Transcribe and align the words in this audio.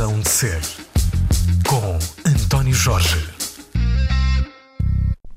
Razão 0.00 0.18
de 0.18 0.30
Ser, 0.30 0.62
com 1.68 2.26
António 2.26 2.72
Jorge. 2.72 3.18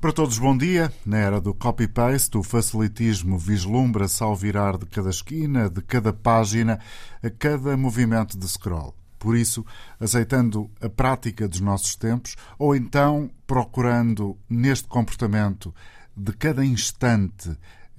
Para 0.00 0.10
todos, 0.10 0.38
bom 0.38 0.56
dia. 0.56 0.90
Na 1.04 1.18
era 1.18 1.38
do 1.38 1.52
copy-paste, 1.52 2.38
o 2.38 2.42
facilitismo 2.42 3.36
vislumbra-se 3.36 4.22
ao 4.22 4.34
virar 4.34 4.78
de 4.78 4.86
cada 4.86 5.10
esquina, 5.10 5.68
de 5.68 5.82
cada 5.82 6.14
página, 6.14 6.80
a 7.22 7.28
cada 7.28 7.76
movimento 7.76 8.38
de 8.38 8.48
scroll. 8.48 8.94
Por 9.18 9.36
isso, 9.36 9.66
aceitando 10.00 10.70
a 10.80 10.88
prática 10.88 11.46
dos 11.46 11.60
nossos 11.60 11.94
tempos, 11.94 12.34
ou 12.58 12.74
então 12.74 13.30
procurando 13.46 14.34
neste 14.48 14.88
comportamento 14.88 15.74
de 16.16 16.32
cada 16.32 16.64
instante 16.64 17.54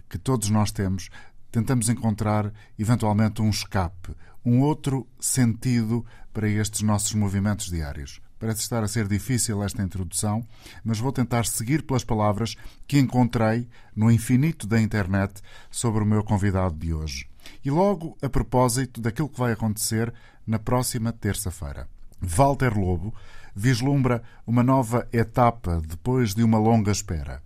que 0.09 0.17
todos 0.17 0.49
nós 0.49 0.71
temos, 0.71 1.11
tentamos 1.51 1.89
encontrar 1.89 2.51
eventualmente 2.79 3.39
um 3.39 3.51
escape, 3.51 4.15
um 4.43 4.61
outro 4.61 5.07
sentido 5.19 6.03
para 6.35 6.49
estes 6.49 6.81
nossos 6.81 7.13
movimentos 7.13 7.67
diários. 7.67 8.21
Parece 8.37 8.59
estar 8.59 8.83
a 8.83 8.87
ser 8.89 9.07
difícil 9.07 9.63
esta 9.63 9.81
introdução, 9.81 10.45
mas 10.83 10.99
vou 10.99 11.13
tentar 11.13 11.45
seguir 11.45 11.81
pelas 11.83 12.03
palavras 12.03 12.57
que 12.85 12.99
encontrei 12.99 13.69
no 13.95 14.11
infinito 14.11 14.67
da 14.67 14.79
internet 14.79 15.41
sobre 15.71 16.03
o 16.03 16.05
meu 16.05 16.25
convidado 16.25 16.75
de 16.75 16.93
hoje. 16.93 17.25
E 17.63 17.71
logo 17.71 18.17
a 18.21 18.27
propósito 18.27 18.99
daquilo 18.99 19.29
que 19.29 19.39
vai 19.39 19.53
acontecer 19.53 20.13
na 20.45 20.59
próxima 20.59 21.13
terça-feira. 21.13 21.87
Walter 22.21 22.77
Lobo 22.77 23.15
vislumbra 23.55 24.21
uma 24.45 24.61
nova 24.61 25.07
etapa 25.13 25.81
depois 25.87 26.35
de 26.35 26.43
uma 26.43 26.59
longa 26.59 26.91
espera. 26.91 27.41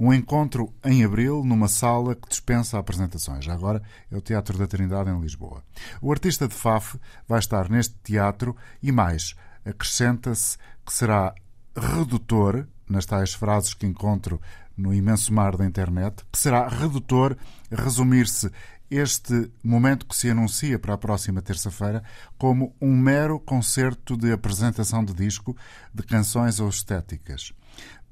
Um 0.00 0.14
encontro 0.14 0.72
em 0.82 1.04
abril 1.04 1.44
numa 1.44 1.68
sala 1.68 2.14
que 2.14 2.26
dispensa 2.26 2.78
apresentações. 2.78 3.46
Agora 3.46 3.82
é 4.10 4.16
o 4.16 4.20
Teatro 4.22 4.56
da 4.56 4.66
Trindade 4.66 5.10
em 5.10 5.20
Lisboa. 5.20 5.62
O 6.00 6.10
artista 6.10 6.48
de 6.48 6.54
Faf 6.54 6.98
vai 7.28 7.38
estar 7.38 7.68
neste 7.68 7.94
teatro 8.02 8.56
e 8.82 8.90
mais, 8.90 9.34
acrescenta-se 9.62 10.56
que 10.86 10.94
será 10.94 11.34
redutor, 11.76 12.66
nas 12.88 13.04
tais 13.04 13.34
frases 13.34 13.74
que 13.74 13.86
encontro 13.86 14.40
no 14.74 14.94
imenso 14.94 15.34
mar 15.34 15.54
da 15.54 15.66
internet, 15.66 16.24
que 16.32 16.38
será 16.38 16.66
redutor 16.66 17.36
resumir-se 17.70 18.50
este 18.90 19.52
momento 19.62 20.06
que 20.06 20.16
se 20.16 20.30
anuncia 20.30 20.78
para 20.78 20.94
a 20.94 20.98
próxima 20.98 21.42
terça-feira 21.42 22.02
como 22.38 22.74
um 22.80 22.96
mero 22.96 23.38
concerto 23.38 24.16
de 24.16 24.32
apresentação 24.32 25.04
de 25.04 25.12
disco 25.12 25.54
de 25.94 26.02
canções 26.02 26.58
ou 26.58 26.70
estéticas. 26.70 27.52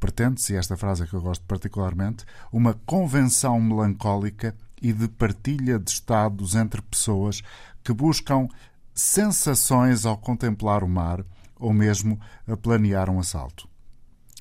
Pretende-se, 0.00 0.54
esta 0.54 0.76
frase 0.76 1.02
é 1.02 1.06
que 1.06 1.14
eu 1.14 1.20
gosto 1.20 1.44
particularmente, 1.44 2.24
uma 2.52 2.74
convenção 2.86 3.60
melancólica 3.60 4.54
e 4.80 4.92
de 4.92 5.08
partilha 5.08 5.78
de 5.78 5.90
estados 5.90 6.54
entre 6.54 6.80
pessoas 6.82 7.42
que 7.82 7.92
buscam 7.92 8.48
sensações 8.94 10.06
ao 10.06 10.16
contemplar 10.16 10.84
o 10.84 10.88
mar 10.88 11.24
ou 11.58 11.72
mesmo 11.72 12.18
a 12.46 12.56
planear 12.56 13.10
um 13.10 13.18
assalto. 13.18 13.68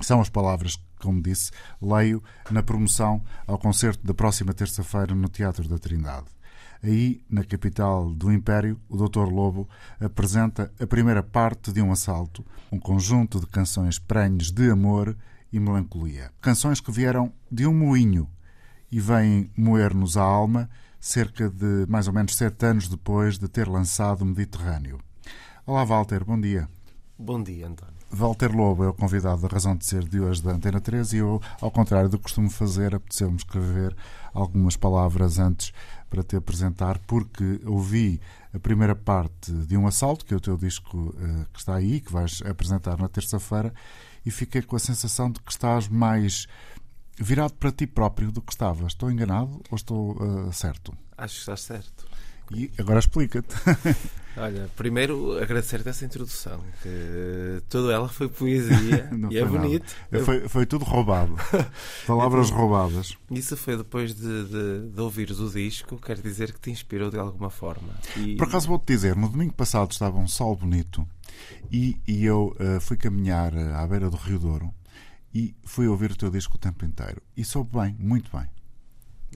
São 0.01 0.21
as 0.21 0.29
palavras 0.29 0.75
que, 0.75 0.83
como 0.99 1.21
disse, 1.21 1.51
leio 1.81 2.23
na 2.51 2.61
promoção 2.61 3.23
ao 3.47 3.57
concerto 3.57 4.05
da 4.05 4.13
próxima 4.13 4.53
terça-feira 4.53 5.15
no 5.15 5.27
Teatro 5.27 5.67
da 5.67 5.79
Trindade. 5.79 6.27
Aí, 6.83 7.23
na 7.27 7.43
capital 7.43 8.13
do 8.13 8.31
Império, 8.31 8.79
o 8.87 8.95
Dr. 8.95 9.27
Lobo 9.27 9.67
apresenta 9.99 10.71
a 10.79 10.85
primeira 10.85 11.23
parte 11.23 11.71
de 11.71 11.81
um 11.81 11.91
assalto, 11.91 12.45
um 12.71 12.79
conjunto 12.79 13.39
de 13.39 13.47
canções 13.47 13.97
prenhes 13.97 14.51
de 14.51 14.69
amor 14.69 15.17
e 15.51 15.59
melancolia. 15.59 16.31
Canções 16.41 16.79
que 16.79 16.91
vieram 16.91 17.31
de 17.51 17.65
um 17.67 17.73
moinho 17.73 18.29
e 18.91 18.99
vêm 18.99 19.51
moer-nos 19.57 20.17
a 20.17 20.23
alma 20.23 20.69
cerca 20.99 21.49
de 21.49 21.85
mais 21.87 22.07
ou 22.07 22.13
menos 22.13 22.35
sete 22.35 22.65
anos 22.65 22.87
depois 22.87 23.37
de 23.37 23.47
ter 23.47 23.67
lançado 23.67 24.21
o 24.21 24.25
Mediterrâneo. 24.25 24.99
Olá, 25.65 25.83
Walter, 25.83 26.23
bom 26.23 26.39
dia. 26.39 26.67
Bom 27.19 27.41
dia, 27.41 27.67
António. 27.67 27.97
Walter 28.09 28.55
Lobo 28.55 28.83
é 28.83 28.87
o 28.87 28.93
convidado 28.93 29.41
da 29.41 29.47
Razão 29.47 29.75
de 29.75 29.85
Ser 29.85 30.07
de 30.07 30.19
hoje 30.19 30.41
da 30.41 30.51
Antena 30.51 30.79
13 30.79 31.17
e 31.17 31.19
eu, 31.19 31.41
ao 31.59 31.69
contrário 31.69 32.09
do 32.09 32.17
que 32.17 32.23
costumo 32.23 32.49
fazer, 32.49 32.95
apeteceu-me 32.95 33.35
escrever 33.35 33.95
algumas 34.33 34.77
palavras 34.77 35.39
antes 35.39 35.73
para 36.09 36.23
te 36.23 36.37
apresentar, 36.37 36.99
porque 36.99 37.59
ouvi 37.65 38.21
a 38.53 38.59
primeira 38.59 38.95
parte 38.95 39.51
de 39.51 39.75
um 39.75 39.85
assalto, 39.85 40.25
que 40.25 40.33
é 40.33 40.37
o 40.37 40.39
teu 40.39 40.55
disco 40.55 40.97
uh, 40.97 41.45
que 41.51 41.59
está 41.59 41.75
aí, 41.75 41.99
que 41.99 42.11
vais 42.11 42.41
apresentar 42.49 42.97
na 42.97 43.09
terça-feira, 43.09 43.73
e 44.27 44.31
fiquei 44.31 44.61
com 44.61 44.75
a 44.75 44.79
sensação 44.79 45.31
de 45.31 45.39
que 45.39 45.49
estás 45.49 45.87
mais 45.87 46.47
virado 47.17 47.53
para 47.53 47.71
ti 47.71 47.87
próprio 47.87 48.29
do 48.29 48.41
que 48.41 48.51
estavas. 48.51 48.87
Estou 48.87 49.09
enganado 49.09 49.61
ou 49.71 49.75
estou 49.77 50.21
uh, 50.21 50.51
certo? 50.51 50.93
Acho 51.17 51.35
que 51.35 51.39
estás 51.39 51.61
certo. 51.61 52.05
E 52.51 52.71
agora 52.77 52.99
explica-te. 52.99 53.55
Olha, 54.37 54.69
primeiro 54.75 55.35
agradecer-te 55.41 55.89
essa 55.89 56.05
introdução, 56.05 56.63
que 56.83 57.63
toda 57.67 57.91
ela 57.91 58.07
foi 58.07 58.29
poesia 58.29 59.09
e 59.31 59.37
é 59.37 59.43
bonito. 59.43 59.95
Foi, 60.23 60.47
foi 60.47 60.65
tudo 60.67 60.85
roubado. 60.85 61.35
Palavras 62.05 62.47
então, 62.47 62.59
roubadas. 62.59 63.17
Isso 63.31 63.57
foi 63.57 63.75
depois 63.75 64.13
de, 64.13 64.43
de, 64.45 64.89
de 64.91 65.01
ouvires 65.01 65.39
o 65.39 65.49
disco, 65.49 65.97
quer 65.97 66.21
dizer 66.21 66.53
que 66.53 66.59
te 66.59 66.69
inspirou 66.69 67.09
de 67.09 67.17
alguma 67.17 67.49
forma. 67.49 67.89
E... 68.15 68.35
Por 68.35 68.47
acaso 68.47 68.67
vou-te 68.67 68.85
dizer, 68.85 69.15
no 69.15 69.27
domingo 69.27 69.53
passado 69.53 69.89
estava 69.91 70.19
um 70.19 70.27
sol 70.27 70.55
bonito 70.55 71.07
e, 71.71 71.99
e 72.07 72.23
eu 72.23 72.55
uh, 72.59 72.79
fui 72.79 72.95
caminhar 72.95 73.55
eh, 73.55 73.73
à 73.73 73.87
beira 73.87 74.09
do 74.09 74.17
Rio 74.17 74.37
Douro 74.37 74.73
e 75.33 75.55
fui 75.63 75.87
ouvir 75.87 76.11
o 76.11 76.15
teu 76.15 76.29
disco 76.29 76.57
o 76.57 76.59
tempo 76.59 76.85
inteiro. 76.85 77.21
E 77.35 77.43
soube 77.43 77.75
bem, 77.75 77.95
muito 77.99 78.29
bem. 78.35 78.47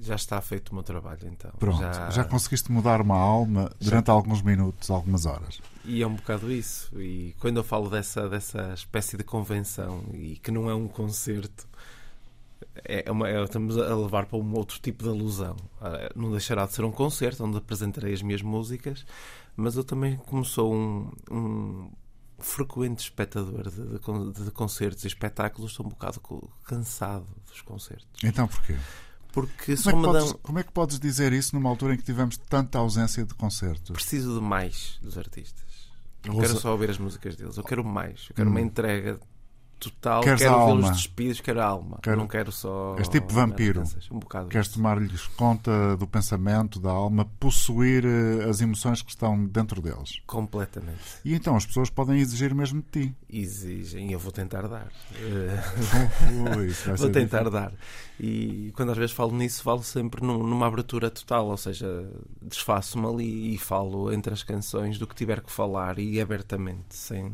Já 0.02 0.16
está 0.16 0.42
feito 0.42 0.70
o 0.70 0.76
meu 0.76 0.84
trabalho, 0.84 1.20
então. 1.28 1.52
Pronto, 1.60 1.80
já, 1.80 2.10
já 2.10 2.24
conseguiste 2.24 2.72
mudar 2.72 3.02
uma 3.02 3.18
alma 3.18 3.72
durante 3.80 4.08
já... 4.08 4.14
alguns 4.14 4.42
minutos, 4.42 4.90
algumas 4.90 5.26
horas. 5.26 5.62
E 5.86 6.02
é 6.02 6.08
um 6.08 6.16
bocado 6.16 6.52
isso. 6.52 6.90
E 7.00 7.36
quando 7.40 7.58
eu 7.58 7.64
falo 7.64 7.90
dessa, 7.90 8.28
dessa 8.28 8.74
espécie 8.74 9.16
de 9.16 9.24
convenção 9.24 10.04
e 10.14 10.38
que 10.38 10.52
não 10.52 10.70
é 10.70 10.74
um 10.74 10.88
concerto, 10.88 11.68
é 12.84 13.12
uma, 13.12 13.30
é, 13.30 13.44
estamos 13.44 13.78
a 13.78 13.96
levar 13.96 14.26
para 14.26 14.38
um 14.38 14.54
outro 14.56 14.80
tipo 14.80 15.04
de 15.04 15.10
alusão. 15.10 15.56
Ah, 15.80 16.10
não 16.16 16.32
deixará 16.32 16.66
de 16.66 16.74
ser 16.74 16.84
um 16.84 16.92
concerto 16.92 17.44
onde 17.44 17.58
apresentarei 17.58 18.14
as 18.14 18.22
minhas 18.22 18.42
músicas, 18.42 19.06
mas 19.56 19.76
eu 19.76 19.84
também, 19.84 20.18
como 20.18 20.44
sou 20.46 20.74
um, 20.74 21.12
um 21.30 21.92
frequente 22.40 23.00
espectador 23.00 23.70
de, 23.70 24.00
de, 24.00 24.46
de, 24.46 24.52
concertos 24.52 25.04
e 25.04 25.08
espetáculos, 25.08 25.72
estou 25.72 25.86
um 25.86 25.90
bocado 25.90 26.22
cansado 26.64 27.28
dos 27.48 27.62
concertos. 27.62 28.08
Então 28.24 28.48
porquê? 28.48 28.76
Porque 29.32 29.76
como, 29.78 29.90
é 29.90 29.94
que 29.94 30.02
podes, 30.02 30.34
como 30.42 30.60
é 30.60 30.64
que 30.64 30.72
podes 30.72 31.00
dizer 31.00 31.32
isso 31.34 31.56
numa 31.56 31.70
altura 31.70 31.94
em 31.94 31.98
que 31.98 32.04
tivemos 32.04 32.38
tanta 32.38 32.80
ausência 32.80 33.24
de 33.26 33.34
concertos? 33.34 33.92
Preciso 33.92 34.36
de 34.36 34.42
mais 34.42 35.00
dos 35.02 35.18
artistas. 35.18 35.64
Não 36.26 36.36
Ouça... 36.36 36.48
quero 36.48 36.60
só 36.60 36.72
ouvir 36.72 36.90
as 36.90 36.98
músicas 36.98 37.36
deles, 37.36 37.58
eu 37.58 37.64
quero 37.64 37.84
mais. 37.84 38.28
Eu 38.30 38.36
quero 38.36 38.50
hum. 38.50 38.52
uma 38.52 38.62
entrega 38.62 39.20
total, 39.82 40.22
Queres 40.22 40.42
quero 40.42 40.66
vê-los 40.68 40.92
despidos, 40.92 41.42
quero 41.42 41.60
a 41.60 41.66
alma. 41.66 42.00
Quero... 42.04 42.18
Não 42.18 42.28
quero 42.28 42.52
só. 42.52 42.96
És 43.00 43.08
tipo 43.08 43.34
vampiro. 43.34 43.84
Um 44.12 44.20
bocado 44.20 44.50
Queres 44.50 44.68
tomar-lhes 44.70 45.26
conta 45.36 45.98
do 45.98 46.06
pensamento, 46.06 46.80
da 46.80 46.92
alma, 46.92 47.26
possuir 47.40 48.06
eh, 48.06 48.48
as 48.48 48.62
emoções 48.62 49.02
que 49.02 49.10
estão 49.10 49.44
dentro 49.46 49.82
deles. 49.82 50.22
Completamente. 50.28 51.00
E 51.26 51.34
então 51.34 51.56
as 51.56 51.66
pessoas 51.66 51.90
podem 51.90 52.20
exigir 52.20 52.54
mesmo 52.54 52.82
de 52.82 53.08
ti. 53.08 53.16
Exigem, 53.28 54.12
eu 54.12 54.20
vou 54.20 54.32
tentar 54.32 54.68
dar. 54.68 54.92
Ui, 56.58 56.68
vou 56.96 57.10
tentar 57.10 57.40
difícil. 57.40 57.52
dar. 57.52 57.74
E 58.20 58.72
quando 58.76 58.92
às 58.92 58.98
vezes 58.98 59.16
falo 59.16 59.36
nisso, 59.36 59.64
falo 59.64 59.82
sempre 59.82 60.24
numa 60.24 60.68
abertura 60.68 61.10
total, 61.10 61.48
ou 61.48 61.58
seja, 61.58 62.08
desfaço-me 62.40 63.08
ali 63.08 63.56
e 63.56 63.58
falo 63.58 64.14
entre 64.14 64.32
as 64.32 64.44
canções 64.44 65.00
do 65.00 65.08
que 65.08 65.16
tiver 65.16 65.42
que 65.42 65.52
falar 65.52 65.98
e 65.98 66.22
abertamente, 66.22 66.96
sem 66.96 67.34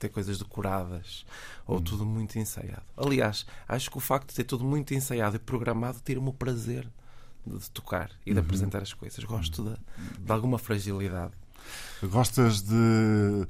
ter 0.00 0.08
coisas 0.08 0.38
decoradas 0.38 1.24
ou 1.66 1.78
hum. 1.78 1.82
tudo 1.82 2.04
muito 2.04 2.38
ensaiado. 2.38 2.82
Aliás, 2.96 3.46
acho 3.68 3.90
que 3.90 3.98
o 3.98 4.00
facto 4.00 4.30
de 4.30 4.34
ter 4.34 4.44
tudo 4.44 4.64
muito 4.64 4.92
ensaiado 4.94 5.36
e 5.36 5.38
programado 5.38 6.00
tira-me 6.04 6.28
o 6.28 6.32
prazer 6.32 6.88
de 7.46 7.70
tocar 7.70 8.10
e 8.24 8.32
de 8.32 8.38
uhum. 8.38 8.44
apresentar 8.44 8.82
as 8.82 8.92
coisas. 8.92 9.22
Gosto 9.24 9.62
de, 9.62 9.76
de 10.24 10.32
alguma 10.32 10.58
fragilidade. 10.58 11.32
Gostas 12.02 12.62
de. 12.62 13.46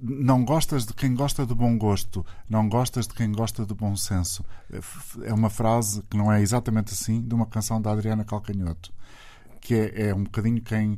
Não 0.00 0.44
gostas 0.44 0.86
de 0.86 0.92
quem 0.92 1.14
gosta 1.14 1.46
de 1.46 1.54
bom 1.54 1.76
gosto, 1.76 2.24
não 2.48 2.68
gostas 2.68 3.06
de 3.06 3.14
quem 3.14 3.32
gosta 3.32 3.64
de 3.64 3.74
bom 3.74 3.96
senso. 3.96 4.44
É 5.22 5.32
uma 5.32 5.50
frase 5.50 6.02
que 6.02 6.16
não 6.16 6.30
é 6.30 6.40
exatamente 6.40 6.92
assim, 6.92 7.20
de 7.20 7.34
uma 7.34 7.46
canção 7.46 7.80
da 7.80 7.90
Adriana 7.90 8.24
Calcanhoto, 8.24 8.92
que 9.60 9.74
é, 9.74 10.08
é 10.08 10.14
um 10.14 10.24
bocadinho 10.24 10.60
quem 10.60 10.92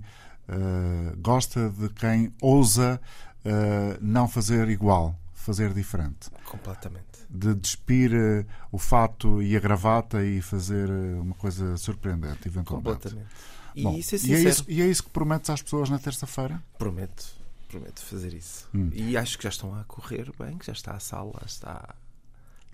uh, 0.48 1.16
gosta 1.18 1.70
de 1.70 1.88
quem 1.90 2.32
ousa 2.42 3.00
uh, 3.46 3.98
não 4.00 4.28
fazer 4.28 4.68
igual, 4.68 5.18
fazer 5.32 5.72
diferente. 5.72 6.30
Completamente. 6.44 7.04
De 7.30 7.54
despir 7.54 8.12
uh, 8.12 8.46
o 8.70 8.78
fato 8.78 9.42
e 9.42 9.56
a 9.56 9.60
gravata 9.60 10.24
e 10.24 10.40
fazer 10.42 10.88
uh, 10.90 11.22
uma 11.22 11.34
coisa 11.34 11.76
surpreendente, 11.76 12.48
eventualmente. 12.48 13.02
Completamente. 13.02 13.30
E, 13.74 13.82
Bom, 13.82 13.94
isso 13.94 14.14
é 14.14 14.18
e, 14.18 14.34
é 14.34 14.38
isso, 14.40 14.64
e 14.68 14.82
é 14.82 14.86
isso 14.86 15.04
que 15.04 15.10
prometes 15.10 15.50
às 15.50 15.60
pessoas 15.60 15.90
na 15.90 15.98
terça-feira? 15.98 16.62
Prometo, 16.78 17.26
prometo 17.68 18.00
fazer 18.00 18.32
isso. 18.32 18.68
Hum. 18.74 18.90
E 18.92 19.16
acho 19.16 19.36
que 19.36 19.44
já 19.44 19.50
estão 19.50 19.78
a 19.78 19.84
correr 19.84 20.32
bem, 20.38 20.56
que 20.56 20.66
já 20.66 20.72
está 20.72 20.92
a 20.92 21.00
sala, 21.00 21.42
está. 21.44 21.94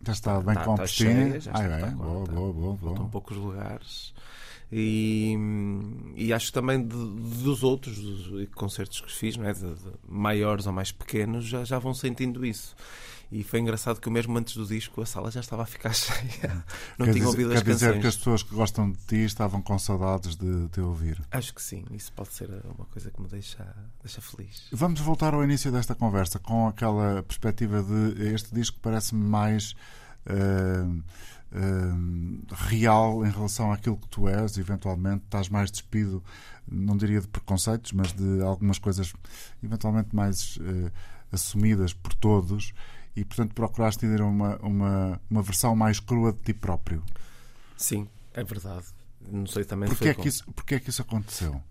Já 0.04 0.12
está, 0.12 0.38
está 0.38 0.40
bem 0.40 0.54
está, 0.54 0.64
compostinha. 0.64 1.10
Está 1.10 1.28
cheia, 1.28 1.40
já 1.40 1.52
ah, 1.54 1.76
está, 1.76 1.88
é, 1.88 1.90
boa, 1.90 2.26
boa, 2.26 2.52
boa, 2.52 2.52
boa. 2.52 2.76
Faltam 2.78 3.08
poucos 3.08 3.36
lugares. 3.36 4.11
E, 4.74 5.36
e 6.16 6.32
acho 6.32 6.50
também 6.50 6.80
de, 6.80 6.96
dos 6.96 7.62
outros 7.62 7.98
dos 7.98 8.48
concertos 8.54 9.02
que 9.02 9.12
fiz, 9.12 9.36
não 9.36 9.46
é? 9.46 9.52
De, 9.52 9.60
de 9.60 9.90
maiores 10.08 10.66
ou 10.66 10.72
mais 10.72 10.90
pequenos, 10.90 11.44
já, 11.44 11.62
já 11.62 11.78
vão 11.78 11.92
sentindo 11.92 12.44
isso. 12.44 12.74
E 13.30 13.42
foi 13.42 13.60
engraçado 13.60 13.98
que 13.98 14.10
mesmo 14.10 14.36
antes 14.36 14.54
do 14.56 14.66
disco 14.66 15.00
a 15.00 15.06
sala 15.06 15.30
já 15.30 15.40
estava 15.40 15.62
a 15.62 15.66
ficar 15.66 15.92
cheia. 15.96 16.64
Não 16.98 17.06
quer 17.06 17.12
tinha 17.12 17.24
dizer, 17.24 17.26
ouvido 17.26 17.50
quer 17.50 17.56
as 17.56 17.62
canções. 17.62 17.78
dizer 17.78 18.00
que 18.00 18.06
as 18.06 18.16
pessoas 18.16 18.42
que 18.42 18.54
gostam 18.54 18.90
de 18.90 18.98
ti 19.06 19.24
estavam 19.24 19.60
com 19.60 19.78
saudades 19.78 20.36
de 20.36 20.68
te 20.68 20.80
ouvir. 20.80 21.20
Acho 21.30 21.54
que 21.54 21.62
sim, 21.62 21.84
isso 21.92 22.12
pode 22.12 22.32
ser 22.32 22.48
uma 22.64 22.86
coisa 22.86 23.10
que 23.10 23.20
me 23.20 23.28
deixa, 23.28 23.66
deixa 24.02 24.20
feliz. 24.22 24.68
Vamos 24.72 25.00
voltar 25.00 25.34
ao 25.34 25.44
início 25.44 25.70
desta 25.70 25.94
conversa 25.94 26.38
com 26.38 26.68
aquela 26.68 27.22
perspectiva 27.22 27.82
de 27.82 28.34
este 28.34 28.54
disco 28.54 28.78
parece-me 28.82 29.24
mais 29.24 29.74
uh, 30.26 31.02
uh, 31.52 32.54
real 32.54 33.24
em 33.24 33.30
relação 33.30 33.72
àquilo 33.72 33.96
que 33.96 34.08
tu 34.08 34.28
és, 34.28 34.58
eventualmente 34.58 35.24
estás 35.24 35.48
mais 35.48 35.70
despido, 35.70 36.22
não 36.66 36.96
diria 36.96 37.20
de 37.20 37.28
preconceitos, 37.28 37.92
mas 37.92 38.12
de 38.12 38.40
algumas 38.42 38.78
coisas 38.78 39.12
eventualmente 39.62 40.14
mais 40.14 40.56
uh, 40.56 40.90
assumidas 41.30 41.92
por 41.92 42.14
todos 42.14 42.72
e, 43.14 43.24
portanto, 43.24 43.54
procuraste 43.54 44.06
ter 44.06 44.20
uma, 44.22 44.56
uma, 44.56 45.20
uma 45.30 45.42
versão 45.42 45.76
mais 45.76 46.00
crua 46.00 46.32
de 46.32 46.40
ti 46.40 46.54
próprio. 46.54 47.02
Sim, 47.76 48.08
é 48.32 48.42
verdade. 48.42 48.86
Não 49.30 49.46
sei 49.46 49.64
também 49.64 49.88
porquê, 49.88 50.08
é 50.08 50.14
que 50.14 50.28
isso, 50.28 50.44
porquê 50.52 50.74
é 50.76 50.80
que 50.80 50.90
isso 50.90 51.02
aconteceu? 51.02 51.62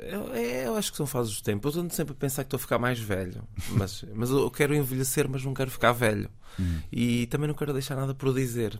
Eu, 0.00 0.34
eu, 0.34 0.76
acho 0.76 0.90
que 0.90 0.96
são 0.96 1.06
fases 1.06 1.36
do 1.36 1.42
tempo. 1.42 1.68
Eu 1.68 1.80
ando 1.80 1.92
sempre 1.92 2.12
a 2.12 2.16
pensar 2.16 2.42
que 2.42 2.48
estou 2.48 2.58
a 2.58 2.60
ficar 2.60 2.78
mais 2.78 2.98
velho. 2.98 3.42
Mas, 3.70 4.04
mas 4.14 4.30
eu 4.30 4.50
quero 4.50 4.74
envelhecer, 4.74 5.28
mas 5.28 5.44
não 5.44 5.54
quero 5.54 5.70
ficar 5.70 5.92
velho. 5.92 6.30
Hum. 6.58 6.80
E 6.92 7.26
também 7.26 7.48
não 7.48 7.54
quero 7.54 7.72
deixar 7.72 7.96
nada 7.96 8.14
por 8.14 8.34
dizer. 8.34 8.78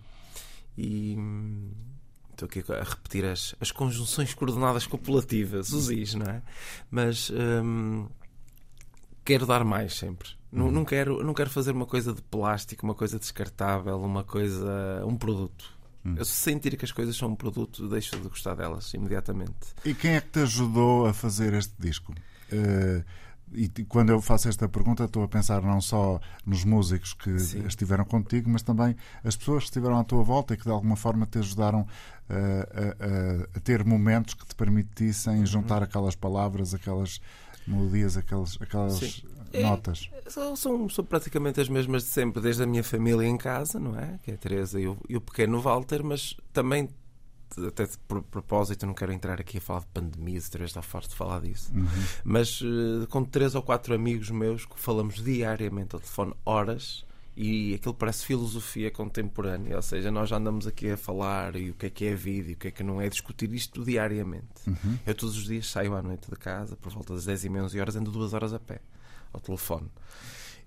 E 0.77 1.15
hum, 1.17 1.71
estou 2.33 2.47
aqui 2.47 2.63
a 2.71 2.83
repetir 2.83 3.25
as, 3.25 3.55
as 3.61 3.71
conjunções 3.71 4.35
coordenadas 4.35 4.87
copulativas, 4.87 5.73
os 5.73 5.91
is, 5.91 6.15
não 6.15 6.27
é? 6.27 6.43
Mas 6.91 7.31
hum, 7.31 8.07
quero 9.25 9.47
dar 9.47 9.65
mais 9.65 9.95
sempre. 9.95 10.31
Não, 10.53 10.71
não, 10.71 10.85
quero, 10.85 11.23
não 11.23 11.35
quero 11.35 11.51
fazer 11.51 11.73
uma 11.73 11.85
coisa 11.85 12.15
de 12.15 12.23
plástico, 12.23 12.87
uma 12.87 12.95
coisa 12.95 13.19
descartável, 13.19 14.01
uma 14.01 14.25
coisa. 14.25 15.05
um 15.05 15.17
produto. 15.17 15.76
Hum. 16.07 16.15
Eu 16.17 16.25
se 16.25 16.33
sentir 16.33 16.77
que 16.77 16.85
as 16.85 16.93
coisas 16.93 17.17
são 17.17 17.31
um 17.31 17.35
produto, 17.35 17.89
deixo 17.89 18.17
de 18.17 18.29
gostar 18.29 18.55
delas 18.55 18.95
imediatamente. 18.95 19.75
E 19.85 19.93
quem 19.93 20.13
é 20.13 20.21
que 20.21 20.29
te 20.29 20.41
ajudou 20.41 21.07
a 21.07 21.13
fazer 21.13 21.53
este 21.53 21.75
disco? 21.79 22.15
Uh, 22.53 23.05
e 23.53 23.69
quando 23.89 24.11
eu 24.11 24.21
faço 24.21 24.49
esta 24.49 24.69
pergunta, 24.69 25.05
estou 25.05 25.23
a 25.23 25.29
pensar 25.29 25.63
não 25.63 25.81
só 25.81 26.21
nos 26.45 26.65
músicos 26.65 27.13
que 27.15 27.39
Sim. 27.39 27.65
estiveram 27.67 28.05
contigo, 28.05 28.51
mas 28.51 28.63
também 28.63 28.97
as 29.25 29.37
pessoas 29.37 29.65
que 29.65 29.71
estiveram 29.71 29.99
à 29.99 30.05
tua 30.05 30.23
volta 30.23 30.55
e 30.55 30.57
que 30.57 30.65
de 30.65 30.71
alguma 30.71 30.97
forma 30.97 31.27
te 31.27 31.39
ajudaram 31.39 31.81
uh, 31.81 31.87
a, 32.31 33.55
a, 33.55 33.59
a, 33.59 33.61
ter 33.61 33.85
momentos 33.85 34.35
que 34.35 34.47
te 34.47 34.55
permitissem 34.55 35.39
uhum. 35.39 35.47
juntar 35.47 35.83
aquelas 35.83 36.15
palavras, 36.17 36.75
aquelas 36.75 37.21
melodias, 37.67 38.17
aquelas, 38.17 38.59
aquelas 38.61 39.25
é, 39.53 39.63
notas? 39.63 40.11
São, 40.29 40.57
são, 40.57 40.89
são, 40.89 41.05
praticamente 41.05 41.61
as 41.61 41.69
mesmas 41.69 42.03
de 42.03 42.09
sempre, 42.09 42.41
desde 42.43 42.63
a 42.63 42.67
minha 42.67 42.85
família 42.85 43.27
em 43.27 43.37
casa, 43.37 43.79
não 43.79 43.99
é? 43.99 44.19
Que 44.23 44.31
é 44.31 44.35
a 44.35 44.37
Teresa 44.37 44.81
e 44.81 44.87
o, 44.87 44.97
e 45.09 45.17
o 45.17 45.21
pequeno 45.21 45.61
Walter, 45.61 46.03
mas 46.03 46.37
também, 46.53 46.89
até 47.67 47.89
por 48.07 48.23
propósito, 48.23 48.87
não 48.87 48.95
quero 48.95 49.13
entrar 49.13 49.41
aqui 49.41 49.59
a 49.59 49.61
falar 49.61 49.81
de 49.81 49.87
pandemia, 49.87 50.41
se 50.41 50.51
Teresa 50.51 50.71
está 50.71 50.83
farto 50.83 51.11
de 51.11 51.17
falar 51.17 51.41
disso, 51.41 51.73
uhum. 51.75 51.87
mas 52.25 52.61
uh, 52.61 53.07
com 53.09 53.25
três 53.25 53.55
ou 53.55 53.63
quatro 53.63 53.95
amigos 53.95 54.31
meus 54.31 54.65
que 54.65 54.79
falamos 54.79 55.23
diariamente 55.23 55.95
ao 55.95 56.01
telefone 56.01 56.35
horas 56.45 57.05
e 57.37 57.75
aquilo 57.75 57.93
parece 57.93 58.25
filosofia 58.25 58.91
contemporânea, 58.91 59.77
ou 59.77 59.83
seja, 59.83 60.11
nós 60.11 60.31
já 60.31 60.39
andamos 60.39 60.67
aqui 60.67 60.91
a 60.91 60.97
falar 60.97 61.55
e 61.55 61.71
o 61.71 61.75
que 61.75 61.87
é 61.87 61.91
que 61.91 62.07
é 62.07 62.15
vida 62.15 62.51
e 62.51 62.55
o 62.55 62.57
que 62.57 62.69
é 62.69 62.71
que 62.71 62.83
não 62.83 62.99
é, 62.99 63.11
discutir 63.11 63.53
isto 63.53 63.85
diariamente. 63.85 64.47
Uhum. 64.67 64.99
Eu 65.07 65.15
todos 65.15 65.37
os 65.37 65.45
dias 65.45 65.67
saio 65.67 65.95
à 65.95 66.03
noite 66.03 66.31
de 66.31 66.37
casa, 66.37 66.77
por 66.77 66.91
volta 66.91 67.13
das 67.13 67.27
10 67.27 67.45
e 67.45 67.49
meia, 67.51 67.65
11 67.65 67.79
horas, 67.81 67.97
ando 67.97 68.11
duas 68.11 68.33
horas 68.33 68.55
a 68.55 68.59
pé 68.59 68.81
ao 69.33 69.41
telefone. 69.41 69.91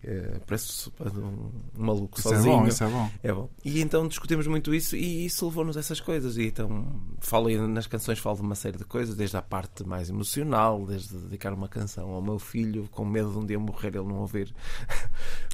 É, 0.02 0.40
parece 0.48 0.90
um, 1.18 1.52
um 1.78 1.86
maluco 1.86 2.18
isso 2.18 2.30
sozinho. 2.30 2.54
É 2.54 2.58
bom, 2.58 2.68
isso 2.68 2.84
é 2.84 2.88
bom. 2.88 3.12
É 3.22 3.34
bom. 3.34 3.50
E 3.66 3.82
então 3.82 4.08
discutimos 4.08 4.48
muito 4.48 4.74
isso 4.74 4.96
e 4.96 5.26
isso 5.26 5.46
levou-nos 5.46 5.76
a 5.76 5.82
essas 5.82 6.00
coisas. 6.00 6.38
E 6.38 6.48
então 6.48 6.88
falo 7.20 7.50
nas 7.68 7.86
canções 7.86 8.18
falo 8.18 8.38
de 8.38 8.42
uma 8.44 8.56
série 8.56 8.78
de 8.78 8.86
coisas, 8.86 9.16
desde 9.16 9.36
a 9.36 9.42
parte 9.42 9.86
mais 9.86 10.10
emocional, 10.10 10.86
desde 10.86 11.18
dedicar 11.18 11.54
uma 11.54 11.68
canção 11.68 12.12
ao 12.12 12.22
meu 12.22 12.40
filho, 12.40 12.88
com 12.92 13.04
medo 13.04 13.30
de 13.32 13.38
um 13.40 13.46
dia 13.46 13.60
morrer 13.60 13.90
ele 13.90 14.08
não 14.08 14.20
ouvir. 14.20 14.54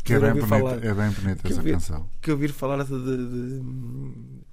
Que 0.03 0.13
é 0.13 0.19
bem, 0.19 0.33
bonita, 0.33 0.87
é 0.87 0.93
bem 0.93 1.09
bonita 1.09 1.47
essa 1.47 1.57
ouvir, 1.57 1.71
canção. 1.71 2.07
Que 2.21 2.31
ouvir 2.31 2.51
falar 2.51 2.83
de, 2.83 2.91
de, 2.91 3.17
de, 3.17 3.61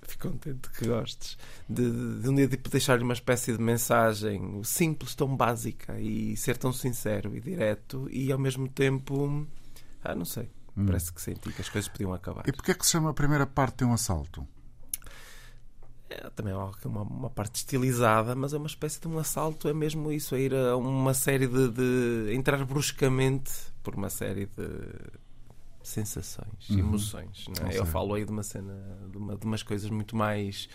Fico 0.02 0.28
contente 0.30 0.68
que 0.70 0.86
gostes. 0.86 1.38
De, 1.68 2.20
de, 2.20 2.28
um 2.28 2.34
dia 2.34 2.48
tipo, 2.48 2.68
deixar-lhe 2.68 3.04
uma 3.04 3.12
espécie 3.12 3.52
de 3.56 3.62
mensagem 3.62 4.62
simples, 4.64 5.14
tão 5.14 5.36
básica 5.36 5.98
e 6.00 6.36
ser 6.36 6.56
tão 6.56 6.72
sincero 6.72 7.36
e 7.36 7.40
direto 7.40 8.08
e 8.10 8.32
ao 8.32 8.38
mesmo 8.38 8.68
tempo 8.68 9.46
ah, 10.04 10.14
não 10.14 10.24
sei. 10.24 10.50
Hum. 10.76 10.86
Parece 10.86 11.12
que 11.12 11.20
senti 11.20 11.52
que 11.52 11.60
as 11.60 11.68
coisas 11.68 11.88
podiam 11.88 12.12
acabar. 12.12 12.42
E 12.46 12.52
porquê 12.52 12.72
é 12.72 12.74
que 12.74 12.84
se 12.84 12.92
chama 12.92 13.10
a 13.10 13.14
primeira 13.14 13.46
parte 13.46 13.78
de 13.78 13.84
um 13.84 13.92
assalto? 13.92 14.46
É, 16.10 16.28
também 16.30 16.52
é 16.52 16.56
uma, 16.56 17.02
uma, 17.02 17.30
parte 17.30 17.56
estilizada, 17.56 18.34
mas 18.34 18.52
é 18.52 18.58
uma 18.58 18.66
espécie 18.66 19.00
de 19.00 19.08
um 19.08 19.18
assalto, 19.18 19.68
é 19.68 19.72
mesmo 19.72 20.12
isso, 20.12 20.34
é 20.34 20.40
ir 20.40 20.54
a 20.54 20.76
uma 20.76 21.14
série 21.14 21.46
de, 21.46 21.70
de 21.70 22.34
entrar 22.34 22.62
bruscamente 22.66 23.50
por 23.82 23.94
uma 23.94 24.10
série 24.10 24.46
de 24.46 24.68
sensações, 25.82 26.70
uhum. 26.70 26.78
emoções. 26.78 27.46
Não 27.48 27.68
é? 27.68 27.78
Eu 27.78 27.86
falo 27.86 28.14
aí 28.14 28.24
de 28.24 28.30
uma 28.30 28.42
cena, 28.42 28.74
de, 29.10 29.18
uma, 29.18 29.36
de 29.36 29.46
umas 29.46 29.62
coisas 29.62 29.90
muito 29.90 30.16
mais. 30.16 30.68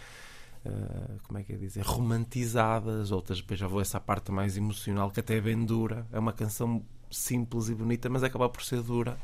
Uh, 0.66 1.20
como 1.24 1.40
é 1.40 1.44
que 1.44 1.54
é 1.54 1.56
dizer? 1.56 1.82
Romantizadas, 1.82 3.12
outras 3.12 3.40
depois 3.40 3.60
já 3.60 3.68
vou 3.68 3.80
essa 3.80 4.00
parte 4.00 4.32
mais 4.32 4.58
emocional 4.58 5.10
que 5.12 5.20
até 5.20 5.38
é 5.38 5.42
bem 5.42 5.66
dura. 5.66 6.06
É 6.12 6.20
uma 6.20 6.34
canção 6.34 6.84
simples 7.10 7.70
e 7.70 7.76
bonita, 7.76 8.10
mas 8.10 8.24
acaba 8.24 8.50
por 8.50 8.64
ser 8.64 8.82
dura 8.82 9.18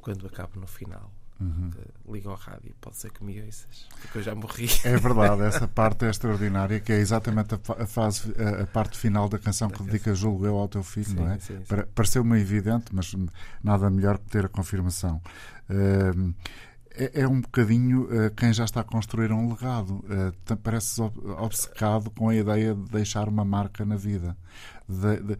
quando 0.00 0.26
acaba 0.26 0.60
no 0.60 0.66
final. 0.66 1.10
Uhum. 1.40 1.70
Liga 2.10 2.30
ao 2.30 2.34
rádio, 2.34 2.74
pode 2.80 2.96
ser 2.96 3.12
que 3.12 3.22
me 3.22 3.40
ouças, 3.40 3.86
porque 4.00 4.18
eu 4.18 4.22
já 4.22 4.34
morri. 4.34 4.68
É 4.82 4.96
verdade, 4.96 5.42
essa 5.42 5.66
parte 5.68 6.04
é 6.04 6.10
extraordinária, 6.10 6.80
que 6.80 6.92
é 6.92 6.96
exatamente 6.96 7.54
a, 7.54 7.86
fase, 7.86 8.34
a, 8.60 8.66
parte 8.66 8.98
final 8.98 9.28
da 9.28 9.38
canção 9.38 9.68
da 9.68 9.76
que 9.76 9.84
dedica, 9.84 10.12
julgo 10.14 10.44
eu, 10.46 10.56
ao 10.56 10.66
teu 10.66 10.82
filho, 10.82 11.06
sim, 11.06 11.14
não 11.14 11.30
é? 11.30 11.38
Pareceu-me 11.94 12.40
evidente, 12.40 12.86
mas 12.92 13.14
nada 13.62 13.88
melhor 13.88 14.18
que 14.18 14.26
ter 14.26 14.46
a 14.46 14.48
confirmação. 14.48 15.22
Uh, 15.70 16.34
é, 16.98 17.20
é, 17.22 17.28
um 17.28 17.40
bocadinho 17.40 18.02
uh, 18.04 18.30
quem 18.34 18.52
já 18.52 18.64
está 18.64 18.80
a 18.80 18.84
construir 18.84 19.30
um 19.30 19.48
legado. 19.48 20.04
Uh, 20.04 20.56
parece 20.56 21.00
obcecado 21.00 22.10
com 22.10 22.28
a 22.28 22.34
ideia 22.34 22.74
de 22.74 22.90
deixar 22.90 23.28
uma 23.28 23.44
marca 23.44 23.84
na 23.84 23.94
vida. 23.94 24.36
De, 24.88 25.22
de, 25.22 25.38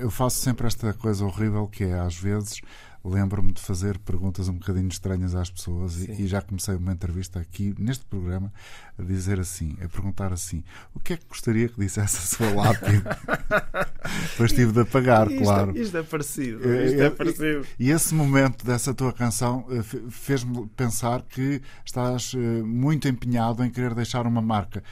eu 0.00 0.10
faço 0.10 0.38
sempre 0.38 0.66
esta 0.66 0.94
coisa 0.94 1.24
horrível 1.24 1.68
que 1.68 1.84
é, 1.84 2.00
às 2.00 2.16
vezes, 2.16 2.62
lembro-me 3.04 3.52
de 3.52 3.60
fazer 3.60 3.98
perguntas 3.98 4.48
um 4.48 4.54
bocadinho 4.54 4.88
estranhas 4.88 5.34
às 5.34 5.50
pessoas 5.50 6.02
e, 6.02 6.22
e, 6.22 6.26
já 6.26 6.40
comecei 6.40 6.74
uma 6.74 6.92
entrevista 6.92 7.38
aqui 7.38 7.74
neste 7.78 8.04
programa 8.06 8.50
a 8.98 9.02
dizer 9.02 9.38
assim, 9.38 9.76
a 9.82 9.88
perguntar 9.88 10.32
assim, 10.32 10.64
o 10.94 11.00
que 11.00 11.12
é 11.12 11.16
que 11.18 11.26
gostaria 11.26 11.68
que 11.68 11.78
dissesse 11.78 12.16
a 12.16 12.20
sua 12.20 12.54
lápide? 12.54 13.02
Depois 14.32 14.52
tive 14.52 14.72
de 14.72 14.80
apagar, 14.80 15.30
isto, 15.30 15.42
claro. 15.42 15.76
Isto 15.76 15.98
é 15.98 16.02
parecido. 16.02 16.72
Eh, 16.72 16.86
isto 16.86 17.02
é 17.02 17.10
parecido. 17.10 17.66
E, 17.78 17.88
e 17.88 17.90
esse 17.90 18.14
momento 18.14 18.64
dessa 18.64 18.94
tua 18.94 19.12
canção 19.12 19.66
eh, 19.70 19.82
fez-me 20.10 20.66
pensar 20.68 21.22
que 21.22 21.60
estás 21.84 22.32
eh, 22.34 22.62
muito 22.62 23.06
empenhado 23.06 23.62
em 23.62 23.70
querer 23.70 23.94
deixar 23.94 24.26
uma 24.26 24.40
marca 24.40 24.82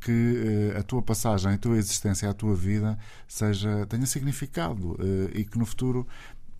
que 0.00 0.72
a 0.78 0.82
tua 0.82 1.02
passagem, 1.02 1.52
a 1.52 1.58
tua 1.58 1.76
existência, 1.76 2.30
a 2.30 2.32
tua 2.32 2.54
vida 2.54 2.98
seja 3.28 3.84
tenha 3.90 4.06
significado 4.06 4.96
e 5.34 5.44
que 5.44 5.58
no 5.58 5.66
futuro 5.66 6.06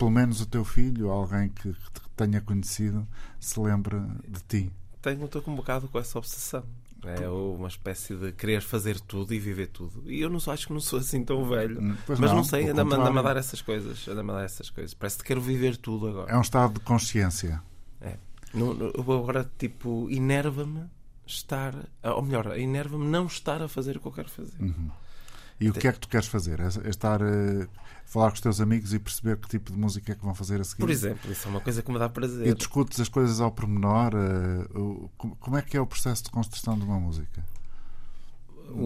pelo 0.01 0.09
menos 0.09 0.41
o 0.41 0.47
teu 0.47 0.65
filho, 0.65 1.11
alguém 1.11 1.49
que, 1.49 1.71
te 1.71 2.01
tenha 2.15 2.41
conhecido, 2.41 3.07
se 3.39 3.59
lembre 3.59 3.99
de 4.27 4.39
ti. 4.47 4.71
Tenho, 4.99 5.25
estou 5.25 5.43
com 5.43 5.51
um 5.51 5.55
bocado 5.55 5.87
com 5.87 5.99
essa 5.99 6.17
obsessão. 6.17 6.63
É 7.03 7.29
uma 7.29 7.67
espécie 7.67 8.15
de 8.15 8.31
querer 8.31 8.63
fazer 8.63 8.99
tudo 8.99 9.31
e 9.31 9.39
viver 9.39 9.67
tudo. 9.67 10.03
E 10.11 10.19
eu 10.19 10.29
não 10.29 10.39
sou, 10.39 10.53
acho 10.53 10.65
que 10.65 10.73
não 10.73 10.79
sou 10.79 10.97
assim 10.97 11.23
tão 11.23 11.47
velho. 11.47 11.79
Hum, 11.79 11.95
pois 12.07 12.19
mas 12.19 12.31
não, 12.31 12.37
não 12.37 12.43
sei, 12.43 12.69
anda-me 12.69 12.95
anda 12.95 13.19
a 13.19 13.21
dar 13.21 13.37
essas 13.37 13.61
coisas. 13.61 14.07
Anda-me 14.07 14.31
a 14.31 14.33
dar 14.33 14.43
essas 14.43 14.71
coisas. 14.71 14.95
Parece 14.95 15.19
que 15.19 15.23
quero 15.23 15.41
viver 15.41 15.77
tudo 15.77 16.07
agora. 16.07 16.31
É 16.31 16.37
um 16.37 16.41
estado 16.41 16.73
de 16.73 16.79
consciência. 16.79 17.61
É. 18.01 18.17
No, 18.55 18.73
no, 18.73 18.87
agora, 18.99 19.49
tipo, 19.59 20.07
enerva-me 20.09 20.83
estar. 21.27 21.75
Ou 22.03 22.23
melhor, 22.23 22.57
enerva-me 22.57 23.05
não 23.05 23.27
estar 23.27 23.61
a 23.61 23.67
fazer 23.67 23.97
o 23.97 23.99
que 23.99 24.07
eu 24.07 24.11
quero 24.11 24.29
fazer. 24.29 24.59
Uhum. 24.59 24.89
E 25.59 25.69
o 25.69 25.73
que 25.73 25.87
é 25.87 25.91
que 25.91 25.99
tu 25.99 26.07
queres 26.07 26.27
fazer? 26.27 26.59
É, 26.59 26.65
é 26.85 26.89
estar 26.89 27.21
a 27.21 27.67
falar 28.11 28.29
com 28.29 28.35
os 28.35 28.41
teus 28.41 28.59
amigos 28.59 28.93
e 28.93 28.99
perceber 28.99 29.37
que 29.37 29.47
tipo 29.47 29.71
de 29.71 29.77
música 29.77 30.11
é 30.11 30.15
que 30.15 30.23
vão 30.23 30.35
fazer 30.35 30.59
a 30.59 30.63
seguir? 30.65 30.81
Por 30.81 30.89
exemplo, 30.89 31.31
isso 31.31 31.47
é 31.47 31.49
uma 31.49 31.61
coisa 31.61 31.81
que 31.81 31.91
me 31.91 31.97
dá 31.97 32.09
prazer. 32.09 32.45
E 32.45 32.53
discutes 32.53 32.99
as 32.99 33.07
coisas 33.07 33.39
ao 33.39 33.49
pormenor. 33.51 34.11
Como 35.39 35.57
é 35.57 35.61
que 35.61 35.77
é 35.77 35.81
o 35.81 35.87
processo 35.87 36.25
de 36.25 36.29
construção 36.29 36.77
de 36.77 36.83
uma 36.83 36.99
música? 36.99 37.41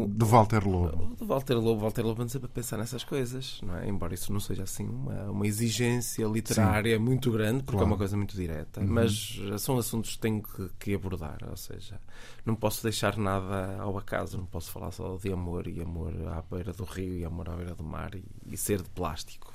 De 0.07 0.25
Walter 0.25 0.67
Lobo. 0.67 1.15
De 1.15 1.25
Walter 1.25 1.55
Lobo, 1.55 1.81
Walter 1.81 2.03
Lobo 2.03 2.21
anda 2.21 2.31
sempre 2.31 2.47
a 2.47 2.49
pensar 2.49 2.77
nessas 2.77 3.03
coisas, 3.03 3.59
não 3.61 3.77
é? 3.77 3.87
Embora 3.87 4.13
isso 4.13 4.31
não 4.31 4.39
seja 4.39 4.63
assim 4.63 4.85
uma, 4.85 5.31
uma 5.31 5.47
exigência 5.47 6.25
literária 6.25 6.97
Sim. 6.97 7.03
muito 7.03 7.31
grande, 7.31 7.63
porque 7.63 7.77
claro. 7.77 7.85
é 7.85 7.91
uma 7.91 7.97
coisa 7.97 8.17
muito 8.17 8.35
direta, 8.35 8.81
uhum. 8.81 8.87
mas 8.87 9.39
são 9.59 9.77
assuntos 9.77 10.15
que 10.15 10.19
tenho 10.21 10.41
que, 10.41 10.69
que, 10.79 10.93
abordar, 10.93 11.37
ou 11.49 11.57
seja, 11.57 11.99
não 12.45 12.55
posso 12.55 12.83
deixar 12.83 13.17
nada 13.17 13.77
ao 13.79 13.97
acaso, 13.97 14.37
não 14.37 14.45
posso 14.45 14.71
falar 14.71 14.91
só 14.91 15.17
de 15.17 15.31
amor 15.31 15.67
e 15.67 15.81
amor 15.81 16.13
à 16.27 16.41
beira 16.41 16.73
do 16.73 16.83
rio 16.83 17.17
e 17.17 17.25
amor 17.25 17.49
à 17.49 17.55
beira 17.55 17.75
do 17.75 17.83
mar 17.83 18.15
e, 18.15 18.23
e 18.45 18.57
ser 18.57 18.81
de 18.81 18.89
plástico. 18.89 19.53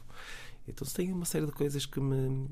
Então 0.66 0.87
tem 0.87 1.12
uma 1.12 1.25
série 1.25 1.46
de 1.46 1.52
coisas 1.52 1.87
que 1.87 2.00
me 2.00 2.49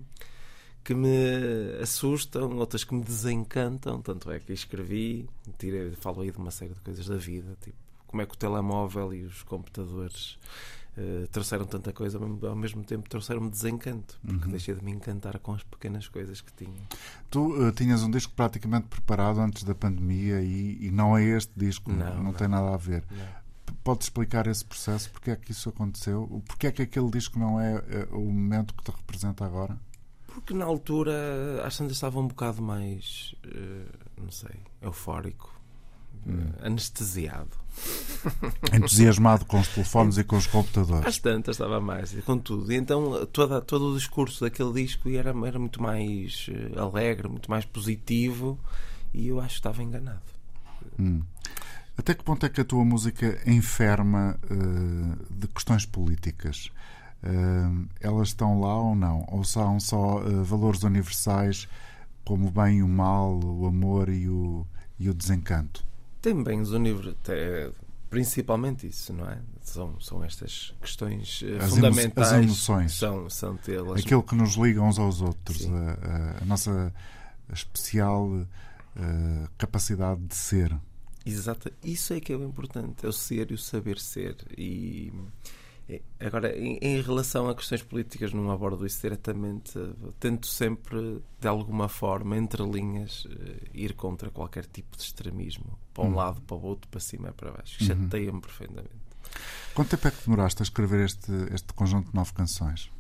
que 0.89 0.95
me 0.95 1.83
assustam, 1.83 2.57
outras 2.57 2.83
que 2.83 2.95
me 2.95 3.05
desencantam. 3.05 4.01
Tanto 4.01 4.31
é 4.31 4.41
que 4.41 4.55
escrevi, 4.55 5.29
tirei, 5.59 5.91
falo 5.91 6.23
aí 6.23 6.31
de 6.31 6.39
uma 6.39 6.51
série 6.51 6.73
de 6.73 6.81
coisas 6.81 7.07
da 7.07 7.17
vida, 7.17 7.55
tipo 7.61 7.77
como 8.07 8.23
é 8.23 8.27
que 8.27 8.33
o 8.33 8.39
telemóvel 8.39 9.13
e 9.13 9.23
os 9.23 9.43
computadores 9.43 10.39
uh, 10.97 11.29
trouxeram 11.29 11.67
tanta 11.67 11.93
coisa, 11.93 12.19
ao 12.19 12.57
mesmo 12.57 12.83
tempo 12.83 13.07
trouxeram-me 13.07 13.51
desencanto, 13.51 14.19
porque 14.25 14.47
uhum. 14.47 14.51
deixei 14.51 14.75
de 14.75 14.83
me 14.83 14.91
encantar 14.93 15.39
com 15.41 15.53
as 15.53 15.63
pequenas 15.63 16.09
coisas 16.09 16.41
que 16.41 16.51
tinha. 16.55 16.89
Tu 17.29 17.39
uh, 17.39 17.71
tinhas 17.73 18.03
um 18.03 18.11
disco 18.11 18.33
praticamente 18.35 18.87
preparado 18.87 19.41
antes 19.41 19.63
da 19.63 19.75
pandemia 19.75 20.41
e, 20.41 20.87
e 20.87 20.91
não 20.91 21.19
é 21.19 21.23
este 21.23 21.53
disco, 21.55 21.93
não, 21.93 22.15
não, 22.15 22.23
não 22.23 22.33
tem 22.33 22.49
nada 22.49 22.73
a 22.73 22.79
ver. 22.79 23.05
Não. 23.11 23.75
Pode 23.85 24.05
explicar 24.05 24.47
esse 24.47 24.65
processo? 24.65 25.11
Porque 25.11 25.31
é 25.31 25.37
que 25.37 25.53
isso 25.53 25.69
aconteceu? 25.69 26.43
Porque 26.49 26.67
é 26.67 26.73
que 26.73 26.81
aquele 26.81 27.11
disco 27.11 27.39
não 27.39 27.61
é 27.61 27.77
uh, 27.77 28.19
o 28.19 28.25
momento 28.25 28.75
que 28.75 28.83
te 28.83 28.91
representa 28.91 29.45
agora? 29.45 29.79
Porque 30.39 30.55
na 30.55 30.65
altura 30.65 31.13
às 31.65 31.77
tantas 31.77 31.97
estava 31.97 32.21
um 32.21 32.29
bocado 32.29 32.63
mais, 32.63 33.35
uh, 33.45 34.23
não 34.23 34.31
sei, 34.31 34.55
eufórico, 34.81 35.53
hum. 36.25 36.45
uh, 36.45 36.67
anestesiado. 36.67 37.51
Entusiasmado 38.73 39.45
com 39.47 39.59
os 39.59 39.67
telefones 39.69 40.17
e 40.17 40.23
com 40.23 40.37
os 40.37 40.47
computadores. 40.47 41.07
Às 41.07 41.19
tantas 41.19 41.57
estava 41.57 41.81
mais, 41.81 42.13
com 42.25 42.39
tudo. 42.39 42.73
E 42.73 42.77
então 42.77 43.27
toda, 43.27 43.61
todo 43.61 43.93
o 43.93 43.97
discurso 43.97 44.45
daquele 44.45 44.73
disco 44.73 45.09
era, 45.11 45.35
era 45.45 45.59
muito 45.59 45.83
mais 45.83 46.49
uh, 46.49 46.81
alegre, 46.81 47.29
muito 47.29 47.51
mais 47.51 47.65
positivo 47.65 48.59
e 49.13 49.27
eu 49.27 49.41
acho 49.41 49.55
que 49.55 49.59
estava 49.59 49.83
enganado. 49.83 50.23
Hum. 50.99 51.23
Até 51.97 52.15
que 52.15 52.23
ponto 52.23 52.47
é 52.47 52.49
que 52.49 52.61
a 52.61 52.65
tua 52.65 52.85
música 52.85 53.41
enferma 53.45 54.39
de 55.29 55.49
questões 55.49 55.85
políticas? 55.85 56.71
Uh, 57.23 57.89
elas 58.01 58.29
estão 58.29 58.61
lá 58.61 58.77
ou 58.77 58.95
não? 58.95 59.25
Ou 59.29 59.45
são 59.45 59.79
só 59.81 60.19
uh, 60.19 60.45
valores 60.45 60.83
universais 60.83 61.69
como 62.25 62.49
o 62.49 62.51
bem 62.51 62.79
e 62.79 62.83
o 62.83 62.89
mal, 62.89 63.39
o 63.43 63.67
amor 63.67 64.09
e 64.09 64.29
o, 64.29 64.67
e 64.99 65.09
o 65.09 65.15
desencanto? 65.15 65.85
Tem 66.21 66.43
bens 66.43 66.71
universais, 66.71 67.73
principalmente 68.11 68.87
isso, 68.87 69.13
não 69.13 69.29
é? 69.29 69.39
São, 69.63 70.01
são 70.01 70.25
estas 70.25 70.75
questões 70.81 71.45
as 71.61 71.71
fundamentais. 71.71 72.33
As 72.33 72.43
emoções. 72.43 72.93
São, 72.95 73.31
são 73.31 73.57
telas. 73.57 74.01
Aquilo 74.01 74.23
que 74.23 74.35
nos 74.35 74.55
liga 74.55 74.81
uns 74.81 74.99
aos 74.99 75.21
outros, 75.21 75.67
a, 75.67 76.39
a, 76.39 76.43
a, 76.43 76.45
nossa 76.45 76.93
especial 77.53 78.47
capacidade 79.57 80.21
de 80.23 80.35
ser. 80.35 80.77
Exato, 81.25 81.71
isso 81.85 82.15
é 82.15 82.21
que 82.21 82.33
é 82.33 82.37
o 82.37 82.43
importante, 82.43 83.05
é 83.05 83.09
o 83.09 83.13
ser 83.13 83.51
e 83.51 83.55
o 83.55 83.59
saber 83.59 83.99
ser. 83.99 84.37
E 84.57 85.13
agora, 86.21 86.57
em, 86.57 86.79
em, 86.83 87.01
relação 87.01 87.49
a 87.49 87.55
questões 87.55 87.83
políticas, 87.83 88.33
não 88.33 88.51
abordo 88.51 88.85
isso 88.85 89.01
diretamente. 89.01 89.73
Tento 90.21 90.47
sempre, 90.47 91.23
de 91.41 91.49
alguma 91.49 91.89
forma, 91.89 92.37
entre 92.37 92.63
linhas, 92.63 93.27
eh, 93.31 93.69
ir 93.73 93.95
contra 93.95 94.31
qualquer 94.31 94.67
tipo 94.67 94.97
de 94.97 95.03
extremismo. 95.03 95.79
Para 95.95 96.05
um 96.05 96.09
uhum. 96.09 96.15
lado, 96.15 96.41
para 96.43 96.57
o 96.57 96.63
outro, 96.63 96.89
para 96.91 97.01
cima 97.01 97.29
e 97.29 97.33
para 97.33 97.53
baixo. 97.53 97.83
Uhum. 97.83 97.87
Chateia-me 97.87 98.41
profundamente. 98.41 99.09
Quanto 99.75 99.91
tempo 99.91 100.09
é 100.09 100.11
que 100.11 100.25
demoraste 100.25 100.63
a 100.63 100.65
escrever 100.65 101.05
este, 101.05 101.33
este 101.53 101.73
conjunto 101.73 102.11
de 102.11 102.15
nove 102.15 102.33
canções? 102.33 102.91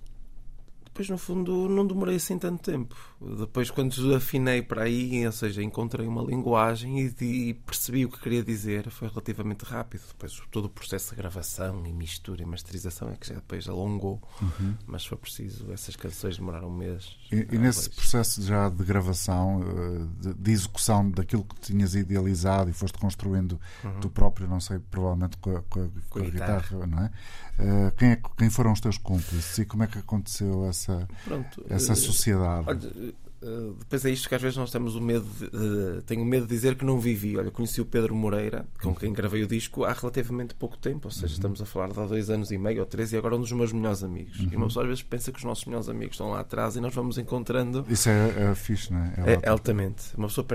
Depois, 0.98 1.10
no 1.10 1.18
fundo, 1.18 1.68
não 1.68 1.86
demorei 1.86 2.16
assim 2.16 2.36
tanto 2.36 2.60
tempo. 2.60 2.96
Depois, 3.38 3.70
quando 3.70 4.14
afinei 4.16 4.62
para 4.62 4.82
aí, 4.82 5.24
ou 5.24 5.30
seja, 5.30 5.62
encontrei 5.62 6.08
uma 6.08 6.22
linguagem 6.22 6.98
e, 6.98 7.24
e, 7.24 7.54
percebi 7.54 8.04
o 8.04 8.08
que 8.08 8.18
queria 8.18 8.42
dizer, 8.42 8.90
foi 8.90 9.06
relativamente 9.06 9.64
rápido. 9.64 10.02
Depois, 10.08 10.42
todo 10.50 10.64
o 10.64 10.68
processo 10.68 11.10
de 11.10 11.16
gravação 11.16 11.86
e 11.86 11.92
mistura 11.92 12.42
e 12.42 12.46
masterização 12.46 13.10
é 13.10 13.16
que 13.16 13.28
já 13.28 13.36
depois 13.36 13.68
alongou. 13.68 14.20
Uhum. 14.42 14.74
Mas 14.86 15.06
foi 15.06 15.16
preciso, 15.16 15.70
essas 15.70 15.94
canções 15.94 16.36
demoraram 16.36 16.68
um 16.68 16.76
mês. 16.76 17.16
E, 17.30 17.46
e 17.52 17.58
nesse 17.58 17.88
processo 17.90 18.42
já 18.42 18.68
de 18.68 18.82
gravação, 18.82 19.62
eh, 19.62 20.06
de, 20.20 20.34
de, 20.34 20.50
execução 20.50 21.08
daquilo 21.12 21.44
que 21.44 21.60
tinhas 21.60 21.94
idealizado 21.94 22.70
e 22.70 22.72
foste 22.72 22.98
construindo 22.98 23.60
uhum. 23.84 24.00
tu 24.00 24.10
próprio, 24.10 24.48
não 24.48 24.58
sei, 24.58 24.80
provavelmente 24.80 25.36
com 25.36 25.56
a, 25.56 25.62
com 25.62 25.84
a, 25.84 25.88
com 26.10 26.18
a 26.18 26.22
guitarra. 26.22 26.60
guitarra, 26.60 26.86
não 26.86 27.04
é? 27.04 27.10
Uh, 27.58 27.90
quem, 27.96 28.12
é, 28.12 28.20
quem 28.36 28.48
foram 28.48 28.72
os 28.72 28.80
teus 28.80 28.96
cúmplices 28.98 29.58
e 29.58 29.64
como 29.64 29.82
é 29.82 29.88
que 29.88 29.98
aconteceu 29.98 30.64
essa, 30.66 31.08
Pronto, 31.24 31.64
essa 31.68 31.92
uh, 31.92 31.96
sociedade? 31.96 32.64
Olha, 32.68 33.12
uh, 33.42 33.74
depois 33.80 34.04
é 34.04 34.10
isto 34.10 34.28
que 34.28 34.34
às 34.36 34.40
vezes 34.40 34.56
nós 34.56 34.70
temos 34.70 34.94
o 34.94 35.00
medo 35.00 35.26
de, 35.26 36.02
tenho 36.02 36.24
medo 36.24 36.46
de 36.46 36.54
dizer 36.54 36.76
que 36.76 36.84
não 36.84 37.00
vivi. 37.00 37.36
Olha, 37.36 37.50
conheci 37.50 37.80
o 37.80 37.84
Pedro 37.84 38.14
Moreira, 38.14 38.64
com 38.80 38.94
quem 38.94 39.12
gravei 39.12 39.42
o 39.42 39.46
disco 39.48 39.82
há 39.84 39.92
relativamente 39.92 40.54
pouco 40.54 40.78
tempo, 40.78 41.08
ou 41.08 41.10
seja, 41.10 41.26
uhum. 41.26 41.32
estamos 41.32 41.62
a 41.62 41.66
falar 41.66 41.88
de 41.92 41.98
há 41.98 42.06
dois 42.06 42.30
anos 42.30 42.52
e 42.52 42.58
meio 42.58 42.78
ou 42.78 42.86
três, 42.86 43.12
e 43.12 43.16
agora 43.16 43.34
um 43.34 43.40
dos 43.40 43.50
meus 43.50 43.72
melhores 43.72 44.04
amigos. 44.04 44.38
Uhum. 44.38 44.48
E 44.52 44.56
uma 44.56 44.66
pessoa 44.68 44.84
às 44.84 44.88
vezes 44.88 45.02
pensa 45.02 45.32
que 45.32 45.38
os 45.38 45.44
nossos 45.44 45.64
melhores 45.64 45.88
amigos 45.88 46.14
estão 46.14 46.30
lá 46.30 46.40
atrás 46.40 46.76
e 46.76 46.80
nós 46.80 46.94
vamos 46.94 47.18
encontrando. 47.18 47.84
Isso 47.88 48.08
é, 48.08 48.50
é 48.50 48.54
fixe, 48.54 48.92
não 48.92 49.00
é? 49.00 49.14
É, 49.16 49.40
é 49.42 49.48
altamente. 49.48 50.16
Uma 50.16 50.28
pessoa 50.28 50.46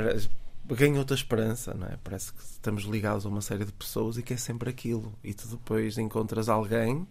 ganha 0.67 0.99
outra 0.99 1.15
esperança, 1.15 1.73
não 1.73 1.87
é? 1.87 1.97
Parece 2.03 2.33
que 2.33 2.41
estamos 2.41 2.83
ligados 2.83 3.25
a 3.25 3.29
uma 3.29 3.41
série 3.41 3.65
de 3.65 3.71
pessoas 3.71 4.17
e 4.17 4.23
que 4.23 4.33
é 4.33 4.37
sempre 4.37 4.69
aquilo. 4.69 5.13
E 5.23 5.33
tu 5.33 5.47
depois 5.47 5.97
encontras 5.97 6.49
alguém 6.49 7.07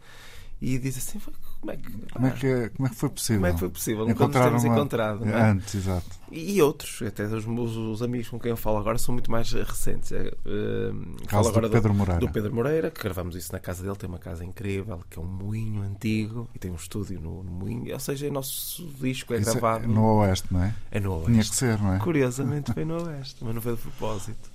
e 0.62 0.78
diz 0.78 0.96
assim: 0.96 1.20
como 1.60 1.72
é 1.72 1.76
que, 1.76 1.92
como 2.12 2.26
é 2.26 2.30
que, 2.30 2.70
como 2.70 2.86
é 2.86 2.90
que 2.90 2.96
foi 2.96 3.08
possível? 3.08 3.40
Como 3.40 3.46
é 3.46 3.52
que 3.52 3.58
foi 3.58 3.68
possível? 3.68 4.06
Nunca 4.06 4.28
nos 4.28 4.36
temos 4.36 4.64
uma... 4.64 4.74
encontrado. 4.74 5.28
É? 5.28 5.50
Antes, 5.50 5.74
exato. 5.74 6.06
E, 6.30 6.54
e, 6.54 6.62
outros, 6.62 7.02
até 7.02 7.24
os, 7.24 7.44
os, 7.44 7.76
os, 7.76 8.02
amigos 8.02 8.28
com 8.28 8.38
quem 8.38 8.50
eu 8.50 8.56
falo 8.56 8.78
agora 8.78 8.96
são 8.96 9.12
muito 9.12 9.28
mais 9.28 9.52
recentes. 9.52 10.12
Uh, 10.12 11.26
falo 11.26 11.48
agora 11.48 11.68
do 11.68 11.72
Pedro 11.72 11.92
do, 11.92 11.98
Moreira. 11.98 12.20
Do 12.20 12.30
Pedro 12.30 12.54
Moreira, 12.54 12.90
que 12.92 13.02
gravamos 13.02 13.34
isso 13.34 13.52
na 13.52 13.58
casa 13.58 13.82
dele. 13.82 13.96
Tem 13.96 14.08
uma 14.08 14.20
casa 14.20 14.44
incrível, 14.44 15.00
que 15.10 15.18
é 15.18 15.22
um 15.22 15.26
moinho 15.26 15.82
antigo 15.82 16.48
e 16.54 16.60
tem 16.60 16.70
um 16.70 16.76
estúdio 16.76 17.20
no, 17.20 17.42
no 17.42 17.50
moinho. 17.50 17.92
Ou 17.92 18.00
seja, 18.00 18.28
o 18.28 18.32
nosso 18.32 18.86
disco 19.00 19.34
é 19.34 19.38
isso 19.38 19.50
é 19.50 19.52
gravado. 19.54 19.84
É 19.84 19.88
no 19.88 20.18
Oeste, 20.18 20.46
não 20.48 20.62
é? 20.62 20.74
É 20.92 21.00
no 21.00 21.14
Oeste. 21.14 21.32
Tinha 21.32 21.42
que 21.42 21.56
ser, 21.56 21.78
não 21.80 21.94
é? 21.94 21.98
Curiosamente 21.98 22.70
foi 22.74 22.84
no 22.84 23.02
Oeste, 23.04 23.44
mas 23.44 23.52
não 23.52 23.60
foi 23.60 23.74
de 23.74 23.82
propósito. 23.82 24.52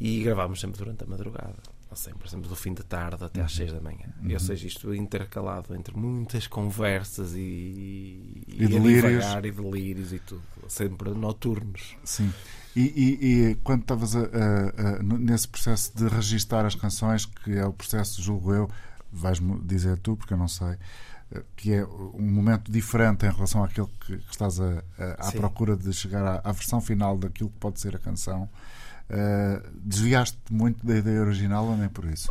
E 0.00 0.20
gravámos 0.24 0.60
sempre 0.60 0.78
durante 0.78 1.04
a 1.04 1.06
madrugada 1.06 1.54
sempre, 1.96 2.20
por 2.20 2.28
exemplo, 2.28 2.48
do 2.48 2.56
fim 2.56 2.74
da 2.74 2.82
tarde 2.82 3.24
até 3.24 3.40
às 3.40 3.52
6 3.54 3.70
uhum. 3.70 3.76
da 3.76 3.82
manhã. 3.82 4.14
Uhum. 4.22 4.32
Ou 4.32 4.40
seja, 4.40 4.66
isto 4.66 4.94
intercalado 4.94 5.74
entre 5.74 5.96
muitas 5.96 6.46
conversas 6.46 7.34
e, 7.34 7.38
e, 7.38 8.44
e 8.48 8.68
delírios. 8.68 9.24
e 9.24 9.50
delírios 9.50 10.12
e 10.12 10.18
tudo, 10.18 10.42
sempre 10.68 11.10
noturnos. 11.10 11.96
Sim. 12.04 12.32
E, 12.76 12.80
e, 12.80 13.50
e 13.50 13.54
quando 13.56 13.82
estavas 13.82 14.14
nesse 15.18 15.46
processo 15.46 15.96
de 15.96 16.08
registar 16.08 16.66
as 16.66 16.74
canções, 16.74 17.24
que 17.24 17.52
é 17.56 17.64
o 17.64 17.72
processo, 17.72 18.20
julgo 18.20 18.52
eu, 18.52 18.70
vais-me 19.12 19.60
dizer 19.60 19.98
tu, 19.98 20.16
porque 20.16 20.34
eu 20.34 20.38
não 20.38 20.48
sei, 20.48 20.76
eh, 21.32 21.42
que 21.54 21.72
é 21.72 21.84
um 21.84 22.28
momento 22.30 22.70
diferente 22.70 23.24
em 23.24 23.30
relação 23.30 23.62
àquele 23.62 23.86
que, 24.00 24.14
estás 24.28 24.60
a, 24.60 24.82
a, 24.98 25.28
à 25.28 25.32
procura 25.32 25.76
de 25.76 25.92
chegar 25.92 26.24
à, 26.26 26.40
à 26.42 26.52
versão 26.52 26.80
final 26.80 27.16
daquilo 27.16 27.50
que 27.50 27.58
pode 27.58 27.80
ser 27.80 27.94
a 27.94 27.98
canção. 27.98 28.48
Uh, 29.10 29.62
desviaste 29.82 30.38
muito 30.50 30.84
da 30.84 30.96
ideia 30.96 31.20
original 31.20 31.66
ou 31.66 31.76
nem 31.76 31.88
por 31.88 32.04
isso? 32.06 32.28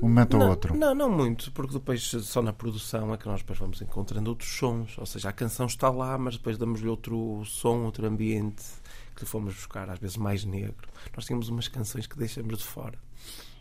Um 0.00 0.08
momento 0.08 0.36
não, 0.36 0.44
ou 0.44 0.50
outro? 0.50 0.76
Não, 0.76 0.94
não 0.94 1.10
muito, 1.10 1.50
porque 1.52 1.72
depois 1.72 2.02
só 2.02 2.40
na 2.40 2.52
produção 2.52 3.12
é 3.12 3.16
que 3.16 3.26
nós 3.26 3.40
depois 3.40 3.58
vamos 3.58 3.82
encontrando 3.82 4.30
outros 4.30 4.50
sons. 4.50 4.96
Ou 4.96 5.06
seja, 5.06 5.28
a 5.28 5.32
canção 5.32 5.66
está 5.66 5.90
lá, 5.90 6.16
mas 6.16 6.36
depois 6.36 6.56
damos-lhe 6.56 6.88
outro 6.88 7.42
som, 7.44 7.82
outro 7.84 8.06
ambiente 8.06 8.62
que 9.14 9.24
lhe 9.24 9.28
fomos 9.28 9.54
buscar, 9.54 9.90
às 9.90 9.98
vezes 9.98 10.16
mais 10.16 10.44
negro. 10.44 10.88
Nós 11.14 11.24
tínhamos 11.24 11.48
umas 11.48 11.66
canções 11.66 12.06
que 12.06 12.16
deixamos 12.16 12.58
de 12.58 12.64
fora. 12.64 12.98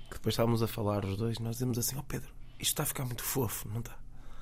Que 0.09 0.13
depois 0.13 0.33
estávamos 0.33 0.61
a 0.61 0.67
falar 0.67 1.03
os 1.03 1.17
dois, 1.17 1.39
nós 1.39 1.55
dizemos 1.55 1.77
assim: 1.79 1.95
Ó 1.95 1.99
oh 1.99 2.03
Pedro, 2.03 2.29
isto 2.59 2.71
está 2.71 2.83
a 2.83 2.85
ficar 2.85 3.05
muito 3.05 3.23
fofo, 3.23 3.67
não 3.67 3.79
está? 3.79 3.97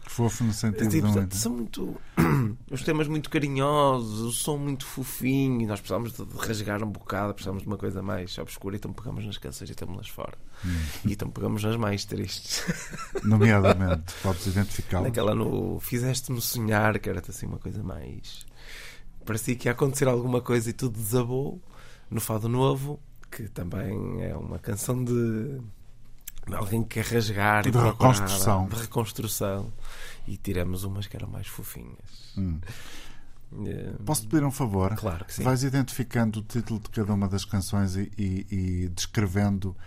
Fofo 0.07 0.43
no 0.43 0.53
sentido 0.53 0.89
tipo, 0.89 1.07
de 1.07 1.13
muito. 1.13 1.35
São 1.35 1.51
muito. 1.51 2.01
os 2.71 2.83
temas 2.83 3.07
muito 3.07 3.29
carinhosos, 3.29 4.21
o 4.21 4.31
som 4.31 4.57
muito 4.57 4.85
fofinho. 4.85 5.67
Nós 5.67 5.79
precisamos 5.79 6.13
de, 6.13 6.23
rasgar 6.37 6.83
um 6.83 6.89
bocado, 6.89 7.33
precisamos 7.33 7.63
de 7.63 7.67
uma 7.67 7.77
coisa 7.77 8.01
mais 8.01 8.37
obscura. 8.37 8.75
Então 8.75 8.93
pegamos 8.93 9.25
nas 9.25 9.37
canções 9.37 9.69
e 9.69 9.73
estamos-las 9.73 10.07
fora. 10.07 10.37
Hum. 10.63 10.77
E 11.05 11.13
então 11.13 11.29
pegamos 11.29 11.63
nas 11.63 11.75
mais 11.75 12.05
tristes. 12.05 12.63
Nomeadamente, 13.23 14.13
podes 14.21 14.45
identificá 14.47 14.99
la 14.99 15.07
Naquela 15.07 15.35
no 15.35 15.79
Fizeste-me 15.79 16.39
sonhar, 16.39 16.99
que 16.99 17.09
era 17.09 17.21
assim 17.27 17.47
uma 17.47 17.59
coisa 17.59 17.81
mais. 17.83 18.45
Parecia 19.25 19.55
que 19.55 19.67
ia 19.67 19.71
acontecer 19.71 20.07
alguma 20.07 20.39
coisa 20.39 20.69
e 20.69 20.73
tudo 20.73 20.97
desabou. 20.99 21.59
No 22.09 22.21
Fado 22.21 22.47
Novo, 22.47 22.99
que 23.31 23.49
também 23.49 24.23
é 24.23 24.35
uma 24.35 24.59
canção 24.59 25.03
de 25.03 25.59
alguém 26.53 26.83
que 26.83 27.01
quer 27.01 27.05
rasgar 27.05 27.63
de 27.63 27.77
reconstrução. 27.77 28.67
de 28.67 28.75
reconstrução 28.75 29.73
e 30.27 30.37
tiramos 30.37 30.83
umas 30.83 31.07
que 31.07 31.15
eram 31.15 31.27
mais 31.27 31.47
fofinhas. 31.47 32.33
Hum. 32.37 32.59
Uh, 33.51 34.03
Posso-te 34.03 34.27
pedir 34.27 34.43
um 34.43 34.51
favor? 34.51 34.95
Claro 34.95 35.23
que 35.23 35.33
sim. 35.33 35.43
Vais 35.43 35.63
identificando 35.63 36.39
o 36.39 36.41
título 36.41 36.79
de 36.79 36.89
cada 36.89 37.13
uma 37.13 37.27
das 37.27 37.45
canções 37.45 37.95
e, 37.95 38.11
e, 38.17 38.47
e 38.51 38.89
descrevendo 38.89 39.77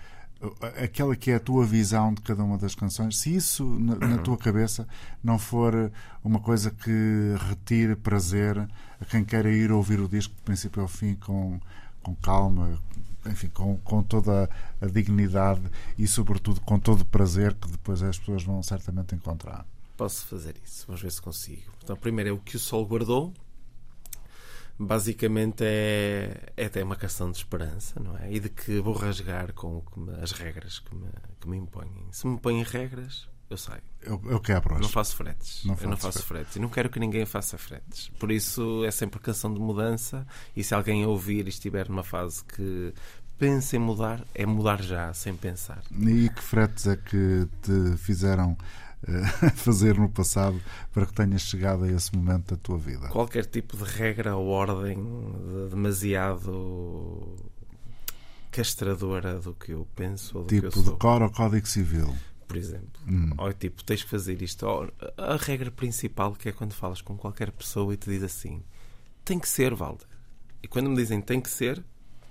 aquela 0.82 1.16
que 1.16 1.32
é 1.32 1.34
a 1.34 1.40
tua 1.40 1.66
visão 1.66 2.14
de 2.14 2.22
cada 2.22 2.44
uma 2.44 2.56
das 2.56 2.74
canções, 2.74 3.18
se 3.18 3.34
isso 3.34 3.64
na, 3.64 3.96
na 3.96 4.06
uhum. 4.06 4.22
tua 4.22 4.36
cabeça 4.36 4.86
não 5.22 5.38
for 5.38 5.90
uma 6.22 6.38
coisa 6.38 6.70
que 6.70 7.34
retire 7.48 7.96
prazer 7.96 8.56
a 9.00 9.04
quem 9.04 9.24
queira 9.24 9.50
ir 9.50 9.72
ouvir 9.72 10.00
o 10.00 10.08
disco 10.08 10.34
de 10.34 10.42
princípio 10.42 10.80
ao 10.80 10.88
fim 10.88 11.16
com, 11.16 11.60
com 12.02 12.14
calma, 12.14 12.78
enfim, 13.26 13.48
com, 13.48 13.76
com 13.78 14.02
toda 14.02 14.48
a 14.80 14.86
dignidade 14.86 15.62
e, 15.98 16.06
sobretudo, 16.06 16.60
com 16.60 16.78
todo 16.78 17.00
o 17.00 17.06
prazer 17.06 17.54
que 17.54 17.68
depois 17.68 18.00
as 18.02 18.18
pessoas 18.18 18.44
vão 18.44 18.62
certamente 18.62 19.14
encontrar. 19.14 19.66
Posso 19.98 20.24
fazer 20.26 20.54
isso, 20.64 20.86
vamos 20.86 21.02
ver 21.02 21.10
se 21.10 21.20
consigo. 21.20 21.72
Então, 21.82 21.96
primeiro 21.96 22.30
é 22.30 22.32
o 22.32 22.38
que 22.38 22.54
o 22.54 22.58
Sol 22.58 22.86
guardou. 22.86 23.34
Basicamente 24.78 25.64
é, 25.64 26.52
é 26.56 26.66
até 26.66 26.84
uma 26.84 26.94
questão 26.94 27.32
de 27.32 27.38
esperança, 27.38 27.98
não 27.98 28.16
é? 28.16 28.32
E 28.32 28.38
de 28.38 28.48
que 28.48 28.78
vou 28.78 28.94
rasgar 28.94 29.52
com 29.52 29.82
as 30.22 30.30
regras 30.30 30.78
que 30.78 30.94
me, 30.94 31.08
que 31.40 31.48
me 31.48 31.56
impõem. 31.56 32.06
Se 32.12 32.28
me 32.28 32.34
impõem 32.34 32.62
regras, 32.62 33.28
eu 33.50 33.56
saio. 33.56 33.82
Eu, 34.00 34.22
eu 34.26 34.38
quebro. 34.38 34.78
Não 34.78 34.88
faço 34.88 35.16
fretes. 35.16 35.64
Não 35.64 35.74
eu 35.74 35.88
não 35.88 35.96
faço 35.96 36.22
fretes. 36.22 36.28
fretes. 36.28 36.56
E 36.56 36.60
não 36.60 36.68
quero 36.68 36.88
que 36.90 37.00
ninguém 37.00 37.26
faça 37.26 37.58
fretes. 37.58 38.08
Por 38.20 38.30
isso 38.30 38.84
é 38.84 38.92
sempre 38.92 39.18
canção 39.18 39.52
de 39.52 39.58
mudança. 39.58 40.24
E 40.54 40.62
se 40.62 40.76
alguém 40.76 41.04
ouvir 41.04 41.46
e 41.46 41.48
estiver 41.48 41.88
numa 41.88 42.04
fase 42.04 42.44
que 42.44 42.94
pensa 43.36 43.74
em 43.74 43.80
mudar, 43.80 44.24
é 44.32 44.46
mudar 44.46 44.80
já, 44.80 45.12
sem 45.12 45.34
pensar. 45.36 45.82
E 45.90 46.28
que 46.28 46.42
fretes 46.42 46.86
é 46.86 46.96
que 46.96 47.48
te 47.62 47.96
fizeram 47.96 48.56
uh, 49.02 49.50
fazer 49.56 49.98
no 49.98 50.08
passado 50.08 50.60
para 50.92 51.06
que 51.06 51.12
tenhas 51.12 51.42
chegado 51.42 51.84
a 51.84 51.90
esse 51.90 52.14
momento 52.14 52.54
da 52.54 52.56
tua 52.56 52.78
vida? 52.78 53.08
Qualquer 53.08 53.46
tipo 53.46 53.76
de 53.76 53.84
regra 53.84 54.36
ou 54.36 54.48
ordem 54.48 54.96
de 54.96 55.70
demasiado 55.70 57.36
castradora 58.50 59.38
do 59.38 59.54
que 59.54 59.72
eu 59.72 59.86
penso 59.94 60.38
ou 60.38 60.44
do 60.44 60.48
tipo 60.48 60.62
que 60.62 60.66
eu 60.78 60.82
sou. 60.82 60.92
decora 60.92 61.26
o 61.26 61.30
Código 61.30 61.66
Civil 61.66 62.14
por 62.48 62.56
exemplo. 62.56 62.88
Hum. 63.06 63.30
Ou 63.36 63.52
tipo, 63.52 63.84
tens 63.84 64.02
que 64.02 64.08
fazer 64.08 64.40
isto. 64.40 64.66
Ou, 64.66 64.90
a 65.18 65.36
regra 65.36 65.70
principal 65.70 66.32
que 66.32 66.48
é 66.48 66.52
quando 66.52 66.72
falas 66.72 67.02
com 67.02 67.14
qualquer 67.14 67.52
pessoa 67.52 67.92
e 67.92 67.96
te 67.98 68.08
diz 68.08 68.22
assim: 68.22 68.62
tem 69.22 69.38
que 69.38 69.48
ser, 69.48 69.74
Valder. 69.74 70.06
E 70.62 70.66
quando 70.66 70.88
me 70.88 70.96
dizem 70.96 71.20
tem 71.20 71.40
que 71.40 71.50
ser, 71.50 71.84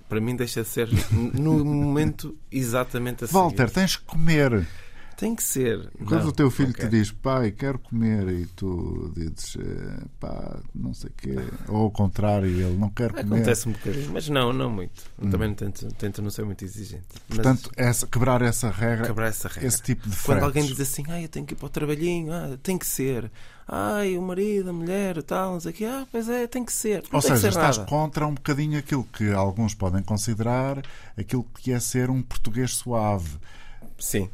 para 0.09 0.19
mim 0.19 0.35
deixa 0.35 0.63
de 0.63 0.67
ser 0.67 0.89
no 1.13 1.63
momento 1.63 2.35
exatamente 2.51 3.23
assim. 3.23 3.33
Walter, 3.33 3.69
tens 3.69 3.95
que 3.95 4.05
comer. 4.05 4.67
Tem 5.17 5.35
que 5.35 5.41
ser. 5.41 5.89
Quando 6.05 6.21
não, 6.21 6.29
o 6.29 6.31
teu 6.31 6.51
filho 6.51 6.71
te 6.71 6.87
diz, 6.87 7.09
pai, 7.11 7.51
quero 7.51 7.79
comer, 7.79 8.27
e 8.29 8.45
tu 8.45 9.11
dizes, 9.15 9.57
eh, 9.59 10.03
pá, 10.19 10.59
não 10.75 10.93
sei 10.93 11.09
o 11.09 11.13
quê, 11.13 11.35
ou 11.67 11.77
ao 11.77 11.91
contrário, 11.91 12.47
ele 12.47 12.77
não 12.77 12.87
quer 12.91 13.09
comer. 13.09 13.23
Acontece 13.37 13.67
um 13.67 13.71
bocadinho, 13.71 14.11
mas 14.13 14.29
não, 14.29 14.53
não 14.53 14.69
muito. 14.69 15.01
Hum. 15.19 15.31
Também 15.31 15.51
tento, 15.55 15.87
tento 15.95 16.21
não 16.21 16.29
ser 16.29 16.45
muito 16.45 16.63
exigente. 16.63 17.07
Portanto, 17.27 17.71
mas, 17.75 17.87
essa, 17.87 18.05
quebrar 18.05 18.43
essa 18.43 18.69
regra, 18.69 19.07
quebrar 19.07 19.27
essa 19.29 19.47
regra. 19.47 19.67
esse 19.67 19.81
tipo 19.81 20.07
de 20.07 20.15
Quando 20.17 20.23
fretes. 20.39 20.43
alguém 20.43 20.65
diz 20.67 20.79
assim, 20.79 21.03
ah, 21.09 21.19
eu 21.19 21.27
tenho 21.27 21.47
que 21.47 21.55
ir 21.55 21.57
para 21.57 21.65
o 21.65 21.69
trabalhinho, 21.69 22.31
ah, 22.31 22.55
tem 22.61 22.77
que 22.77 22.85
ser. 22.85 23.31
Ai, 23.67 24.19
o 24.19 24.21
marido, 24.21 24.69
a 24.69 24.73
mulher, 24.73 25.23
tal, 25.23 25.53
não 25.53 25.59
sei 25.59 25.71
o 25.71 25.73
quê. 25.73 25.85
Ah, 25.85 26.05
pois 26.11 26.29
é, 26.29 26.45
tem 26.45 26.63
que 26.63 26.71
ser. 26.71 27.01
Não 27.11 27.17
Ou 27.17 27.21
seja, 27.23 27.37
ser 27.37 27.47
estás 27.49 27.79
nada. 27.79 27.89
contra 27.89 28.27
um 28.27 28.35
bocadinho 28.35 28.77
aquilo 28.77 29.03
que 29.03 29.31
alguns 29.31 29.73
podem 29.73 30.03
considerar 30.03 30.83
aquilo 31.17 31.43
que 31.59 31.73
é 31.73 31.79
ser 31.79 32.11
um 32.11 32.21
português 32.21 32.75
suave. 32.75 33.35
Sim. 33.97 34.29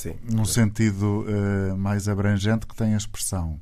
Sim. 0.00 0.14
Num 0.22 0.46
sentido 0.46 1.26
uh, 1.26 1.76
mais 1.76 2.08
abrangente 2.08 2.66
que 2.66 2.74
tem 2.74 2.94
a 2.94 2.96
expressão. 2.96 3.60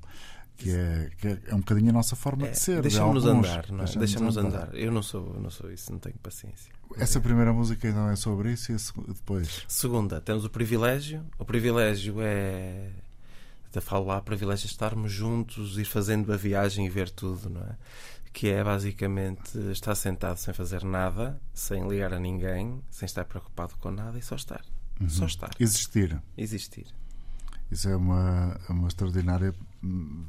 Que 0.57 0.71
é, 0.71 1.11
que 1.19 1.29
é, 1.29 1.55
um 1.55 1.59
bocadinho 1.59 1.91
a 1.91 1.93
nossa 1.93 2.15
forma 2.15 2.47
é, 2.47 2.51
de 2.51 2.59
ser. 2.59 2.81
Deixa-nos 2.81 3.25
de 3.25 3.29
andar, 3.29 3.71
não 3.71 3.85
é? 3.85 3.87
Deixa-nos 3.87 4.37
andar. 4.37 4.63
andar. 4.69 4.75
Eu 4.75 4.93
não 4.93 5.03
sou, 5.03 5.39
não 5.41 5.51
sou 5.51 5.71
isso, 5.71 5.91
não 5.91 5.99
tenho 5.99 6.17
paciência. 6.19 6.73
Essa 6.97 7.21
primeira 7.21 7.53
música 7.53 7.89
então 7.89 8.09
é 8.09 8.17
sobre 8.17 8.53
isso 8.53 8.73
e 8.73 8.77
depois? 9.13 9.65
Segunda, 9.67 10.21
temos 10.21 10.45
o 10.45 10.51
privilégio. 10.51 11.25
O 11.39 11.45
privilégio 11.45 12.17
é. 12.21 12.91
Até 13.69 13.81
falo 13.81 14.07
lá, 14.07 14.19
o 14.19 14.23
privilégio 14.23 14.67
é 14.67 14.71
estarmos 14.71 15.13
juntos, 15.13 15.77
ir 15.77 15.85
fazendo 15.85 16.33
a 16.33 16.37
viagem 16.37 16.87
e 16.87 16.89
ver 16.89 17.11
tudo, 17.11 17.51
não 17.51 17.63
é? 17.63 17.77
Que 18.33 18.49
é 18.49 18.63
basicamente 18.63 19.59
estar 19.73 19.95
sentado 19.97 20.37
sem 20.39 20.55
fazer 20.55 20.85
nada, 20.85 21.41
sem 21.53 21.87
ligar 21.89 22.13
a 22.13 22.19
ninguém, 22.19 22.81
sem 22.91 23.07
estar 23.07 23.25
preocupado 23.25 23.75
com 23.81 23.91
nada 23.91 24.19
e 24.19 24.23
só 24.23 24.37
estar. 24.37 24.63
Uhum. 25.01 25.09
Só 25.09 25.27
estar. 25.27 25.51
Existir. 25.59 26.21
Existir. 26.37 26.87
Isso 27.71 27.89
é 27.89 27.97
uma, 27.97 28.59
uma 28.69 28.89
extraordinária 28.89 29.55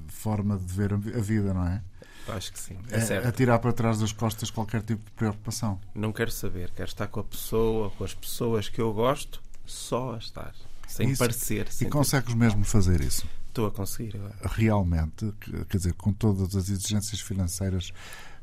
forma 0.08 0.58
de 0.58 0.74
ver 0.74 0.94
a 0.94 0.98
vida, 0.98 1.54
não 1.54 1.66
é? 1.66 1.82
Acho 2.28 2.52
que 2.52 2.60
sim. 2.60 2.78
É, 2.92 3.28
é 3.28 3.32
tirar 3.32 3.60
para 3.60 3.74
trás 3.74 4.00
das 4.00 4.12
costas 4.12 4.52
qualquer 4.52 4.82
tipo 4.84 5.04
de 5.04 5.12
preocupação. 5.12 5.80
Não 5.96 6.12
quero 6.12 6.32
saber. 6.32 6.70
Quero 6.72 6.90
estar 6.90 7.08
com 7.08 7.22
a 7.22 7.24
pessoa, 7.24 7.90
com 7.92 8.04
as 8.04 8.14
pessoas 8.14 8.70
que 8.70 8.80
eu 8.80 8.94
gosto, 8.94 9.42
só 9.66 10.16
a 10.16 10.18
estar. 10.18 10.54
Sem 10.88 11.12
isso, 11.12 11.20
parecer. 11.20 11.72
Sem 11.72 11.88
e 11.88 11.92
consegues 11.92 12.34
ter... 12.34 12.38
mesmo 12.38 12.64
fazer 12.64 13.02
isso? 13.02 13.28
Estou 13.48 13.68
a 13.68 13.72
conseguir 13.72 14.16
agora. 14.16 14.36
Realmente, 14.44 15.34
quer 15.70 15.78
dizer, 15.78 15.94
com 15.94 16.14
todas 16.14 16.56
as 16.56 16.70
exigências 16.70 17.20
financeiras 17.20 17.92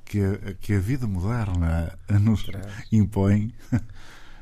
que 0.04 0.20
a, 0.20 0.54
que 0.54 0.74
a 0.74 0.80
vida 0.80 1.06
moderna 1.06 1.96
nos 2.20 2.44
impõe. 2.90 3.52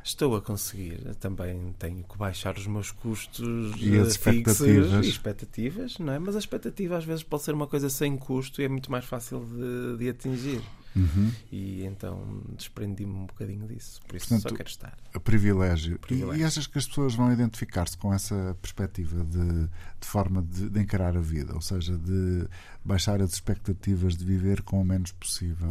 Estou 0.05 0.37
a 0.37 0.43
conseguir. 0.43 1.15
Também 1.15 1.75
tenho 1.79 2.05
que 2.05 2.19
baixar 2.19 2.59
os 2.59 2.67
meus 2.67 2.91
custos 2.91 3.75
e 3.79 3.99
as 3.99 4.09
expectativas. 4.09 5.07
e 5.07 5.09
expectativas, 5.09 5.99
não 5.99 6.13
é? 6.13 6.19
Mas 6.19 6.37
a 6.37 6.39
expectativa 6.39 6.99
às 6.99 7.07
vezes 7.07 7.23
pode 7.23 7.43
ser 7.43 7.55
uma 7.55 7.67
coisa 7.67 7.89
sem 7.89 8.15
custo 8.19 8.61
e 8.61 8.67
é 8.67 8.69
muito 8.69 8.93
mais 8.93 9.07
fácil 9.07 9.41
de, 9.47 9.97
de 9.97 10.11
atingir. 10.11 10.63
Uhum. 10.95 11.33
E 11.51 11.85
então 11.85 12.43
desprendi-me 12.51 13.15
um 13.15 13.25
bocadinho 13.25 13.67
disso. 13.67 14.03
Por 14.07 14.17
isso 14.17 14.29
Portanto, 14.29 14.51
só 14.51 14.57
quero 14.57 14.69
estar. 14.69 14.99
A 15.15 15.19
privilégio. 15.19 15.99
privilégio. 15.99 16.39
E, 16.39 16.43
e 16.43 16.45
achas 16.45 16.67
que 16.67 16.77
as 16.77 16.87
pessoas 16.87 17.15
vão 17.15 17.33
identificar-se 17.33 17.97
com 17.97 18.13
essa 18.13 18.55
perspectiva 18.61 19.25
de, 19.25 19.69
de 19.69 20.07
forma 20.07 20.43
de, 20.43 20.69
de, 20.69 20.81
encarar 20.81 21.17
a 21.17 21.21
vida? 21.21 21.55
Ou 21.55 21.63
seja, 21.63 21.97
de 21.97 22.47
baixar 22.85 23.23
as 23.23 23.33
expectativas 23.33 24.19
de 24.19 24.25
viver 24.25 24.61
com 24.61 24.83
o 24.83 24.85
menos 24.85 25.13
possível? 25.13 25.69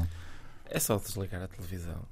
É 0.66 0.80
só 0.80 0.98
desligar 0.98 1.44
a 1.44 1.48
televisão 1.48 2.04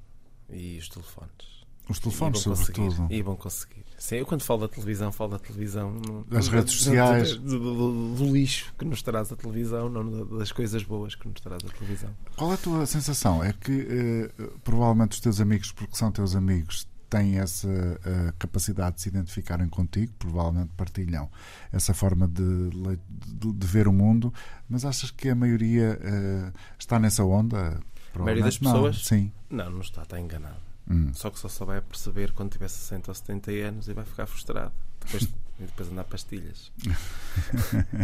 e 0.52 0.78
os 0.78 0.88
telefones. 0.88 1.61
Os 1.92 2.00
telefones, 2.00 2.40
e 2.40 2.44
sobretudo. 2.44 3.08
E 3.10 3.22
vão 3.22 3.36
conseguir. 3.36 3.84
Sim, 3.98 4.16
eu 4.16 4.26
quando 4.26 4.42
falo 4.42 4.62
da 4.62 4.68
televisão, 4.68 5.12
falo 5.12 5.32
da 5.32 5.40
televisão. 5.40 6.02
das 6.28 6.48
redes 6.48 6.74
sociais. 6.74 7.36
Do, 7.38 7.60
do, 7.60 8.16
do, 8.16 8.34
lixo 8.34 8.74
que 8.78 8.84
nos 8.84 9.04
traz 9.04 9.32
a 9.32 9.36
televisão, 9.36 9.90
não 9.90 10.26
das 10.40 10.52
coisas 10.52 10.82
boas 10.84 11.14
que 11.14 11.28
nos 11.28 11.40
traz 11.40 11.62
a 11.64 11.68
televisão. 11.68 12.10
Qual 12.36 12.50
é 12.52 12.56
a 12.56 12.58
tua 12.58 12.86
sensação? 12.88 13.44
É 13.44 13.54
que 13.54 13.88
eh, 13.90 14.44
provavelmente 14.64 15.12
os 15.12 15.20
teus 15.20 15.40
amigos, 15.40 15.72
porque 15.72 15.96
são 15.96 16.12
teus 16.12 16.36
amigos, 16.36 16.88
têm 17.12 17.40
essa 17.40 17.68
uh, 17.68 18.34
capacidade 18.40 18.96
de 18.96 19.02
se 19.02 19.10
identificarem 19.10 19.68
contigo, 19.68 20.14
provavelmente 20.18 20.72
partilham 20.78 21.30
essa 21.72 21.94
forma 21.94 22.26
de, 22.26 22.70
de, 22.72 23.54
de 23.54 23.68
ver 23.68 23.86
o 23.88 23.92
mundo, 23.94 24.34
mas 24.70 24.86
achas 24.86 25.12
que 25.12 25.28
a 25.28 25.36
maioria 25.36 26.00
uh, 26.02 26.58
está 26.80 26.98
nessa 26.98 27.24
onda? 27.26 27.82
A 28.16 28.20
maioria 28.20 28.46
das 28.46 28.58
pessoas? 28.58 28.96
Não. 28.96 29.04
Sim. 29.04 29.32
Não, 29.50 29.70
não 29.70 29.82
está, 29.82 30.04
está 30.04 30.20
enganado. 30.20 30.71
Hum. 30.90 31.14
Só 31.14 31.30
que 31.30 31.40
só, 31.40 31.48
só 31.48 31.66
vai 31.66 31.82
perceber 31.82 32.32
quando 32.32 32.52
tiver 32.52 32.68
60 32.68 33.12
ou 33.12 33.16
70 33.16 33.52
anos 33.52 33.88
e 33.88 33.94
vai 33.94 34.06
ficar 34.06 34.26
frustrado. 34.26 34.74
Depois, 35.00 35.24
e 35.60 35.64
depois 35.64 35.90
andar 35.90 36.04
pastilhas. 36.06 36.72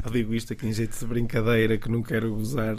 Eu 0.04 0.12
digo 0.12 0.34
isto 0.34 0.54
aqui 0.54 0.68
em 0.68 0.74
jeito 0.74 0.98
de 0.98 1.06
brincadeira 1.06 1.78
que 1.78 1.90
não 1.90 2.04
quero 2.04 2.34
usar 2.36 2.76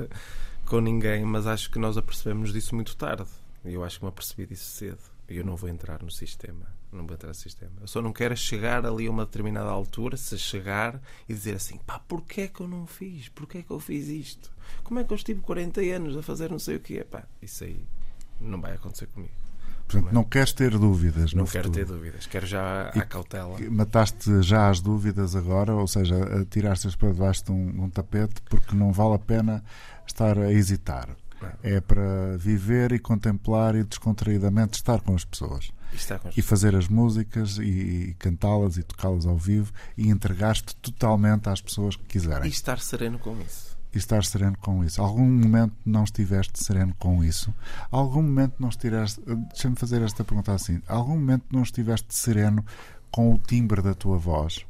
com 0.64 0.80
ninguém, 0.80 1.24
mas 1.24 1.46
acho 1.46 1.70
que 1.70 1.78
nós 1.78 1.96
apercebemos 1.96 2.52
disso 2.52 2.74
muito 2.74 2.96
tarde. 2.96 3.28
E 3.64 3.74
eu 3.74 3.84
acho 3.84 3.98
que 3.98 4.04
me 4.04 4.08
apercebi 4.08 4.46
disso 4.46 4.70
cedo. 4.70 4.98
E 5.28 5.36
eu 5.36 5.44
não 5.44 5.56
vou 5.56 5.68
entrar 5.68 6.02
no 6.02 6.10
sistema. 6.10 6.66
Não 6.90 7.06
vou 7.06 7.14
entrar 7.14 7.28
no 7.28 7.34
sistema. 7.34 7.72
Eu 7.80 7.86
só 7.86 8.00
não 8.00 8.12
quero 8.12 8.34
chegar 8.36 8.86
ali 8.86 9.06
a 9.06 9.10
uma 9.10 9.26
determinada 9.26 9.68
altura, 9.68 10.16
se 10.16 10.38
chegar 10.38 11.00
e 11.28 11.34
dizer 11.34 11.56
assim: 11.56 11.78
pá, 11.78 11.98
porquê 11.98 12.42
é 12.42 12.48
que 12.48 12.60
eu 12.60 12.68
não 12.68 12.86
fiz? 12.86 13.28
Porquê 13.28 13.58
é 13.58 13.62
que 13.62 13.70
eu 13.70 13.78
fiz 13.78 14.08
isto? 14.08 14.50
Como 14.82 14.98
é 15.00 15.04
que 15.04 15.12
eu 15.12 15.16
estive 15.16 15.40
40 15.40 15.80
anos 15.82 16.16
a 16.16 16.22
fazer 16.22 16.50
não 16.50 16.58
sei 16.58 16.76
o 16.76 16.80
que 16.80 16.98
é? 16.98 17.04
Pá, 17.04 17.26
isso 17.42 17.64
aí 17.64 17.84
não 18.40 18.60
vai 18.60 18.72
acontecer 18.74 19.06
comigo. 19.08 19.34
Portanto, 19.88 20.12
não 20.12 20.22
queres 20.22 20.52
ter 20.52 20.76
dúvidas. 20.76 21.32
Não 21.32 21.46
quero 21.46 21.70
ter 21.70 21.86
dúvidas, 21.86 22.26
quero 22.26 22.46
já 22.46 22.88
a 22.88 23.02
cautela. 23.02 23.56
Mataste 23.70 24.42
já 24.42 24.68
as 24.68 24.80
dúvidas 24.80 25.34
agora, 25.34 25.74
ou 25.74 25.88
seja, 25.88 26.16
tiraste-as 26.50 26.94
para 26.94 27.10
debaixo 27.10 27.46
de 27.46 27.52
um, 27.52 27.84
um, 27.84 27.90
tapete 27.90 28.42
porque 28.50 28.76
não 28.76 28.92
vale 28.92 29.14
a 29.14 29.18
pena 29.18 29.64
estar 30.06 30.38
a 30.38 30.52
hesitar. 30.52 31.08
Não. 31.40 31.50
É 31.62 31.80
para 31.80 32.36
viver 32.36 32.92
e 32.92 32.98
contemplar 32.98 33.74
e 33.76 33.84
descontraídamente 33.84 34.74
estar 34.74 35.00
com 35.00 35.14
as 35.14 35.24
pessoas. 35.24 35.70
E, 36.36 36.42
fazer 36.42 36.76
as 36.76 36.86
músicas 36.86 37.56
e, 37.56 37.62
e 37.62 38.16
cantá-las 38.18 38.76
e 38.76 38.82
tocá-las 38.82 39.24
ao 39.24 39.38
vivo 39.38 39.72
e 39.96 40.10
entregar-te 40.10 40.76
totalmente 40.76 41.48
às 41.48 41.62
pessoas 41.62 41.96
que 41.96 42.04
quiserem. 42.04 42.46
E 42.46 42.50
estar 42.50 42.78
sereno 42.78 43.18
com 43.18 43.40
isso 43.40 43.67
e 43.94 43.98
estar 43.98 44.24
sereno 44.24 44.56
com 44.58 44.84
isso. 44.84 45.00
Algum 45.00 45.26
momento 45.28 45.74
não 45.84 46.04
estiveste 46.04 46.62
sereno 46.62 46.94
com 46.98 47.22
isso? 47.24 47.54
Algum 47.90 48.22
momento 48.22 48.54
não 48.58 48.68
estiveste. 48.68 49.20
Deixa-me 49.24 49.76
fazer 49.76 50.02
esta 50.02 50.24
pergunta 50.24 50.52
assim. 50.52 50.80
Algum 50.86 51.14
momento 51.14 51.44
não 51.50 51.62
estiveste 51.62 52.14
sereno 52.14 52.64
com 53.10 53.32
o 53.32 53.38
timbre 53.38 53.82
da 53.82 53.94
tua 53.94 54.18
voz? 54.18 54.64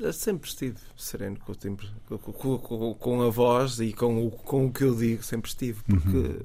Eu 0.00 0.12
sempre 0.12 0.48
estive 0.48 0.78
sereno 0.96 1.38
com 1.40 1.50
o 1.50 1.54
timbre, 1.56 1.88
com, 2.06 2.18
com, 2.18 2.94
com, 2.94 3.22
a 3.22 3.30
voz 3.30 3.80
e 3.80 3.92
com 3.92 4.26
o, 4.26 4.30
com 4.30 4.66
o 4.66 4.72
que 4.72 4.84
eu 4.84 4.94
digo, 4.94 5.24
sempre 5.24 5.50
estive, 5.50 5.82
porque 5.82 6.16
uhum. 6.16 6.40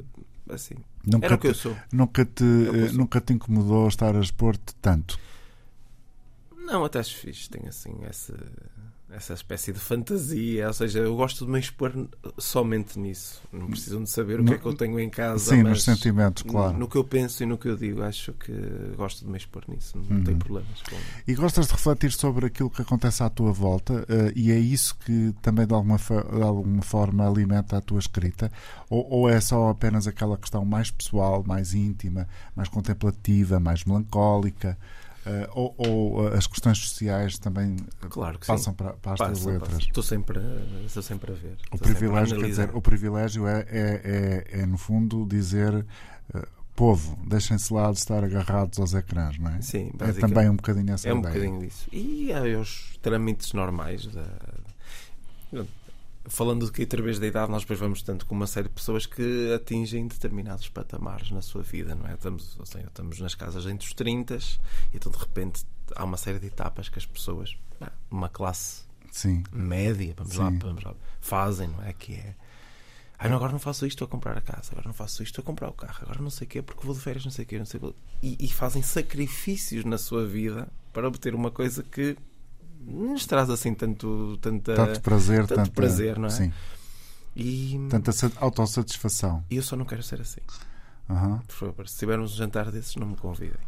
assim. 0.50 0.76
Nunca 1.06 1.26
Era 1.28 1.36
o 1.36 1.38
que 1.38 1.48
eu 1.48 1.54
sou. 1.54 1.76
Nunca 1.92 2.26
te, 2.26 2.44
nunca 2.94 3.22
te 3.22 3.34
incomodou 3.34 3.88
estar 3.88 4.16
a 4.16 4.20
expor-te 4.20 4.74
tanto? 4.82 5.20
Não, 6.58 6.84
até 6.84 7.00
acho 7.00 7.16
fixe. 7.18 7.50
Tenho 7.50 7.68
assim 7.68 7.94
essa, 8.04 8.34
essa 9.16 9.34
espécie 9.34 9.72
de 9.72 9.80
fantasia. 9.80 10.68
Ou 10.68 10.74
seja, 10.74 11.00
eu 11.00 11.16
gosto 11.16 11.46
de 11.46 11.52
me 11.52 11.60
expor 11.60 11.94
somente 12.38 12.98
nisso. 13.00 13.42
Não 13.52 13.68
precisam 13.68 14.04
de 14.04 14.10
saber 14.10 14.40
o 14.40 14.46
que 14.46 14.54
é 14.54 14.58
que 14.58 14.66
eu 14.66 14.74
tenho 14.74 15.00
em 15.00 15.10
casa. 15.10 15.56
Sim, 15.56 15.64
nos 15.64 15.84
sentimentos, 15.84 16.44
claro. 16.44 16.74
No, 16.74 16.80
no, 16.80 16.88
que 16.88 16.98
eu 16.98 17.04
penso 17.04 17.44
e 17.44 17.46
no 17.46 17.58
que 17.58 17.68
eu 17.68 17.78
digo. 17.78 18.02
Acho 18.02 18.34
que 18.34 18.52
gosto 18.98 19.24
de 19.24 19.32
me 19.32 19.38
expor 19.38 19.64
nisso. 19.68 19.98
Não 19.98 20.18
uhum. 20.18 20.24
tenho 20.24 20.38
problemas 20.38 20.82
com 20.82 20.96
E 21.28 21.36
gostas 21.36 21.68
de 21.68 21.74
refletir 21.74 22.12
sobre 22.12 22.48
aquilo 22.48 22.70
que 22.70 22.82
acontece 22.82 23.24
à 23.24 23.30
tua 23.30 23.52
volta 23.52 23.94
uh, 23.94 24.32
e 24.36 24.52
é 24.52 24.58
isso 24.58 24.98
que 25.06 25.34
também 25.42 25.68
de 25.68 25.74
alguma, 25.74 25.98
de 25.98 26.42
alguma 26.42 26.82
forma 26.82 27.28
alimenta 27.28 27.78
a 27.78 27.82
tua 27.82 28.00
escrita? 28.00 28.52
Ou, 28.90 29.08
ou 29.10 29.30
é 29.30 29.40
só 29.40 29.70
apenas 29.70 30.08
aquela 30.08 30.38
questão 30.38 30.66
mais 30.66 30.90
pessoal, 30.90 31.44
mais 31.46 31.74
íntima, 31.74 32.28
mais 32.56 32.68
contemplativa, 32.68 33.60
mais 33.60 33.84
melancólica? 33.86 34.78
Uh, 35.26 35.50
ou, 35.54 35.76
ou, 35.78 36.28
as 36.28 36.48
questões 36.48 36.78
sociais 36.80 37.38
também 37.38 37.78
claro 38.10 38.38
passam 38.46 38.74
para, 38.74 38.94
para, 38.94 39.14
as 39.14 39.20
passa, 39.20 39.50
letras? 39.50 39.74
Passa. 39.74 39.88
Estou 39.88 40.04
sempre, 40.04 40.40
estou 40.86 41.02
sempre 41.02 41.32
a 41.32 41.36
ver. 41.36 41.58
O 41.72 41.78
privilégio, 41.78 42.40
quer 42.40 42.48
dizer, 42.48 42.76
o 42.76 42.82
privilégio 42.82 43.48
é, 43.48 43.66
é, 43.70 44.46
é, 44.52 44.62
é 44.62 44.66
no 44.66 44.78
fundo 44.78 45.26
dizer 45.26 45.86
povo, 46.76 47.18
deixem-se 47.26 47.74
lá 47.74 47.92
de 47.92 48.00
estar 48.00 48.24
agarrados 48.24 48.80
aos 48.80 48.94
ecrãs, 48.94 49.38
não 49.38 49.52
é? 49.52 49.62
Sim, 49.62 49.92
é 50.00 50.14
também 50.14 50.50
um 50.50 50.56
bocadinho 50.56 50.94
essa 50.94 51.08
é 51.08 51.12
ideia. 51.12 51.20
Um 51.20 51.22
bocadinho 51.22 51.60
disso. 51.60 51.88
E 51.92 52.34
há 52.34 52.42
os 52.60 52.98
trâmites 53.02 53.54
normais 53.54 54.08
da 54.08 54.26
falando 56.26 56.72
que 56.72 56.84
através 56.84 57.20
da 57.20 57.28
idade 57.28 57.52
nós 57.52 57.64
depois 57.64 57.80
vamos 57.80 58.02
tanto 58.02 58.26
com 58.26 58.36
uma 58.36 58.48
série 58.48 58.68
de 58.68 58.74
pessoas 58.74 59.06
que 59.06 59.54
atingem 59.54 60.08
determinados 60.08 60.70
patamares 60.70 61.32
na 61.32 61.42
sua 61.42 61.62
vida, 61.64 61.96
não 61.96 62.08
é? 62.08 62.14
Estamos, 62.14 62.58
seja, 62.66 62.88
estamos 62.88 63.20
nas 63.20 63.36
casas 63.36 63.66
entre 63.66 63.88
os 63.88 63.94
30 63.94 64.36
e 64.36 64.40
então 64.96 65.12
de 65.12 65.18
repente 65.18 65.66
há 65.96 66.04
uma 66.04 66.18
série 66.18 66.40
de 66.40 66.48
etapas 66.48 66.90
que 66.90 66.98
as 66.98 67.06
pessoas, 67.06 67.58
uma 68.10 68.30
classe 68.30 68.84
Sim. 69.12 69.44
média, 69.52 70.14
vamos, 70.18 70.34
Sim. 70.34 70.40
Lá, 70.40 70.50
vamos 70.50 70.84
lá, 70.84 70.96
fazem, 71.20 71.68
não 71.68 71.84
é? 71.84 71.94
Que 71.94 72.14
é 72.14 72.36
ah, 73.24 73.30
não, 73.30 73.38
agora 73.38 73.54
não 73.54 73.60
faço 73.60 73.86
isto 73.86 74.04
a 74.04 74.08
comprar 74.08 74.38
a 74.38 74.42
casa, 74.42 74.72
agora 74.74 74.86
não 74.88 74.94
faço 74.94 75.24
isto 75.24 75.40
a 75.40 75.44
comprar 75.44 75.70
o 75.70 75.74
carro, 75.74 76.00
agora 76.02 76.22
não 76.22 76.30
sei 76.30 76.46
o 76.46 76.50
quê, 76.50 76.62
porque 76.62 76.86
vou 76.86 76.94
de 76.94 77.00
férias, 77.00 77.24
não 77.24 77.32
sei 77.32 77.46
o 77.46 77.48
quê, 77.48 77.58
não 77.58 77.66
sei 77.66 77.80
o 77.80 77.94
quê. 77.94 78.00
E, 78.22 78.38
e 78.38 78.50
fazem 78.50 78.82
sacrifícios 78.82 79.86
na 79.86 79.98
sua 79.98 80.26
vida 80.26 80.68
para 80.92 81.08
obter 81.08 81.34
uma 81.34 81.50
coisa 81.50 81.84
que 81.84 82.18
nos 82.86 83.26
traz 83.26 83.50
assim 83.50 83.74
tanto, 83.74 84.38
tanta, 84.42 84.76
tanto 84.76 85.02
prazer, 85.02 85.48
tanto 85.48 85.72
prazer, 85.72 86.18
não 86.18 86.28
é? 86.28 86.32
Sim. 86.32 86.54
E, 87.36 87.80
tanta 87.90 88.12
autossatisfação. 88.40 89.44
E 89.50 89.56
eu 89.56 89.64
só 89.64 89.76
não 89.76 89.86
quero 89.86 90.04
ser 90.04 90.22
assim. 90.22 90.42
Uhum. 91.10 91.40
Por 91.40 91.56
favor, 91.56 91.88
se 91.88 91.98
tivermos 91.98 92.34
um 92.34 92.36
jantar 92.36 92.72
desses, 92.72 92.96
não 92.96 93.08
me 93.08 93.16
convidem. 93.16 93.60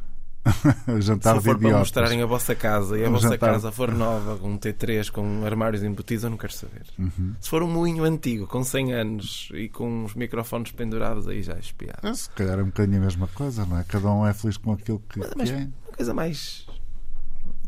jantar 1.02 1.38
se 1.38 1.42
for 1.42 1.58
para 1.58 1.78
mostrarem 1.80 2.22
a 2.22 2.26
vossa 2.26 2.54
casa 2.54 2.98
e 2.98 3.04
a 3.04 3.10
um 3.10 3.14
vossa 3.14 3.30
jantar... 3.30 3.54
casa 3.54 3.72
for 3.72 3.92
nova, 3.92 4.38
com 4.38 4.52
um 4.52 4.58
T3, 4.60 5.10
com 5.10 5.44
armários 5.44 5.84
embutidos, 5.84 6.24
eu 6.24 6.30
não 6.30 6.38
quero 6.38 6.54
saber. 6.54 6.86
Uhum. 7.00 7.34
Se 7.42 7.50
for 7.50 7.64
um 7.64 7.68
moinho 7.68 8.04
antigo, 8.04 8.46
com 8.46 8.64
100 8.64 8.94
anos 8.94 9.50
e 9.54 9.68
com 9.68 10.06
os 10.06 10.14
microfones 10.14 10.72
pendurados, 10.72 11.28
aí 11.28 11.42
já 11.42 11.54
é 11.54 11.60
espiado. 11.60 12.08
É, 12.08 12.14
se 12.14 12.30
calhar 12.30 12.60
é 12.60 12.62
um 12.62 12.68
bocadinho 12.68 13.02
a 13.02 13.06
mesma 13.06 13.28
coisa, 13.28 13.66
não 13.66 13.80
é? 13.80 13.84
Cada 13.84 14.12
um 14.12 14.26
é 14.26 14.34
feliz 14.34 14.58
com 14.58 14.72
aquilo 14.72 15.02
que, 15.10 15.20
mas, 15.20 15.30
que 15.30 15.38
mas 15.38 15.50
é. 15.50 15.56
Uma 15.56 15.98
coisa 15.98 16.14
mais 16.14 16.68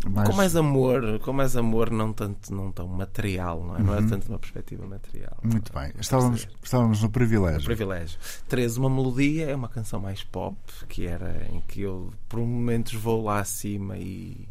mais... 0.05 0.29
Com 0.29 0.35
mais 0.35 0.55
amor, 0.55 1.19
com 1.19 1.33
mais 1.33 1.55
amor, 1.55 1.89
não 1.89 2.13
tanto 2.13 2.53
não 2.53 2.71
tão 2.71 2.87
material, 2.87 3.63
não 3.63 3.75
é? 3.75 3.79
Uhum. 3.79 3.85
Não 3.85 3.93
é 3.95 3.99
uhum. 3.99 4.07
tanto 4.07 4.29
uma 4.29 4.39
perspectiva 4.39 4.85
material. 4.85 5.37
Muito 5.43 5.73
bem. 5.73 5.91
Estávamos, 5.99 6.47
estávamos 6.63 7.01
no 7.01 7.09
privilégio. 7.09 7.59
No 7.59 7.65
privilégio. 7.65 8.19
13, 8.47 8.79
uma 8.79 8.89
melodia, 8.89 9.49
é 9.49 9.55
uma 9.55 9.69
canção 9.69 9.99
mais 9.99 10.23
pop, 10.23 10.57
que 10.87 11.07
era 11.07 11.47
em 11.51 11.61
que 11.61 11.81
eu 11.81 12.13
por 12.29 12.39
momentos 12.39 12.93
vou 12.93 13.23
lá 13.23 13.39
acima 13.39 13.97
e, 13.97 14.47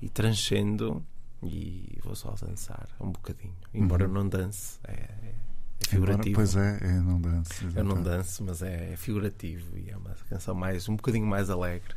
e 0.00 0.08
transcendo 0.08 1.02
e 1.42 1.98
vou 2.02 2.14
só 2.14 2.34
dançar 2.40 2.88
um 3.00 3.10
bocadinho. 3.10 3.54
Embora 3.74 4.04
uhum. 4.04 4.10
eu 4.10 4.14
não 4.14 4.28
dance, 4.28 4.78
é, 4.84 4.92
é 4.92 5.34
figurativo. 5.80 6.28
Embora, 6.28 6.34
pois 6.34 6.56
é, 6.56 6.78
eu 6.82 7.02
não 7.02 7.20
danço. 7.20 7.52
Exatamente. 7.52 7.76
Eu 7.76 7.84
não 7.84 8.02
danço, 8.02 8.44
mas 8.44 8.62
é, 8.62 8.92
é 8.92 8.96
figurativo 8.96 9.78
e 9.78 9.90
é 9.90 9.96
uma 9.96 10.14
canção 10.28 10.54
mais 10.54 10.88
um 10.88 10.96
bocadinho 10.96 11.26
mais 11.26 11.50
alegre. 11.50 11.94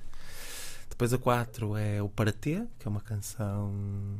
Depois 0.99 1.13
a 1.13 1.17
4 1.17 1.77
é 1.77 2.01
o 2.01 2.09
Para 2.09 2.33
T, 2.33 2.61
que 2.77 2.85
é 2.85 2.89
uma 2.89 2.99
canção. 2.99 3.71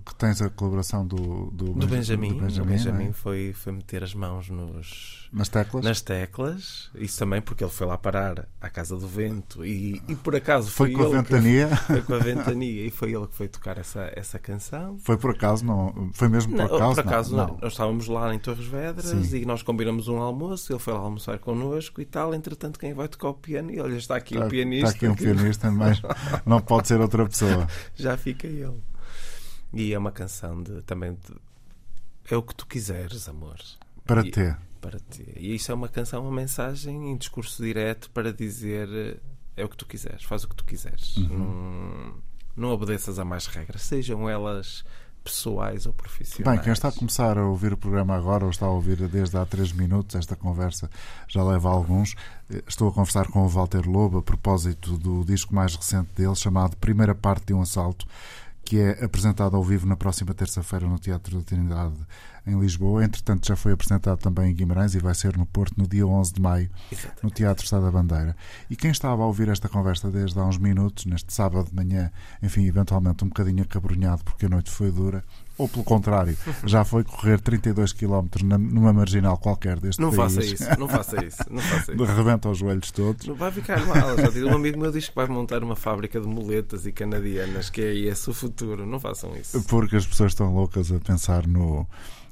Que 0.05 0.15
tens 0.15 0.41
a 0.41 0.49
colaboração 0.49 1.05
do, 1.05 1.51
do, 1.51 1.73
do 1.73 1.85
Benjamin. 1.85 2.29
Do 2.29 2.39
Benjamin, 2.39 2.61
o 2.61 2.71
Benjamin 2.71 3.09
é? 3.09 3.11
foi, 3.11 3.51
foi 3.51 3.73
meter 3.73 4.01
as 4.01 4.13
mãos 4.13 4.49
nos, 4.49 5.27
nas 5.33 5.49
teclas. 5.49 5.83
Nas 5.83 5.99
teclas. 5.99 6.89
Isso 6.95 7.19
também 7.19 7.41
porque 7.41 7.65
ele 7.65 7.71
foi 7.71 7.85
lá 7.85 7.97
parar 7.97 8.47
à 8.61 8.69
Casa 8.69 8.95
do 8.95 9.09
Vento 9.09 9.65
e, 9.65 10.01
e 10.07 10.15
por 10.15 10.37
acaso 10.37 10.71
foi, 10.71 10.93
foi 10.93 11.03
com 11.03 11.17
a 11.17 11.21
ventania. 11.21 11.67
Que, 11.67 11.75
foi 11.83 12.01
com 12.01 12.13
a 12.13 12.19
ventania 12.19 12.85
e 12.85 12.89
foi 12.89 13.13
ele 13.13 13.27
que 13.27 13.35
foi 13.35 13.49
tocar 13.49 13.77
essa, 13.77 14.09
essa 14.15 14.39
canção. 14.39 14.97
Foi 14.99 15.17
por 15.17 15.31
acaso, 15.31 15.65
não? 15.65 16.09
Foi 16.13 16.29
mesmo 16.29 16.53
por 16.53 16.59
não, 16.59 16.77
acaso? 16.77 16.95
Por 16.95 16.99
acaso, 17.01 17.35
não. 17.35 17.57
nós 17.61 17.73
estávamos 17.73 18.07
lá 18.07 18.33
em 18.33 18.39
Torres 18.39 18.65
Vedras 18.65 19.07
Sim. 19.07 19.35
e 19.35 19.45
nós 19.45 19.61
combinamos 19.61 20.07
um 20.07 20.21
almoço. 20.21 20.71
Ele 20.71 20.79
foi 20.79 20.93
lá 20.93 20.99
almoçar 21.01 21.39
connosco 21.39 21.99
e 21.99 22.05
tal. 22.05 22.33
Entretanto, 22.33 22.79
quem 22.79 22.93
vai 22.93 23.09
tocar 23.09 23.27
o 23.27 23.33
piano? 23.33 23.69
E 23.69 23.81
olha, 23.81 23.97
está 23.97 24.15
aqui 24.15 24.35
está, 24.35 24.45
o 24.45 24.49
pianista. 24.49 24.87
Está 24.87 24.97
aqui 24.97 25.07
um 25.09 25.15
pianista, 25.15 25.69
mas 25.69 26.01
não 26.45 26.68
pode 26.69 26.87
ser 26.87 27.01
outra 27.01 27.27
pessoa. 27.27 27.67
Já 27.97 28.15
fica 28.15 28.45
ele. 28.45 28.79
E 29.73 29.91
é 29.91 29.97
uma 29.97 30.11
canção 30.11 30.61
de, 30.61 30.83
também 30.83 31.13
de, 31.13 31.35
É 32.29 32.37
o 32.37 32.43
que 32.43 32.53
tu 32.53 32.67
quiseres, 32.67 33.27
amor. 33.27 33.57
Para 34.05 34.25
e, 34.25 34.29
ter. 34.29 34.55
Para 34.79 34.99
ter. 34.99 35.33
E 35.35 35.55
isso 35.55 35.71
é 35.71 35.75
uma 35.75 35.89
canção, 35.89 36.21
uma 36.21 36.31
mensagem 36.31 37.11
em 37.11 37.17
discurso 37.17 37.61
direto 37.63 38.09
para 38.11 38.31
dizer 38.31 39.19
é 39.57 39.65
o 39.65 39.69
que 39.69 39.75
tu 39.75 39.85
quiseres, 39.85 40.23
faz 40.23 40.43
o 40.43 40.47
que 40.47 40.55
tu 40.55 40.63
quiseres. 40.63 41.17
Uhum. 41.17 41.37
Não, 41.37 42.23
não 42.55 42.69
obedeças 42.69 43.17
a 43.17 43.25
mais 43.25 43.47
regras, 43.47 43.81
sejam 43.81 44.29
elas 44.29 44.85
pessoais 45.29 45.85
ou 45.85 45.93
profissionais. 45.93 46.57
Bem, 46.57 46.63
quem 46.63 46.73
está 46.73 46.87
a 46.87 46.91
começar 46.91 47.37
a 47.37 47.45
ouvir 47.45 47.71
o 47.71 47.77
programa 47.77 48.15
agora 48.15 48.43
ou 48.43 48.49
está 48.49 48.65
a 48.65 48.71
ouvir 48.71 49.07
desde 49.07 49.37
há 49.37 49.45
três 49.45 49.71
minutos, 49.71 50.15
esta 50.15 50.35
conversa 50.35 50.89
já 51.27 51.43
leva 51.43 51.69
alguns. 51.69 52.15
Estou 52.67 52.89
a 52.89 52.91
conversar 52.91 53.27
com 53.27 53.45
o 53.45 53.47
Walter 53.47 53.87
Lobo 53.87 54.17
a 54.17 54.21
propósito 54.21 54.97
do 54.97 55.23
disco 55.23 55.53
mais 55.53 55.75
recente 55.75 56.09
dele, 56.15 56.35
chamado 56.35 56.75
Primeira 56.77 57.13
Parte 57.13 57.45
de 57.45 57.53
um 57.53 57.61
Assalto, 57.61 58.07
que 58.63 58.79
é 58.79 59.03
apresentado 59.03 59.55
ao 59.55 59.63
vivo 59.63 59.87
na 59.87 59.95
próxima 59.95 60.33
terça-feira 60.33 60.87
no 60.87 60.99
Teatro 60.99 61.37
da 61.37 61.43
Trindade 61.43 61.95
em 62.45 62.59
Lisboa. 62.59 63.03
Entretanto, 63.03 63.47
já 63.47 63.55
foi 63.55 63.71
apresentado 63.71 64.19
também 64.19 64.51
em 64.51 64.55
Guimarães 64.55 64.95
e 64.95 64.99
vai 64.99 65.13
ser 65.15 65.37
no 65.37 65.45
Porto 65.45 65.73
no 65.77 65.87
dia 65.87 66.05
11 66.05 66.33
de 66.33 66.41
maio, 66.41 66.69
Exatamente. 66.91 67.23
no 67.23 67.29
Teatro 67.31 67.63
Estado 67.63 67.85
da 67.85 67.91
Bandeira. 67.91 68.35
E 68.69 68.75
quem 68.75 68.91
estava 68.91 69.23
a 69.23 69.25
ouvir 69.25 69.49
esta 69.49 69.69
conversa 69.69 70.09
desde 70.09 70.39
há 70.39 70.43
uns 70.43 70.57
minutos, 70.57 71.05
neste 71.05 71.33
sábado 71.33 71.69
de 71.69 71.75
manhã, 71.75 72.11
enfim, 72.41 72.65
eventualmente 72.65 73.23
um 73.23 73.27
bocadinho 73.27 73.63
acabrunhado 73.63 74.23
porque 74.23 74.45
a 74.45 74.49
noite 74.49 74.69
foi 74.69 74.91
dura, 74.91 75.23
ou 75.59 75.67
pelo 75.67 75.83
contrário, 75.83 76.37
já 76.65 76.85
foi 76.85 77.03
correr 77.03 77.39
32 77.41 77.91
km 77.91 78.27
numa 78.57 78.93
marginal 78.93 79.37
qualquer 79.37 79.77
deste 79.77 80.01
não 80.01 80.09
país. 80.09 80.33
Faça 80.33 80.45
isso, 80.45 80.79
não 80.79 80.87
faça 80.87 81.19
isso, 81.25 81.43
não 81.49 81.61
faça 81.61 81.93
isso. 81.93 82.03
Rebenta 82.05 82.49
os 82.49 82.57
joelhos 82.57 82.91
todos. 82.91 83.27
Não 83.27 83.35
vai 83.35 83.51
ficar 83.51 83.85
mal. 83.85 84.17
Já 84.17 84.29
um 84.47 84.55
amigo 84.55 84.79
meu 84.79 84.91
diz 84.91 85.09
que 85.09 85.15
vai 85.15 85.27
montar 85.27 85.61
uma 85.61 85.75
fábrica 85.75 86.19
de 86.19 86.27
muletas 86.27 86.85
e 86.85 86.93
canadianas, 86.93 87.69
que 87.69 87.81
é 87.81 87.93
esse 87.93 88.29
o 88.29 88.33
futuro. 88.33 88.85
Não 88.85 88.99
façam 88.99 89.35
isso. 89.35 89.61
Porque 89.63 89.97
as 89.97 90.07
pessoas 90.07 90.31
estão 90.31 90.53
loucas 90.53 90.91
a 90.91 90.99
pensar 90.99 91.45
no 91.45 91.85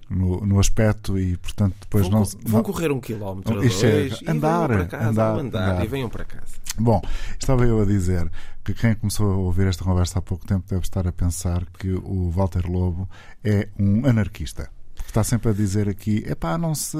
no, 0.10 0.46
no 0.46 0.60
aspecto 0.60 1.18
e, 1.18 1.38
portanto, 1.38 1.76
depois 1.82 2.08
vão, 2.08 2.20
não. 2.20 2.26
Vão 2.26 2.58
não, 2.60 2.64
correr 2.64 2.92
um 2.92 3.00
quilómetro 3.00 3.56
ou 3.56 3.62
dois 3.62 3.82
e 3.82 4.30
andar, 4.30 4.68
para 4.68 4.86
casa, 4.86 5.10
andar, 5.10 5.40
andar, 5.40 5.70
andar, 5.70 5.86
e 5.86 5.88
venham 5.88 6.10
para 6.10 6.26
casa. 6.26 6.58
Bom, 6.80 7.02
estava 7.40 7.66
eu 7.66 7.82
a 7.82 7.86
dizer 7.86 8.30
que 8.64 8.74
quem 8.74 8.94
começou 8.96 9.32
a 9.32 9.36
ouvir 9.36 9.68
esta 9.68 9.84
conversa 9.84 10.20
há 10.20 10.22
pouco 10.22 10.46
tempo 10.46 10.66
deve 10.70 10.84
estar 10.84 11.08
a 11.08 11.12
pensar 11.12 11.66
que 11.80 11.92
o 11.92 12.30
Walter 12.30 12.70
Lobo 12.70 13.10
é 13.44 13.70
um 13.80 14.06
anarquista 14.06 14.70
está 15.10 15.24
sempre 15.24 15.50
a 15.50 15.54
dizer 15.54 15.90
aqui: 15.90 16.24
é 16.26 16.36
pá, 16.36 16.58
não 16.58 16.76
se 16.76 16.98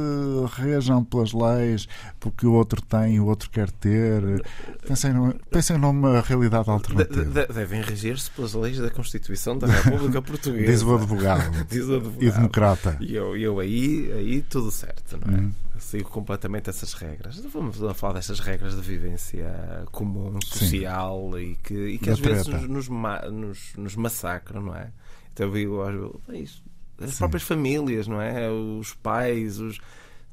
rejam 0.56 1.04
pelas 1.04 1.34
leis 1.34 1.88
porque 2.20 2.46
o 2.46 2.54
outro 2.54 2.82
tem 2.82 3.20
o 3.20 3.26
outro 3.26 3.50
quer 3.50 3.70
ter. 3.72 4.44
Pensem, 4.88 5.14
numa, 5.14 5.36
pensem 5.52 5.78
numa 5.78 6.22
realidade 6.22 6.70
alternativa. 6.70 7.26
De, 7.26 7.48
de, 7.48 7.54
devem 7.54 7.82
reger-se 7.82 8.30
pelas 8.32 8.54
leis 8.54 8.78
da 8.78 8.90
Constituição 8.90 9.58
da 9.58 9.68
República 9.68 10.22
Portuguesa. 10.24 10.72
Diz 10.72 10.82
o 10.82 10.96
advogado. 10.96 11.66
Diz 11.70 11.86
o 11.86 11.96
advogado. 11.96 12.24
E 12.24 12.32
democrata. 12.32 12.98
E 13.00 13.16
eu, 13.16 13.38
eu 13.38 13.60
aí, 13.60 14.12
aí 14.14 14.42
tudo 14.42 14.72
certo, 14.72 15.20
não 15.26 15.34
é? 15.34 15.40
Uhum. 15.40 15.52
Sigo 15.80 16.10
completamente 16.10 16.70
essas 16.70 16.94
regras. 16.94 17.40
Vamos 17.54 17.78
falar 17.96 18.14
destas 18.14 18.40
regras 18.40 18.76
de 18.76 18.82
vivência 18.82 19.86
comum, 19.92 20.40
social 20.44 21.32
Sim. 21.34 21.40
e 21.40 21.56
que, 21.56 21.74
e 21.74 21.98
que 22.00 22.10
às 22.10 22.20
vezes 22.20 22.48
nos, 22.48 22.90
nos, 22.90 23.74
nos 23.78 23.96
massacram, 23.96 24.62
não 24.62 24.76
é? 24.76 24.90
Então 25.32 25.48
eu 25.48 25.54
digo, 25.54 26.22
é 26.30 26.40
isso 26.40 26.67
as 27.00 27.12
Sim. 27.12 27.18
próprias 27.18 27.44
famílias, 27.44 28.08
não 28.08 28.22
é? 28.22 28.50
Os 28.50 28.94
pais, 28.94 29.60
os 29.60 29.80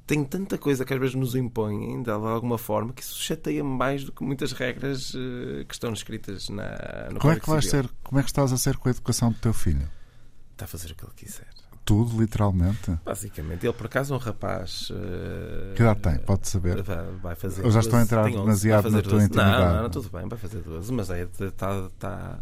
tem 0.07 0.23
tanta 0.23 0.59
coisa 0.59 0.85
que 0.85 0.93
às 0.93 1.01
vezes 1.01 1.15
nos 1.15 1.35
impõem 1.35 2.03
de 2.03 2.11
alguma 2.11 2.59
forma 2.59 2.93
que 2.93 3.03
isso 3.03 3.19
chateia 3.19 3.65
mais 3.65 4.05
do 4.05 4.13
que 4.13 4.23
muitas 4.23 4.53
regras 4.53 5.15
uh, 5.15 5.65
que 5.67 5.75
estão 5.75 5.93
escritas 5.93 6.51
na, 6.51 7.09
no 7.11 7.19
como 7.19 7.33
é 7.33 7.41
que 7.41 7.49
vais 7.49 7.67
ser 7.67 7.89
Como 8.03 8.21
é 8.21 8.23
que 8.23 8.29
estás 8.29 8.53
a 8.53 8.59
ser 8.59 8.77
com 8.77 8.89
a 8.89 8.93
educação 8.93 9.33
do 9.33 9.39
teu 9.39 9.55
filho? 9.55 9.89
Está 10.53 10.67
a 10.67 10.69
fazer 10.69 10.93
o 10.93 10.95
que 10.95 11.05
ele 11.05 11.13
quiser. 11.17 11.49
tudo, 11.87 12.21
literalmente? 12.21 12.99
Basicamente. 13.05 13.67
Ele, 13.67 13.73
por 13.73 13.87
acaso, 13.87 14.15
é 14.15 14.17
um 14.17 14.21
rapaz. 14.21 14.91
Uh, 14.91 15.75
que 15.75 15.83
idade 15.83 16.01
tem? 16.01 16.19
Pode 16.19 16.49
saber. 16.49 16.83
Vai 17.23 17.35
fazer. 17.35 17.65
Eu 17.65 17.71
já 17.71 17.81
estou 17.81 17.99
a 17.99 18.03
entrar 18.03 18.25
demasiado 18.31 18.91
na 18.91 19.03
tua 19.03 19.25
intimidade. 19.25 19.65
Não, 19.65 19.75
não, 19.75 19.83
não, 19.85 19.91
tudo 19.91 20.11
bem, 20.11 20.29
vai 20.29 20.39
fazer 20.39 20.61
12. 20.61 20.93
Mas 20.93 21.11
é, 21.11 21.27
tá, 21.57 21.91
tá, 21.99 22.39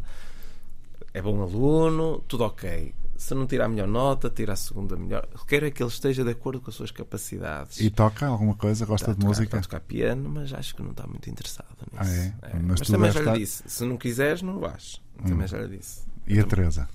é 1.14 1.22
bom 1.22 1.40
aluno, 1.40 2.22
tudo 2.26 2.44
ok 2.44 2.92
se 3.22 3.34
não 3.34 3.46
tira 3.46 3.66
a 3.66 3.68
melhor 3.68 3.86
nota, 3.86 4.28
tira 4.28 4.52
a 4.52 4.56
segunda 4.56 4.96
melhor. 4.96 5.28
Quero 5.46 5.66
é 5.66 5.70
que 5.70 5.80
ele 5.80 5.88
esteja 5.88 6.24
de 6.24 6.30
acordo 6.30 6.60
com 6.60 6.70
as 6.70 6.74
suas 6.74 6.90
capacidades. 6.90 7.80
E 7.80 7.88
toca 7.88 8.26
alguma 8.26 8.54
coisa? 8.54 8.84
Gosta 8.84 9.04
está 9.04 9.12
de 9.12 9.18
tocar, 9.18 9.28
música? 9.28 9.44
Está 9.44 9.58
a 9.58 9.62
tocar 9.62 9.80
piano, 9.80 10.28
mas 10.28 10.52
acho 10.52 10.74
que 10.74 10.82
não 10.82 10.90
está 10.90 11.06
muito 11.06 11.30
interessado 11.30 11.68
nisso. 11.92 12.34
Ah, 12.42 12.48
é? 12.48 12.56
é. 12.56 12.58
Mas, 12.58 12.80
mas 12.80 12.88
também 12.88 13.12
já 13.12 13.20
lhe 13.20 13.38
disse: 13.38 13.62
se 13.64 13.84
não 13.84 13.96
quiseres, 13.96 14.42
não 14.42 14.58
vais. 14.58 15.00
Hum. 15.20 15.28
Também 15.28 15.46
já 15.46 15.58
lhe 15.58 15.76
disse. 15.78 16.02
E 16.26 16.40
a 16.40 16.44
Teresa? 16.44 16.88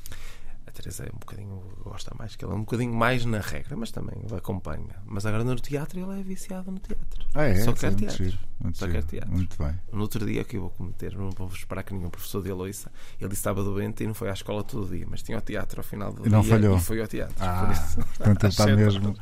Teresa 0.77 1.05
é 1.05 1.09
um 1.11 1.17
bocadinho, 1.17 1.63
gosta 1.83 2.13
mais, 2.19 2.35
que 2.35 2.45
ele 2.45 2.53
é 2.53 2.55
um 2.55 2.59
bocadinho 2.59 2.93
mais 2.93 3.25
na 3.25 3.39
regra, 3.39 3.75
mas 3.75 3.89
também 3.89 4.15
acompanha. 4.35 4.95
Mas 5.05 5.25
agora 5.25 5.43
no 5.43 5.55
teatro 5.55 5.99
ele 5.99 6.19
é 6.19 6.23
viciado 6.23 6.71
no 6.71 6.77
teatro. 6.77 7.25
Ah, 7.33 7.45
é? 7.45 7.55
Só 7.55 7.73
quer 7.73 7.95
teatro. 7.95 8.23
Giro, 8.23 8.37
muito 8.59 8.77
Só 8.77 8.85
giro. 8.85 8.99
quer 8.99 9.07
teatro. 9.07 9.31
Muito 9.31 9.57
bem. 9.57 9.73
No 9.91 10.01
outro 10.01 10.23
dia 10.23 10.43
que 10.43 10.55
eu 10.55 10.61
vou 10.61 10.69
cometer, 10.69 11.17
não 11.17 11.31
vou 11.31 11.47
esperar 11.47 11.81
que 11.81 11.95
nenhum 11.95 12.11
professor 12.11 12.43
de 12.43 12.51
Aloísa, 12.51 12.91
ele 13.19 13.33
estava 13.33 13.63
doente 13.63 14.03
e 14.03 14.07
não 14.07 14.13
foi 14.13 14.29
à 14.29 14.33
escola 14.33 14.63
todo 14.63 14.87
dia, 14.87 15.07
mas 15.09 15.23
tinha 15.23 15.39
o 15.39 15.41
teatro 15.41 15.79
ao 15.79 15.83
final 15.83 16.13
do 16.13 16.21
e 16.21 16.23
dia 16.29 16.31
não 16.31 16.43
falhou. 16.43 16.77
e 16.77 16.79
foi 16.79 17.01
ao 17.01 17.07
teatro. 17.07 17.35
Ah, 17.39 17.73
portanto 17.95 18.43
ele 18.43 18.49
está 18.53 18.67
mesmo 18.67 19.15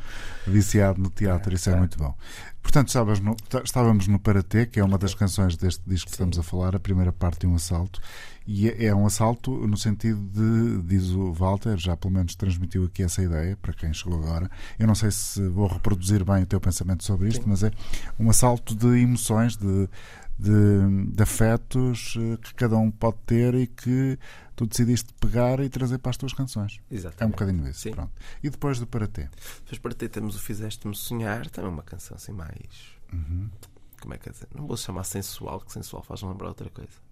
viciado 0.46 1.02
no 1.02 1.10
teatro, 1.10 1.54
é, 1.54 1.56
isso 1.56 1.70
é, 1.70 1.74
é, 1.74 1.76
muito 1.78 1.98
bom. 1.98 2.13
Portanto, 2.62 2.91
no, 3.22 3.36
estávamos 3.63 4.08
no 4.08 4.20
Paratê, 4.20 4.65
que 4.65 4.80
é 4.80 4.84
uma 4.84 4.98
das 4.98 5.13
canções 5.13 5.56
deste 5.56 5.82
disco 5.88 6.10
que 6.10 6.18
Sim. 6.18 6.24
estamos 6.24 6.39
a 6.39 6.44
falar, 6.44 6.76
a 6.76 6.80
primeira 6.80 7.13
parte 7.13 7.41
de 7.41 7.48
um 7.48 7.56
assalto. 7.56 8.02
E 8.47 8.69
é, 8.69 8.86
é 8.86 8.95
um 8.95 9.05
assalto 9.05 9.51
no 9.51 9.77
sentido 9.77 10.19
de, 10.19 10.81
diz 10.84 11.10
o 11.10 11.34
Walter, 11.34 11.77
já 11.77 11.97
pelo 11.97 12.13
menos 12.13 12.36
transmitiu 12.36 12.86
aqui 12.86 13.03
essa 13.03 13.21
ideia, 13.21 13.58
para 13.58 13.73
quem 13.73 13.93
chegou 13.93 14.21
agora. 14.21 14.49
Eu 14.77 14.86
não 14.86 14.95
sei 14.95 15.10
se 15.12 15.47
vou 15.47 15.67
reproduzir 15.67 16.23
bem 16.23 16.43
o 16.43 16.45
teu 16.45 16.60
pensamento 16.60 17.03
sobre 17.03 17.29
isto, 17.29 17.43
Sim. 17.43 17.49
mas 17.49 17.63
é 17.63 17.71
um 18.19 18.29
assalto 18.29 18.75
de 18.75 18.88
emoções, 18.99 19.58
de, 19.58 19.89
de, 20.38 21.12
de, 21.12 21.23
afetos 21.23 22.15
eh, 22.19 22.38
que 22.38 22.53
cada 22.53 22.77
um 22.77 22.91
pode 22.91 23.17
ter 23.25 23.55
e 23.55 23.65
que 23.65 24.19
tu 24.55 24.67
decidiste 24.67 25.12
pegar 25.19 25.60
e 25.60 25.69
trazer 25.69 25.97
para 25.97 26.12
as 26.12 26.17
tuas 26.17 26.34
canções. 26.34 26.79
Exatamente. 26.91 27.23
É 27.23 27.25
um 27.25 27.31
bocadinho 27.31 27.67
isso. 27.67 27.89
Pronto. 27.89 28.12
E 28.43 28.49
depois 28.49 28.79
do 28.79 28.86
Para 28.86 29.08
Ti? 29.08 29.27
Depois 29.63 29.79
Para 29.79 29.93
Ti 29.93 30.08
temos 30.08 30.36
o 30.36 30.39
Fizeste-me 30.39 30.95
Sonhar, 30.95 31.49
também 31.49 31.71
uma 31.71 31.84
canção 31.84 32.15
assim 32.15 32.31
mais. 32.31 32.93
Uhum. 33.12 33.49
Como 33.99 34.13
é 34.13 34.17
que 34.19 34.29
é 34.29 34.31
dizer? 34.31 34.47
Não 34.53 34.67
vou 34.67 34.77
chamar 34.77 35.03
sensual, 35.03 35.62
que 35.62 35.71
sensual 35.71 36.03
faz 36.03 36.21
lembrar 36.21 36.49
outra 36.49 36.69
coisa 36.69 37.05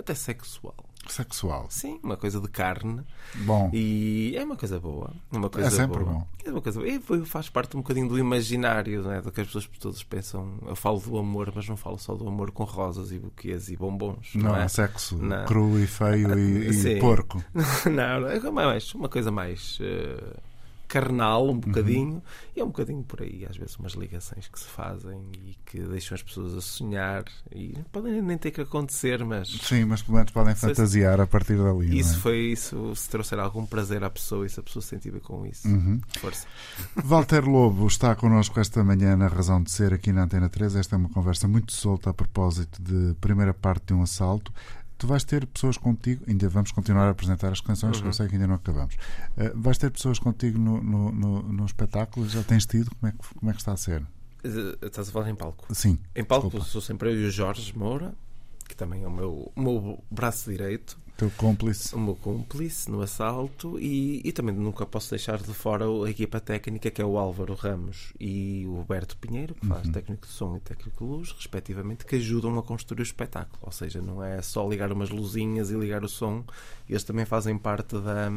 até 0.00 0.14
sexual. 0.14 0.74
Sexual? 1.08 1.66
Sim, 1.70 1.98
uma 2.02 2.16
coisa 2.16 2.40
de 2.40 2.48
carne. 2.48 3.02
Bom. 3.34 3.70
E 3.72 4.34
é 4.36 4.44
uma 4.44 4.56
coisa 4.56 4.78
boa. 4.78 5.12
Uma 5.32 5.48
coisa 5.48 5.68
é 5.68 5.70
sempre 5.70 6.04
boa. 6.04 6.18
bom. 6.18 6.26
É 6.44 6.50
uma 6.50 6.60
coisa 6.60 6.86
E 6.86 7.00
faz 7.24 7.48
parte 7.48 7.76
um 7.76 7.80
bocadinho 7.80 8.08
do 8.08 8.18
imaginário, 8.18 9.02
né? 9.02 9.20
do 9.20 9.32
que 9.32 9.40
as 9.40 9.46
pessoas 9.46 9.68
todas 9.80 10.02
pensam. 10.02 10.58
Eu 10.66 10.76
falo 10.76 11.00
do 11.00 11.18
amor, 11.18 11.52
mas 11.54 11.68
não 11.68 11.76
falo 11.76 11.98
só 11.98 12.14
do 12.14 12.28
amor 12.28 12.50
com 12.50 12.64
rosas 12.64 13.12
e 13.12 13.18
buquês 13.18 13.70
e 13.70 13.76
bombons. 13.76 14.34
Não, 14.34 14.50
não 14.50 14.56
é 14.56 14.68
sexo 14.68 15.16
não. 15.16 15.46
cru 15.46 15.78
e 15.78 15.86
feio 15.86 16.38
e, 16.38 16.68
e 16.68 17.00
porco. 17.00 17.42
não, 17.86 18.20
não, 18.20 18.28
é 18.28 18.50
mais, 18.50 18.94
uma 18.94 19.08
coisa 19.08 19.30
mais. 19.30 19.78
Uh 19.80 20.49
carnal 20.90 21.48
um 21.48 21.60
bocadinho 21.60 22.14
uhum. 22.14 22.22
e 22.56 22.60
é 22.60 22.64
um 22.64 22.66
bocadinho 22.66 23.04
por 23.04 23.22
aí 23.22 23.46
às 23.48 23.56
vezes 23.56 23.76
umas 23.76 23.92
ligações 23.92 24.48
que 24.48 24.58
se 24.58 24.66
fazem 24.66 25.22
e 25.34 25.56
que 25.64 25.78
deixam 25.78 26.16
as 26.16 26.22
pessoas 26.22 26.52
a 26.56 26.60
sonhar 26.60 27.24
e 27.54 27.78
podem 27.92 28.20
nem 28.20 28.36
ter 28.36 28.50
que 28.50 28.60
acontecer 28.60 29.24
mas 29.24 29.48
sim 29.48 29.84
mas 29.84 30.02
pelo 30.02 30.16
menos 30.16 30.32
podem 30.32 30.52
fantasiar 30.56 31.16
se... 31.16 31.22
a 31.22 31.26
partir 31.28 31.56
dali 31.56 31.96
isso 31.96 32.16
é? 32.16 32.18
foi 32.18 32.38
isso 32.38 32.92
se 32.96 33.08
trouxer 33.08 33.38
algum 33.38 33.64
prazer 33.64 34.02
à 34.02 34.10
pessoa 34.10 34.44
e 34.44 34.50
se 34.50 34.58
a 34.58 34.62
pessoa 34.64 34.82
se 34.82 34.88
sentir 34.88 35.12
com 35.20 35.46
isso 35.46 35.68
uhum. 35.68 36.00
força 36.18 36.48
Walter 36.96 37.48
Lobo 37.48 37.86
está 37.86 38.16
connosco 38.16 38.58
esta 38.58 38.82
manhã 38.82 39.16
na 39.16 39.28
razão 39.28 39.62
de 39.62 39.70
ser 39.70 39.94
aqui 39.94 40.12
na 40.12 40.24
Antena 40.24 40.48
3 40.48 40.74
esta 40.74 40.96
é 40.96 40.98
uma 40.98 41.08
conversa 41.08 41.46
muito 41.46 41.72
solta 41.72 42.10
a 42.10 42.14
propósito 42.14 42.82
de 42.82 43.14
primeira 43.20 43.54
parte 43.54 43.86
de 43.86 43.94
um 43.94 44.02
assalto 44.02 44.52
tu 45.00 45.06
vais 45.06 45.24
ter 45.24 45.46
pessoas 45.46 45.78
contigo, 45.78 46.22
ainda 46.28 46.46
vamos 46.50 46.70
continuar 46.72 47.06
a 47.06 47.10
apresentar 47.10 47.50
as 47.50 47.60
canções, 47.60 47.96
uhum. 47.96 48.02
que 48.02 48.06
eu 48.06 48.08
uhum. 48.08 48.12
sei 48.12 48.28
que 48.28 48.34
ainda 48.34 48.46
não 48.46 48.56
acabamos. 48.56 48.94
Uh, 48.94 49.58
vais 49.58 49.78
ter 49.78 49.90
pessoas 49.90 50.18
contigo 50.18 50.58
no, 50.58 50.82
no, 50.82 51.10
no, 51.10 51.42
no, 51.42 51.64
espetáculo? 51.64 52.28
Já 52.28 52.42
tens 52.42 52.66
tido? 52.66 52.94
Como 52.94 53.10
é, 53.10 53.12
que, 53.12 53.34
como 53.34 53.50
é 53.50 53.54
que 53.54 53.60
está 53.60 53.72
a 53.72 53.78
ser? 53.78 54.02
Uh, 54.44 54.86
estás 54.86 55.08
a 55.08 55.12
falar 55.12 55.30
em 55.30 55.34
palco? 55.34 55.74
Sim. 55.74 55.98
Em 56.14 56.22
palco 56.22 56.48
desculpa. 56.48 56.66
sou 56.66 56.82
sempre 56.82 57.08
eu 57.08 57.18
e 57.18 57.24
o 57.24 57.30
Jorge 57.30 57.76
Moura, 57.76 58.14
que 58.68 58.76
também 58.76 59.02
é 59.02 59.08
o 59.08 59.10
meu, 59.10 59.50
o 59.56 59.60
meu 59.60 60.04
braço 60.10 60.50
direito 60.50 60.98
teu 61.20 61.30
cúmplice. 61.36 61.94
O 61.94 62.00
meu 62.00 62.16
cúmplice 62.16 62.90
no 62.90 63.02
assalto 63.02 63.78
e, 63.78 64.22
e 64.24 64.32
também 64.32 64.54
nunca 64.54 64.86
posso 64.86 65.10
deixar 65.10 65.38
de 65.38 65.52
fora 65.52 65.84
a 65.84 66.10
equipa 66.10 66.40
técnica 66.40 66.90
que 66.90 67.02
é 67.02 67.04
o 67.04 67.18
Álvaro 67.18 67.54
Ramos 67.54 68.14
e 68.18 68.64
o 68.66 68.76
Roberto 68.76 69.18
Pinheiro, 69.18 69.54
que 69.54 69.66
faz 69.66 69.86
uhum. 69.86 69.92
técnico 69.92 70.26
de 70.26 70.32
som 70.32 70.56
e 70.56 70.60
técnico 70.60 71.04
de 71.04 71.10
luz, 71.10 71.32
respectivamente, 71.32 72.06
que 72.06 72.16
ajudam 72.16 72.58
a 72.58 72.62
construir 72.62 73.00
o 73.00 73.02
espetáculo. 73.02 73.58
Ou 73.60 73.70
seja, 73.70 74.00
não 74.00 74.24
é 74.24 74.40
só 74.40 74.66
ligar 74.66 74.90
umas 74.90 75.10
luzinhas 75.10 75.70
e 75.70 75.74
ligar 75.74 76.02
o 76.02 76.08
som, 76.08 76.42
eles 76.88 77.04
também 77.04 77.26
fazem 77.26 77.58
parte 77.58 77.98
da, 77.98 78.30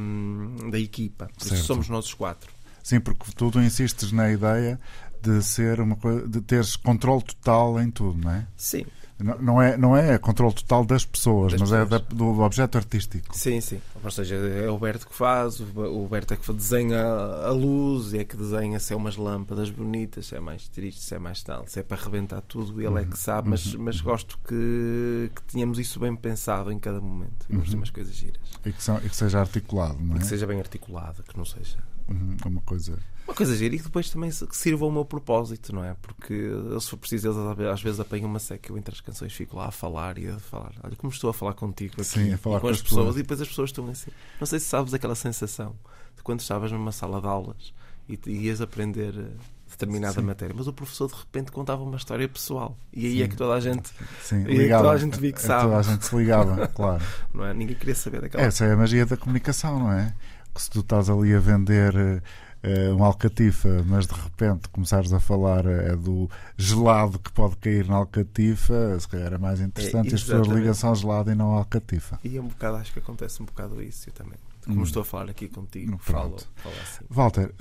da 0.70 0.80
equipa. 0.80 1.30
somos 1.38 1.88
nós 1.88 2.06
os 2.06 2.14
quatro. 2.14 2.52
Sim, 2.84 3.00
porque 3.00 3.32
tu 3.34 3.50
insistes 3.62 4.12
na 4.12 4.30
ideia 4.30 4.78
de 5.22 5.42
ser 5.42 5.80
uma 5.80 5.96
coisa, 5.96 6.28
de 6.28 6.42
teres 6.42 6.76
controle 6.76 7.24
total 7.24 7.80
em 7.80 7.90
tudo, 7.90 8.20
não 8.20 8.32
é? 8.32 8.46
Sim. 8.58 8.86
Não, 9.20 9.62
é, 9.62 9.78
não 9.78 9.96
é 9.96 10.18
controle 10.18 10.54
total 10.54 10.84
das 10.84 11.06
pessoas, 11.06 11.54
das 11.54 11.62
mas 11.62 11.72
é 11.72 11.84
pessoas. 11.84 12.02
é 12.02 12.06
da, 12.06 12.16
do 12.16 12.42
objeto 12.42 12.78
artístico. 12.78 13.38
Sim, 13.38 13.62
sim. 13.62 13.80
Ou 14.04 14.12
seja, 14.12 14.36
é 14.36 14.70
o 14.70 14.78
Berto 14.78 15.08
que 15.08 15.16
faz, 15.16 15.60
o 15.60 16.08
Berto 16.10 16.34
é 16.34 16.38
que 16.38 16.52
desenha 16.54 17.02
a 17.02 17.52
luz, 17.52 18.14
e 18.14 18.20
é 18.20 18.24
que 18.24 18.36
desenha 18.36 18.80
se 18.80 18.94
é 18.94 18.96
umas 18.96 19.16
lâmpadas 19.16 19.70
bonitas, 19.70 20.28
se 20.28 20.36
é 20.36 20.40
mais 20.40 20.68
triste, 20.68 21.02
se 21.02 21.16
é 21.16 21.20
mais 21.20 21.42
tal, 21.44 21.66
se 21.68 21.80
é 21.80 21.84
para 21.84 21.98
arrebentar 21.98 22.42
tudo, 22.42 22.82
ele 22.82 22.90
uhum. 22.90 22.98
é 22.98 23.06
que 23.06 23.18
sabe, 23.18 23.50
mas, 23.50 23.74
uhum. 23.74 23.84
mas 23.84 24.02
gosto 24.02 24.38
que, 24.48 25.32
que 25.34 25.44
tenhamos 25.44 25.80
isso 25.80 26.00
bem 26.00 26.16
pensado 26.16 26.72
em 26.72 26.80
cada 26.80 27.00
momento. 27.00 27.46
E 27.50 27.56
uhum. 27.56 27.64
umas 27.76 27.92
coisas 27.92 28.14
giras. 28.14 28.42
E 28.66 28.72
que, 28.72 28.84
são, 28.84 28.98
e 28.98 29.10
que 29.10 29.16
seja 29.16 29.40
articulado, 29.40 30.00
não 30.02 30.16
é? 30.16 30.18
E 30.18 30.20
que 30.22 30.28
seja 30.28 30.48
bem 30.48 30.60
articulado, 30.60 31.24
que 31.24 31.38
não 31.38 31.46
seja. 31.46 31.78
Uhum. 32.08 32.38
Uma 32.46 32.62
coisa 32.62 33.00
uma 33.26 33.34
coisa 33.34 33.56
gira 33.56 33.74
e 33.74 33.78
que 33.78 33.86
depois 33.86 34.10
também 34.10 34.30
sirva 34.52 34.84
ao 34.84 34.92
meu 34.92 35.06
propósito, 35.06 35.74
não 35.74 35.84
é? 35.84 35.96
Porque 36.02 36.52
se 36.80 36.90
for 36.90 36.98
preciso, 36.98 37.30
eles 37.30 37.68
às 37.72 37.82
vezes 37.82 38.00
apanham 38.00 38.28
uma 38.28 38.40
seca, 38.40 38.72
eu 38.72 38.78
entre 38.78 38.94
as 38.94 39.00
canções 39.00 39.32
fico 39.34 39.56
lá 39.56 39.68
a 39.68 39.72
falar 39.72 40.18
e 40.18 40.28
a 40.28 40.38
falar. 40.40 40.74
Olha 40.84 40.96
como 40.96 41.12
estou 41.12 41.30
a 41.30 41.34
falar 41.34 41.54
contigo 41.54 41.94
aqui 41.94 42.04
Sim, 42.04 42.34
a 42.34 42.38
falar 42.38 42.60
com, 42.60 42.68
com 42.68 42.74
as 42.74 42.82
pessoas, 42.82 43.00
pessoas, 43.00 43.16
e 43.16 43.22
depois 43.22 43.42
as 43.42 43.48
pessoas 43.48 43.70
estão 43.70 43.88
assim. 43.88 44.12
Não 44.40 44.46
sei 44.46 44.60
se 44.60 44.66
sabes 44.66 44.94
aquela 44.94 45.16
sensação 45.16 45.74
de 46.18 46.22
quando 46.22 46.42
estavas 46.42 46.72
numa 46.72 46.92
sala 46.92 47.22
de 47.22 47.28
aulas 47.28 47.74
e 48.10 48.20
ias 48.30 48.60
aprender 48.60 49.18
eh, 49.18 49.32
determinada 49.72 50.16
Sim. 50.16 50.28
matéria, 50.28 50.54
mas 50.58 50.68
o 50.68 50.74
professor 50.74 51.08
de 51.08 51.16
repente 51.16 51.52
contava 51.52 51.82
uma 51.82 51.96
história 51.96 52.28
pessoal 52.28 52.78
e 52.92 53.06
aí 53.06 53.14
Sim. 53.14 53.24
é 53.24 53.28
que 53.30 53.38
toda 53.38 53.54
a 53.54 53.60
gente 53.62 53.90
Sim, 54.22 54.44
ligava. 54.44 54.66
É 54.66 54.78
toda 54.84 54.92
a 54.92 54.98
gente 54.98 55.20
via 55.20 55.32
que 55.32 55.42
sabe. 55.42 55.64
Toda 55.64 55.78
a 55.78 55.82
gente 55.82 56.06
se 56.06 56.16
ligava, 56.16 56.68
claro. 56.76 57.04
Não 57.34 57.46
é? 57.46 57.54
Ninguém 57.54 57.78
queria 57.78 57.96
saber 57.96 58.20
daquela. 58.20 58.44
Essa 58.44 58.66
é 58.66 58.74
a 58.74 58.76
magia 58.76 59.06
da 59.06 59.16
comunicação, 59.16 59.80
não 59.80 59.94
é? 59.94 60.14
Que 60.54 60.62
se 60.62 60.70
tu 60.70 60.82
estás 60.82 61.10
ali 61.10 61.34
a 61.34 61.40
vender 61.40 61.96
eh, 61.96 62.22
uh, 62.64 62.96
uma 62.96 63.08
alcatifa, 63.08 63.84
mas 63.86 64.08
de 64.08 64.14
repente 64.14 64.70
começares 64.70 65.12
a 65.12 65.20
falar 65.20 65.66
é 65.66 65.96
do 65.96 66.30
gelado 66.58 67.20
que 67.20 67.32
pode 67.32 67.56
cair 67.58 67.88
na 67.88 67.96
alcatifa, 67.96 68.98
se 69.00 69.08
calhar 69.08 69.34
é 69.34 69.38
mais 69.38 69.60
interessante 69.60 70.12
é, 70.12 70.16
as 70.16 70.24
pessoas 70.24 70.48
ligam-se 70.48 70.86
ao 70.86 70.96
gelado 70.96 71.32
e 71.32 71.36
não 71.36 71.52
alcatifa. 71.52 72.20
E 72.24 72.38
é 72.38 72.42
um 72.42 72.48
bocado, 72.48 72.78
acho 72.78 72.94
que 72.94 73.00
acontece 73.00 73.42
um 73.42 73.46
bocado 73.46 73.82
isso 73.82 74.10
eu 74.10 74.14
também. 74.14 74.38
Como 74.64 74.80
hum. 74.80 74.84
estou 74.84 75.02
a 75.02 75.06
falar 75.06 75.30
aqui 75.30 75.50
contigo, 75.50 75.98
falo, 75.98 76.38
falo 76.56 76.76
assim. 76.82 77.04
Walter, 77.10 77.54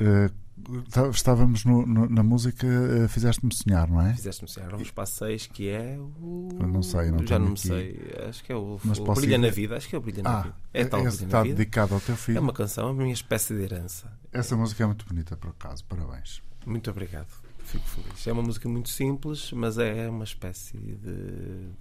estávamos 1.12 1.64
no, 1.64 1.87
no, 1.87 2.09
na 2.09 2.22
música 2.22 2.66
uh, 2.66 3.09
Fizeste-me 3.09 3.55
Sonhar, 3.55 3.90
não 3.90 4.01
é? 4.01 4.14
Fizeste-me 4.14 4.48
Sonhar, 4.48 4.70
vamos 4.70 4.90
para 4.90 5.07
seis, 5.07 5.46
que 5.46 5.68
é 5.68 5.98
o. 5.98 6.48
Eu 6.61 6.66
não 6.66 6.83
sei, 6.83 7.11
não 7.11 7.27
Já 7.27 7.38
não 7.38 7.48
me 7.48 7.53
aqui. 7.53 7.68
sei. 7.68 8.14
Acho 8.29 8.44
que 8.44 8.53
é 8.53 8.57
o, 8.57 8.79
Mas 8.85 8.98
o 8.98 9.05
Brilha 9.05 9.35
ir... 9.35 9.38
na 9.38 9.51
Vida. 9.51 9.77
Acho 9.77 9.88
que 9.88 9.94
é 9.94 9.98
o 9.98 10.01
Brilha 10.01 10.22
na 10.22 10.38
ah, 10.38 10.42
Vida. 10.42 10.57
É 10.72 10.85
tal 10.85 11.07
está 11.07 11.42
dedicado 11.42 11.94
ao 11.94 12.01
teu 12.01 12.16
filho. 12.16 12.38
É 12.38 12.40
uma 12.40 12.53
canção, 12.53 12.88
é 12.88 12.90
a 12.90 12.94
minha 12.94 13.12
espécie 13.12 13.55
de 13.55 13.62
herança. 13.62 14.12
Essa 14.33 14.57
música 14.57 14.83
é 14.83 14.87
muito 14.87 15.07
bonita, 15.07 15.37
por 15.37 15.51
acaso. 15.51 15.85
Parabéns. 15.85 16.42
Muito 16.64 16.90
obrigado. 16.90 17.29
Fico 17.64 17.85
feliz. 17.88 18.27
É 18.27 18.33
uma 18.33 18.42
música 18.42 18.68
muito 18.68 18.88
simples, 18.88 19.53
mas 19.53 19.79
é 19.79 20.09
uma 20.09 20.25
espécie 20.25 20.77
de, 20.77 20.96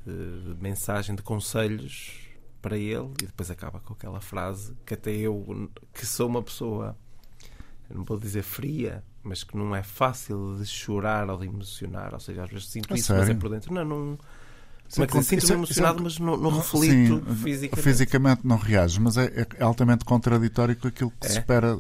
de, 0.06 0.54
de 0.56 0.62
mensagem, 0.62 1.16
de 1.16 1.22
conselhos 1.22 2.32
para 2.62 2.78
ele 2.78 3.12
e 3.22 3.26
depois 3.26 3.50
acaba 3.50 3.80
com 3.80 3.94
aquela 3.94 4.22
frase 4.22 4.76
que 4.86 4.94
até 4.94 5.12
eu, 5.12 5.70
que 5.94 6.06
sou 6.06 6.28
uma 6.28 6.44
pessoa, 6.44 6.96
não 7.94 8.04
vou 8.04 8.20
dizer 8.20 8.44
fria, 8.44 9.04
mas 9.24 9.44
que 9.44 9.56
não 9.56 9.76
é 9.76 9.84
fácil 9.84 10.58
de 10.58 10.66
chorar 10.66 11.30
ou 11.30 11.38
de 11.38 11.48
emocionar, 11.48 12.14
ou 12.14 12.20
seja, 12.20 12.44
às 12.44 12.50
vezes 12.50 12.70
sinto 12.70 12.96
isso, 12.96 13.14
mas 13.14 13.30
é 13.30 13.34
por 13.34 13.50
dentro. 13.50 13.74
Não, 13.74 13.86
não. 13.86 14.18
Como 14.94 15.06
é 15.06 15.08
que 15.08 15.24
sinto-me 15.24 15.54
emocionado, 15.54 16.04
mas 16.04 16.20
não, 16.20 16.36
não 16.36 16.50
reflito 16.50 17.24
sim, 17.26 17.36
fisicamente. 17.36 17.82
Fisicamente 17.82 18.42
não 18.44 18.58
reages, 18.58 18.98
mas 18.98 19.16
é, 19.16 19.48
é, 19.58 19.64
altamente 19.64 20.04
contraditório 20.04 20.76
com 20.76 20.90
aquilo 20.90 21.12
que 21.12 21.28
é? 21.28 21.30
se 21.30 21.40
espera, 21.40 21.80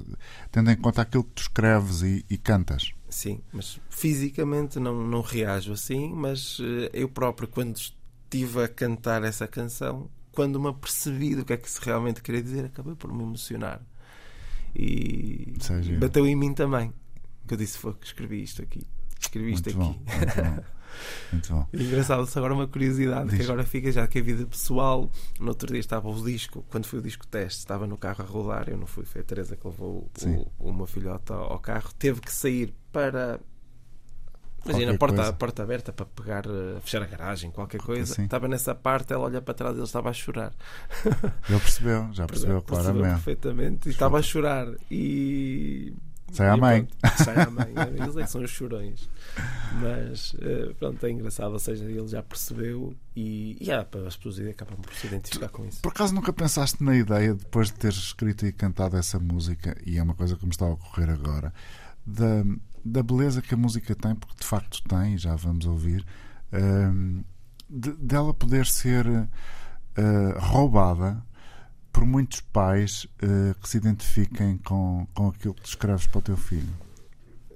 tendo 0.50 0.72
em 0.72 0.78
conta 0.78 1.02
aquilo 1.02 1.26
que 1.26 1.32
tu 1.32 1.42
escreves 1.42 2.04
e, 2.04 2.26
e 2.30 2.38
cantas. 2.38 2.94
Sim, 3.10 3.42
mas 3.52 3.82
fisicamente 3.90 4.80
não, 4.80 5.06
não 5.06 5.20
reajo 5.20 5.74
assim, 5.74 6.14
mas 6.14 6.58
eh, 6.62 6.90
eu 6.94 7.10
próprio, 7.10 7.50
quando 7.50 7.76
estive 7.76 8.64
a 8.64 8.68
cantar 8.70 9.24
essa 9.24 9.46
canção, 9.46 10.10
quando 10.32 10.58
me 10.58 10.70
apercebi 10.70 11.36
do 11.36 11.44
que 11.44 11.52
é 11.52 11.58
que 11.58 11.70
se 11.70 11.82
realmente 11.84 12.22
queria 12.22 12.42
dizer, 12.42 12.66
acabei 12.66 12.96
por 12.96 13.14
me 13.14 13.24
emocionar. 13.24 13.82
E 14.76 15.54
Seja. 15.60 15.98
bateu 16.00 16.26
em 16.26 16.36
mim 16.36 16.54
também. 16.54 16.94
Que 17.48 17.54
eu 17.54 17.58
disse: 17.58 17.78
Foi 17.78 17.94
que 17.94 18.06
escrevi 18.06 18.42
isto 18.44 18.62
aqui. 18.62 18.86
Escrevi 19.20 19.54
isto 19.54 19.78
muito 19.78 19.90
aqui. 19.92 20.00
Bom, 20.00 20.18
muito 20.18 20.36
bom. 20.42 20.64
Muito 21.32 21.54
bom. 21.54 21.68
E 21.74 21.84
engraçado, 21.84 22.26
só 22.26 22.40
agora 22.40 22.54
uma 22.54 22.68
curiosidade 22.68 23.30
Diz. 23.30 23.38
que 23.38 23.44
agora 23.46 23.64
fica 23.64 23.90
já 23.92 24.06
que 24.08 24.20
a 24.20 24.22
vida 24.22 24.46
pessoal. 24.46 25.10
No 25.40 25.48
outro 25.50 25.68
dia 25.70 25.80
estava 25.80 26.10
o 26.10 26.24
disco, 26.26 26.66
quando 26.70 26.86
foi 26.86 27.00
o 27.00 27.02
disco 27.02 27.26
teste, 27.28 27.60
estava 27.60 27.88
no 27.88 27.98
carro 27.98 28.24
a 28.24 28.28
rodar. 28.28 28.68
Eu 28.68 28.78
não 28.78 28.86
fui, 28.86 29.06
foi 29.06 29.22
a 29.22 29.24
Teresa 29.24 29.56
que 29.56 29.66
levou 29.66 30.10
Sim. 30.16 30.46
o, 30.60 30.70
o 30.70 30.74
meu 30.74 30.86
filhote 30.86 31.32
ao 31.32 31.58
carro. 31.60 31.92
Teve 31.98 32.20
que 32.20 32.32
sair 32.34 32.74
para. 32.92 33.40
Imagina, 34.66 34.98
porta, 34.98 35.16
coisa. 35.16 35.34
porta 35.34 35.64
aberta 35.64 35.92
para 35.92 36.06
pegar, 36.06 36.46
eh, 36.46 36.80
fechar 36.82 37.02
a 37.02 37.06
garagem, 37.06 37.50
qualquer 37.52 37.82
coisa. 37.82 38.14
Sim. 38.14 38.26
Estava 38.26 38.48
nessa 38.48 38.76
parte, 38.76 39.12
ela 39.12 39.26
olha 39.26 39.42
para 39.42 39.54
trás 39.54 39.76
e 39.76 39.80
ele 39.80 39.86
estava 39.86 40.10
a 40.10 40.14
chorar. 40.14 40.54
Ele 41.50 41.60
percebeu, 41.60 42.10
já 42.12 42.28
percebeu 42.28 42.62
claramente. 42.62 43.14
perfeitamente. 43.14 43.90
E 43.90 43.92
estava 43.92 44.20
a 44.20 44.22
chorar. 44.22 44.68
E. 44.90 45.94
Sai 46.32 46.48
à 46.48 46.56
mãe. 46.56 46.88
pronto, 47.02 47.24
sai 47.24 47.42
à 47.42 47.50
mãe. 47.50 47.74
Eles 48.00 48.16
é 48.16 48.24
que 48.24 48.30
são 48.30 48.42
os 48.42 48.52
chorões. 48.52 49.10
Mas 49.82 50.34
eh, 50.42 50.74
pronto, 50.80 51.06
é 51.06 51.12
engraçado. 51.12 51.52
Ou 51.52 51.60
seja, 51.60 51.84
ele 51.84 52.08
já 52.08 52.24
percebeu 52.24 52.96
e, 53.16 53.58
e 53.60 53.72
há, 53.72 53.86
as 54.08 54.16
pessoas 54.16 54.40
acabam 54.48 54.78
por 54.80 54.94
se 54.94 55.08
identificar 55.08 55.50
com 55.50 55.66
isso. 55.66 55.82
Por 55.82 55.90
acaso 55.90 56.14
nunca 56.14 56.32
pensaste 56.32 56.82
na 56.84 56.96
ideia, 56.96 57.34
depois 57.34 57.68
de 57.68 57.74
teres 57.74 57.98
escrito 57.98 58.46
e 58.46 58.54
cantado 58.54 58.96
essa 58.96 59.20
música, 59.20 59.76
e 59.86 59.98
é 59.98 60.04
uma 60.04 60.14
coisa 60.14 60.38
que 60.38 60.46
me 60.46 60.52
está 60.52 60.66
a 60.66 60.70
ocorrer 60.70 61.10
agora, 61.10 61.54
da, 62.06 62.44
da 62.84 63.02
beleza 63.04 63.42
que 63.42 63.54
a 63.54 63.58
música 63.58 63.96
tem, 63.96 64.16
porque 64.16 64.36
de 64.40 64.46
facto 64.46 64.82
tem, 64.88 65.16
e 65.16 65.18
já 65.18 65.36
vamos 65.36 65.66
ouvir, 65.66 66.06
hum, 66.54 67.24
de- 67.70 67.94
dela 67.94 68.34
poder 68.34 68.66
ser 68.66 69.06
eh, 69.96 70.36
roubada 70.40 71.24
por 71.92 72.06
muitos 72.06 72.40
pais 72.42 73.06
eh, 73.22 73.54
que 73.62 73.68
se 73.70 73.78
identifiquem 73.78 74.58
com, 74.58 75.06
com 75.14 75.28
aquilo 75.28 75.54
que 75.54 75.62
tu 75.62 75.68
escreves 75.70 76.08
para 76.08 76.20
o 76.20 76.22
teu 76.22 76.38
filho. 76.38 76.70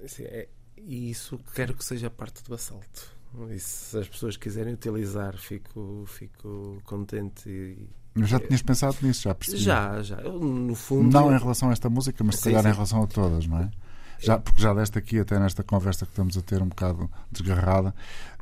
Assim, 0.04 0.24
é- 0.24 0.48
e 0.76 1.10
isso 1.10 1.40
quero 1.54 1.74
que 1.74 1.84
seja 1.84 2.08
parte 2.10 2.44
do 2.44 2.54
assalto. 2.54 3.14
E 3.50 3.58
se 3.58 3.98
as 3.98 4.08
pessoas 4.08 4.36
quiserem 4.36 4.72
utilizar, 4.74 5.36
fico, 5.36 6.04
fico 6.06 6.80
contente. 6.84 7.48
E, 7.50 7.88
Mas 8.14 8.28
já 8.30 8.38
tinhas 8.38 8.62
pensado 8.62 8.96
nisso, 9.02 9.22
já 9.22 9.34
percebi. 9.34 9.58
já, 9.62 10.00
já. 10.02 10.16
Eu, 10.20 10.38
no 10.38 10.74
fundo. 10.74 11.10
Não 11.12 11.34
em 11.34 11.38
relação 11.38 11.68
a 11.68 11.72
esta 11.72 11.90
música, 11.90 12.22
mas 12.24 12.36
se 12.36 12.44
calhar 12.44 12.62
sim. 12.62 12.68
em 12.68 12.72
relação 12.72 13.02
a 13.02 13.06
todas, 13.06 13.46
não 13.46 13.58
é? 13.58 13.70
Já, 14.18 14.38
porque 14.38 14.60
já 14.62 14.72
deste 14.74 14.98
aqui, 14.98 15.18
até 15.18 15.38
nesta 15.38 15.62
conversa 15.62 16.06
que 16.06 16.12
estamos 16.12 16.36
a 16.36 16.42
ter 16.42 16.62
um 16.62 16.68
bocado 16.68 17.10
desgarrada, 17.30 17.94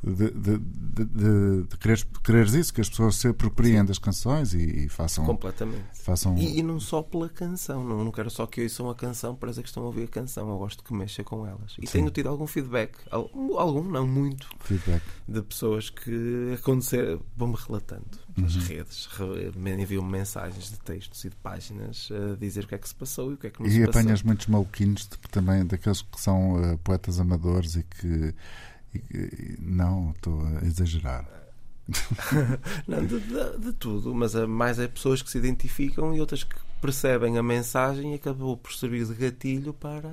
de, 0.03 0.31
de, 0.31 0.57
de, 0.59 1.63
de, 1.63 1.77
quereres, 1.77 2.03
quereres 2.23 2.53
isso, 2.53 2.73
que 2.73 2.79
as 2.81 2.89
pessoas 2.89 3.15
se 3.15 3.27
apropriem 3.27 3.83
das 3.83 3.97
canções 3.97 4.53
e, 4.53 4.85
e 4.85 4.89
façam. 4.89 5.25
Completamente. 5.25 5.83
façam 5.93 6.37
E, 6.37 6.59
e 6.59 6.63
não 6.63 6.79
só 6.79 7.01
pela 7.01 7.27
canção, 7.27 7.83
não, 7.83 8.03
não 8.05 8.11
quero 8.11 8.29
só 8.29 8.45
que 8.45 8.61
ouçam 8.63 8.89
a 8.89 8.95
canção 8.95 9.35
para 9.35 9.49
dizer 9.49 9.63
que 9.63 9.69
estão 9.69 9.83
a 9.83 9.87
ouvir 9.87 10.03
a 10.03 10.07
canção, 10.07 10.47
eu 10.49 10.57
gosto 10.57 10.83
que 10.83 10.93
mexa 10.93 11.23
com 11.23 11.45
elas. 11.45 11.75
E 11.81 11.87
Sim. 11.87 11.99
tenho 11.99 12.11
tido 12.11 12.29
algum 12.29 12.45
feedback, 12.47 12.97
al- 13.11 13.29
algum, 13.57 13.83
não 13.83 14.07
muito, 14.07 14.47
feedback. 14.61 15.01
de 15.27 15.41
pessoas 15.41 15.89
que 15.89 16.53
acontecer, 16.59 17.19
vão-me 17.35 17.55
relatando 17.67 18.05
nas 18.37 18.55
Uhum. 18.55 18.61
redes, 18.63 19.05
re- 19.07 19.51
me 19.55 19.71
enviam-me 19.81 20.11
mensagens 20.11 20.69
de 20.71 20.79
textos 20.79 21.23
e 21.23 21.29
de 21.29 21.35
páginas 21.37 22.09
a 22.11 22.35
dizer 22.35 22.65
o 22.65 22.67
que 22.67 22.75
é 22.75 22.77
que 22.77 22.87
se 22.87 22.95
passou 22.95 23.31
e 23.31 23.35
o 23.35 23.37
que 23.37 23.47
é 23.47 23.49
que 23.49 23.59
não 23.61 23.67
E 23.67 23.71
se 23.71 23.83
apanhas 23.83 24.11
passou. 24.11 24.27
muitos 24.27 24.47
maluquinhos 24.47 25.07
de 25.07 25.17
que 25.17 25.29
também, 25.29 25.65
daqueles 25.65 26.01
que 26.01 26.19
são 26.19 26.61
eh, 26.63 26.77
poetas 26.83 27.19
amadores 27.19 27.75
e 27.75 27.83
que. 27.83 28.33
e 28.93 28.99
que- 28.99 29.57
não, 29.59 30.11
estou 30.11 30.41
a 30.45 30.65
exagerar. 30.65 31.25
Não, 32.87 33.05
de, 33.05 33.19
de- 33.19 33.57
de 33.59 33.73
tudo, 33.73 34.13
mas 34.15 34.33
é 34.35 34.45
mais 34.47 34.79
é 34.79 34.87
pessoas 34.87 35.21
que 35.21 35.29
se 35.29 35.37
identificam 35.37 36.15
e 36.15 36.19
outras 36.19 36.43
que 36.43 36.55
percebem 36.81 37.37
a 37.37 37.43
mensagem 37.43 38.11
e 38.13 38.15
acabou 38.15 38.57
por 38.57 38.73
servir 38.73 39.05
de 39.05 39.13
gatilho 39.13 39.71
para 39.73 40.11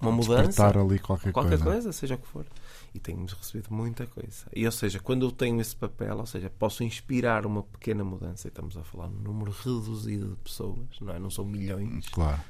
uma 0.00 0.12
mudança. 0.12 0.44
Despertar 0.48 0.78
ali 0.78 0.98
qualquer, 1.00 1.32
qualquer 1.32 1.58
coisa. 1.58 1.64
coisa, 1.64 1.92
seja 1.92 2.14
o 2.14 2.18
que 2.18 2.28
for. 2.28 2.46
E 2.94 3.00
tenho 3.00 3.26
recebido 3.26 3.74
muita 3.74 4.06
coisa. 4.06 4.46
E, 4.54 4.64
ou 4.64 4.70
seja, 4.70 5.00
quando 5.00 5.26
eu 5.26 5.32
tenho 5.32 5.60
esse 5.60 5.74
papel, 5.74 6.16
ou 6.16 6.26
seja, 6.26 6.48
posso 6.48 6.84
inspirar 6.84 7.44
uma 7.44 7.64
pequena 7.64 8.04
mudança, 8.04 8.46
e 8.46 8.50
estamos 8.50 8.76
a 8.76 8.84
falar 8.84 9.08
num 9.08 9.20
número 9.20 9.50
reduzido 9.50 10.28
de 10.28 10.36
pessoas, 10.36 11.00
não 11.00 11.12
é? 11.12 11.18
Não 11.18 11.28
são 11.28 11.44
milhões. 11.44 12.08
Claro. 12.08 12.40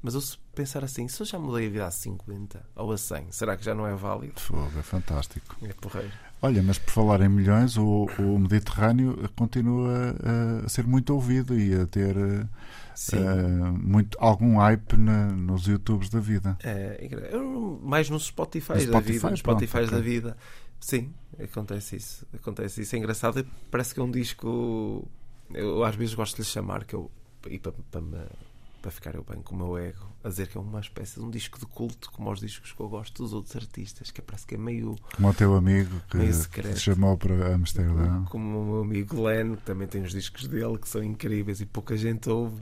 Mas 0.00 0.14
eu 0.14 0.20
se 0.20 0.38
pensar 0.54 0.84
assim, 0.84 1.08
se 1.08 1.20
eu 1.20 1.26
já 1.26 1.38
mudei 1.38 1.66
a 1.66 1.70
vida 1.70 1.86
a 1.86 1.90
50 1.90 2.64
ou 2.76 2.92
a 2.92 2.96
100, 2.96 3.32
será 3.32 3.56
que 3.56 3.64
já 3.64 3.74
não 3.74 3.86
é 3.86 3.94
válido? 3.94 4.40
Fogo, 4.40 4.78
é 4.78 4.82
fantástico. 4.82 5.56
É 5.62 5.72
porreiro. 5.72 6.12
Olha, 6.40 6.62
mas 6.62 6.78
por 6.78 6.90
falar 6.92 7.20
em 7.20 7.28
milhões, 7.28 7.76
o, 7.76 8.06
o 8.18 8.38
Mediterrâneo 8.38 9.28
continua 9.34 10.14
a, 10.22 10.66
a 10.66 10.68
ser 10.68 10.86
muito 10.86 11.12
ouvido 11.12 11.58
e 11.58 11.74
a 11.74 11.84
ter 11.86 12.16
eh, 12.16 12.46
Sim. 12.94 13.16
eh, 13.18 13.70
muito, 13.82 14.16
algum 14.20 14.56
hype 14.58 14.96
na- 14.96 15.32
nos 15.32 15.66
YouTubes 15.66 16.08
da 16.08 16.20
vida. 16.20 16.56
É, 16.62 17.08
mais 17.82 18.08
nos 18.08 18.26
Spotify, 18.26 18.74
No 18.74 18.78
da 18.78 18.82
Spotify, 18.82 19.12
vida. 19.14 19.30
Nos 19.30 19.42
pronto, 19.42 19.66
Spotify 19.66 19.90
da 19.90 20.00
vida. 20.00 20.36
Sim, 20.80 21.12
acontece 21.42 21.96
isso. 21.96 22.24
Acontece 22.32 22.82
isso. 22.82 22.94
É 22.94 22.98
engraçado. 23.00 23.44
Parece 23.68 23.92
que 23.92 23.98
é 23.98 24.02
um 24.04 24.10
disco. 24.10 25.08
Eu 25.52 25.82
às 25.82 25.96
vezes 25.96 26.14
gosto 26.14 26.36
de 26.36 26.42
lhe 26.42 26.46
chamar 26.48 26.84
que 26.84 26.94
eu. 26.94 27.10
E 27.50 27.58
para, 27.58 27.72
para, 27.90 28.00
me- 28.00 28.16
para 28.80 28.90
ficar 28.90 29.14
eu 29.14 29.24
bem 29.28 29.42
com 29.42 29.54
o 29.54 29.58
meu 29.58 29.78
ego, 29.78 30.06
a 30.22 30.28
dizer 30.28 30.48
que 30.48 30.56
é 30.56 30.60
uma 30.60 30.80
espécie 30.80 31.18
de 31.18 31.26
um 31.26 31.30
disco 31.30 31.58
de 31.58 31.66
culto, 31.66 32.10
como 32.10 32.30
os 32.30 32.40
discos 32.40 32.72
que 32.72 32.80
eu 32.80 32.88
gosto 32.88 33.22
dos 33.22 33.32
outros 33.32 33.56
artistas, 33.56 34.10
que 34.10 34.22
parece 34.22 34.46
que 34.46 34.54
é 34.54 34.58
meio. 34.58 34.96
Como 35.14 35.28
o 35.28 35.34
teu 35.34 35.54
amigo 35.54 36.00
que, 36.10 36.62
te 36.62 36.80
chamou 36.80 37.16
para 37.16 37.54
Amsterdão. 37.54 38.24
Como 38.26 38.60
o 38.60 38.64
meu 38.64 38.82
amigo 38.82 39.16
Glenn, 39.16 39.56
que 39.56 39.62
também 39.62 39.88
tem 39.88 40.02
os 40.02 40.12
discos 40.12 40.46
dele 40.46 40.78
que 40.78 40.88
são 40.88 41.02
incríveis 41.02 41.60
e 41.60 41.66
pouca 41.66 41.96
gente 41.96 42.28
ouve. 42.30 42.60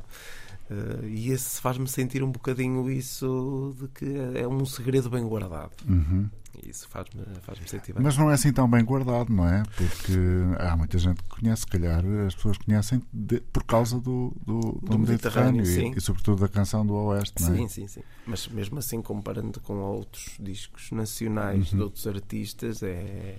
Eh, 0.70 1.06
e 1.06 1.30
esse 1.30 1.60
faz-me 1.60 1.86
sentir 1.88 2.22
um 2.22 2.30
bocadinho 2.30 2.90
isso 2.90 3.74
de 3.78 3.88
que 3.88 4.16
é 4.38 4.46
um 4.48 4.64
segredo 4.66 5.08
bem 5.10 5.24
guardado. 5.26 5.72
Uhum. 5.88 6.28
Isso 6.66 6.88
faz-me 6.88 7.22
faz 7.42 7.58
sentir 7.66 7.92
bem. 7.92 8.02
Mas 8.02 8.16
não 8.16 8.30
é 8.30 8.34
assim 8.34 8.50
tão 8.52 8.68
bem 8.68 8.82
guardado, 8.82 9.30
não 9.32 9.46
é? 9.46 9.62
Porque 9.76 10.12
há 10.58 10.74
muita 10.74 10.96
gente 10.98 11.22
que 11.22 11.28
conhece, 11.28 11.60
se 11.60 11.66
calhar 11.66 12.02
as 12.26 12.34
pessoas 12.34 12.56
conhecem 12.56 13.02
de- 13.12 13.40
por 13.52 13.62
causa 13.64 14.00
do, 14.00 14.32
do, 14.44 14.60
do 14.72 14.80
Do 14.80 14.98
Mediterrâneo, 14.98 15.60
Mediterrâneo, 15.62 15.94
e, 15.94 15.98
e, 15.98 16.00
sobretudo 16.00 16.40
da 16.40 16.48
canção 16.48 16.84
do 16.84 16.94
Oeste, 16.94 17.42
não 17.42 17.52
é? 17.52 17.56
Sim, 17.58 17.68
sim, 17.68 17.86
sim. 17.86 18.00
Mas 18.26 18.48
mesmo 18.48 18.78
assim, 18.78 19.02
comparando 19.02 19.60
com 19.60 19.74
outros 19.74 20.34
discos 20.40 20.90
nacionais 20.92 21.70
Uhum. 21.72 21.78
de 21.78 21.84
outros 21.84 22.06
artistas, 22.06 22.82
é, 22.82 23.36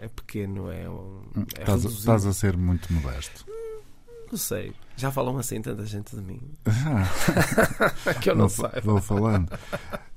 é 0.00 0.08
pequeno, 0.08 0.68
é, 0.70 0.90
um, 0.90 1.22
é 1.56 1.60
Estás, 1.60 1.84
estás 1.84 2.26
a 2.26 2.32
ser 2.32 2.56
muito 2.56 2.92
modesto. 2.92 3.46
Não 4.30 4.38
sei. 4.38 4.72
Já 4.96 5.10
falam 5.12 5.38
assim 5.38 5.62
tanta 5.62 5.86
gente 5.86 6.14
de 6.14 6.20
mim 6.22 6.40
Ah, 6.66 8.14
que 8.20 8.30
eu 8.30 8.34
não 8.36 8.48
vou, 8.48 8.70
sei. 8.70 8.80
vou 8.82 9.00
falando. 9.00 9.48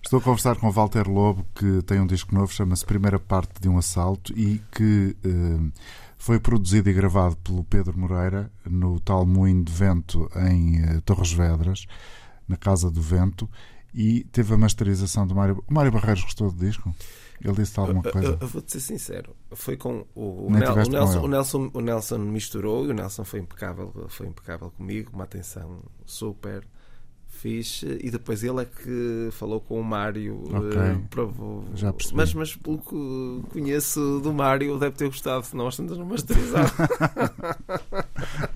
Estou 0.04 0.19
a 0.19 0.21
conversar 0.21 0.56
com 0.58 0.71
Walter 0.71 1.08
Lobo, 1.08 1.45
que 1.56 1.82
tem 1.84 2.00
um 2.00 2.08
disco 2.08 2.34
novo, 2.34 2.52
chama-se 2.52 2.86
Primeira 2.86 3.19
Parte 3.19 3.62
de 3.62 3.69
um 3.69 3.78
Assalto 3.78 4.34
e 4.38 4.60
que 4.71 5.15
eh, 5.24 5.71
foi 6.17 6.39
produzido 6.39 6.89
e 6.89 6.93
gravado 6.93 7.36
pelo 7.38 7.63
Pedro 7.63 7.97
Moreira 7.97 8.52
no 8.65 9.00
tal 9.00 9.26
Moinho 9.26 9.63
de 9.63 9.71
Vento 9.71 10.30
em 10.36 10.84
eh, 10.84 11.02
Torres 11.06 11.32
Vedras, 11.32 11.86
na 12.47 12.58
Casa 12.58 12.89
do 12.91 13.02
Vento, 13.02 13.47
e 13.93 14.24
teve 14.32 14.54
a 14.54 14.58
masterização 14.58 15.26
do 15.28 15.36
Mário. 15.36 15.63
O 15.67 15.74
Mário 15.74 15.91
Barreiros 15.91 16.24
gostou 16.24 16.52
do 16.52 16.58
disco? 16.65 16.93
Ele 17.44 17.54
disse 17.54 17.80
alguma 17.80 18.02
Eu, 18.06 18.12
coisa? 18.12 18.28
eu- 18.28 18.38
eu 18.42 18.48
vou-te 18.48 18.72
ser 18.72 18.80
sincero, 18.80 19.36
foi 19.54 19.76
com 19.78 20.06
o, 20.16 20.48
o, 20.48 20.52
Nel- 20.52 20.72
o 20.72 20.84
com 20.84 20.90
Nelson, 20.90 21.18
ele. 21.18 21.26
o, 21.26 21.28
Nelson, 21.30 21.72
o 21.74 21.82
Nelson 21.82 22.18
misturou 22.20 22.86
e 22.86 22.90
o 22.90 22.94
Nelson 22.94 23.24
foi 23.24 23.40
impecável, 23.40 24.06
foi 24.10 24.28
impecável 24.28 24.72
comigo, 24.72 25.12
uma 25.14 25.24
atenção 25.24 25.80
super 26.06 26.64
fixe 27.28 27.98
e 28.04 28.12
depois 28.12 28.44
ele 28.44 28.62
é 28.62 28.66
que 28.66 29.30
falou 29.32 29.60
com 29.62 29.80
o 29.80 29.84
Mário 29.84 30.44
eh, 30.74 31.00
para- 31.10 31.28
Já 31.76 31.92
percebi. 31.94 32.18
mas, 32.18 32.34
mas 32.34 32.56
pelo 32.56 32.78
que 32.78 33.50
conheço 33.52 34.20
do 34.22 34.32
Mário 34.34 34.78
deve 34.78 34.96
ter 34.98 35.06
gostado, 35.06 35.46
senão 35.46 35.64
nós 35.66 35.74
estamos 35.74 35.98
a 35.98 36.04
masterizar. 36.06 36.72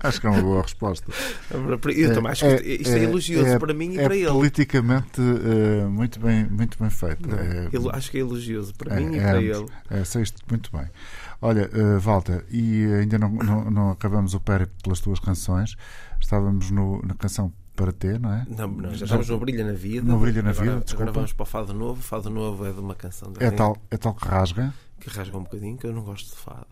Acho 0.00 0.20
que 0.20 0.26
é 0.26 0.30
uma 0.30 0.40
boa 0.42 0.62
resposta. 0.62 1.10
eu 1.50 2.14
também 2.14 2.32
acho 2.32 2.44
que 2.44 2.62
isto 2.74 2.94
é, 2.94 3.02
elogioso 3.04 3.58
para 3.58 3.74
mim 3.74 3.92
e 3.92 3.98
é 3.98 4.04
para 4.04 4.16
ele. 4.16 4.30
politicamente 4.30 5.20
eh, 5.20 5.86
muito, 5.86 6.18
bem, 6.20 6.44
muito 6.48 6.78
bem 6.78 6.90
feito. 6.90 7.28
Não, 7.28 7.38
É- 7.38 7.68
ele- 7.72 7.90
acho 7.92 8.10
que 8.10 8.18
é 8.18 8.20
elogioso 8.20 8.74
para 8.74 8.94
É, 8.94 9.00
mim 9.00 9.14
e 9.14 9.18
é 9.18 9.22
para 9.22 9.40
ele. 9.42 9.66
É, 9.90 10.04
sei 10.04 10.22
isto 10.22 10.42
muito 10.48 10.70
bem. 10.76 10.86
Olha, 11.40 11.70
eh, 11.72 11.98
Walter, 11.98 12.44
e 12.50 12.84
ainda 13.00 13.18
não, 13.18 13.30
não, 13.30 13.70
não 13.70 13.90
acabamos 13.90 14.34
o 14.34 14.40
périplo 14.40 14.74
pelas 14.82 15.00
tuas 15.00 15.20
canções. 15.20 15.76
Estávamos 16.20 16.70
no, 16.70 17.00
na 17.02 17.14
canção 17.14 17.52
Para 17.76 17.92
Ter, 17.92 18.18
não 18.18 18.32
é? 18.32 18.46
Não, 18.48 18.66
não, 18.68 18.94
já 18.94 19.04
estamos 19.04 19.28
no 19.28 19.38
Brilha 19.38 19.62
na 19.64 19.72
Vida. 19.74 20.10
No 20.10 20.18
Brilha 20.18 20.42
na 20.42 20.50
agora, 20.50 20.64
Vida, 20.70 20.80
desculpa. 20.80 21.02
Agora 21.02 21.12
vamos 21.12 21.32
para 21.34 21.42
o 21.42 21.46
Fado 21.46 21.74
Novo. 21.74 22.00
O 22.00 22.02
Fado 22.02 22.30
Novo 22.30 22.64
é 22.66 22.72
de 22.72 22.80
uma 22.80 22.94
canção 22.94 23.30
da 23.32 23.44
É 23.44 23.50
tal, 23.50 23.76
é 23.90 23.96
tal 23.98 24.14
que 24.14 24.26
rasga. 24.26 24.72
que 24.98 25.10
rasga 25.10 25.36
um 25.36 25.42
bocadinho, 25.42 25.76
que 25.76 25.86
eu 25.86 25.92
não 25.92 26.02
gosto 26.02 26.30
de 26.30 26.36
fado. 26.36 26.66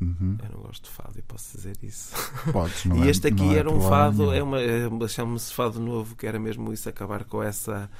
Uhum. 0.00 0.38
Eu 0.42 0.56
não 0.56 0.62
gosto 0.62 0.84
de 0.84 0.90
fado 0.90 1.18
e 1.18 1.22
posso 1.22 1.56
dizer 1.56 1.76
isso. 1.82 2.14
Podes, 2.52 2.84
não 2.86 2.96
e 3.04 3.08
é- 3.08 3.10
este 3.10 3.26
aqui 3.28 3.42
não 3.42 3.52
é 3.52 3.58
era 3.58 3.70
um 3.70 3.80
fado, 3.82 4.32
é 4.32 4.42
uma, 4.42 4.60
é 4.60 4.86
uma 4.88 5.06
chama-se 5.08 5.52
Fado 5.52 5.78
Novo, 5.80 6.16
que 6.16 6.26
era 6.26 6.38
mesmo 6.38 6.72
isso, 6.72 6.88
acabar 6.88 7.24
com 7.24 7.42
essa. 7.42 7.90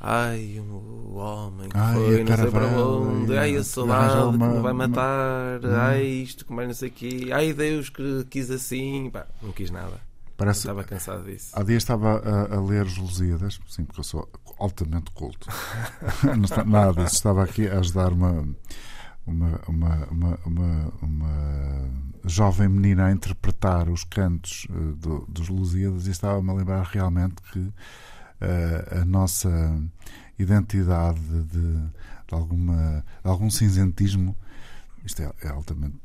Ai, 0.00 0.60
o 0.60 1.14
homem 1.16 1.68
que 1.68 1.76
Ai, 1.76 1.94
foi, 1.94 2.22
não 2.24 2.36
sei 2.36 2.50
para 2.52 2.66
onde, 2.66 3.36
ai, 3.36 3.56
a 3.56 3.64
saudade 3.64 4.36
uma- 4.36 4.48
que 4.48 4.54
me 4.54 4.60
vai 4.62 4.72
uma- 4.72 4.86
matar, 4.88 5.58
Hum. 5.64 5.74
ai, 5.76 6.04
isto 6.04 6.44
que 6.46 6.52
mais 6.52 6.68
não 6.68 6.74
sei 6.74 6.88
o 6.88 6.92
quê, 6.92 7.30
ai, 7.32 7.52
Deus 7.52 7.88
que 7.88 8.24
quis 8.30 8.48
assim, 8.50 9.10
pá, 9.10 9.26
não 9.42 9.50
quis 9.50 9.70
nada. 9.72 10.00
Parece... 10.36 10.60
estava 10.60 10.84
cansado 10.84 11.24
disso. 11.24 11.50
Há 11.52 11.64
dias 11.64 11.82
estava 11.82 12.18
a, 12.20 12.54
a, 12.56 12.60
ler 12.60 12.86
os 12.86 12.96
Lusíadas, 12.96 13.58
sim, 13.68 13.84
porque 13.84 13.98
eu 13.98 14.04
sou 14.04 14.28
altamente 14.60 15.10
culto. 15.10 15.48
não 16.22 16.44
está, 16.44 16.64
nada 16.64 17.02
disso. 17.02 17.16
Estava 17.16 17.42
aqui 17.42 17.66
a 17.66 17.80
ajudar 17.80 18.12
uma, 18.12 18.46
uma, 19.28 19.60
uma, 19.68 20.06
uma, 20.06 20.38
uma, 20.44 20.92
uma 21.02 21.90
jovem 22.24 22.68
menina 22.68 23.06
a 23.06 23.12
interpretar 23.12 23.88
os 23.88 24.04
cantos 24.04 24.66
uh, 24.70 24.94
do, 24.96 25.26
dos 25.28 25.48
Lusíadas 25.48 26.06
e 26.06 26.10
estava-me 26.10 26.50
a 26.50 26.54
lembrar 26.54 26.82
realmente 26.84 27.36
que 27.52 27.58
uh, 27.58 29.00
a 29.00 29.04
nossa 29.04 29.50
identidade 30.38 31.20
de, 31.20 31.76
de, 31.76 32.34
alguma, 32.34 33.04
de 33.22 33.30
algum 33.30 33.50
cinzentismo 33.50 34.36
isto 35.04 35.22
é, 35.22 35.32
é, 35.42 35.48
altamente 35.48 35.96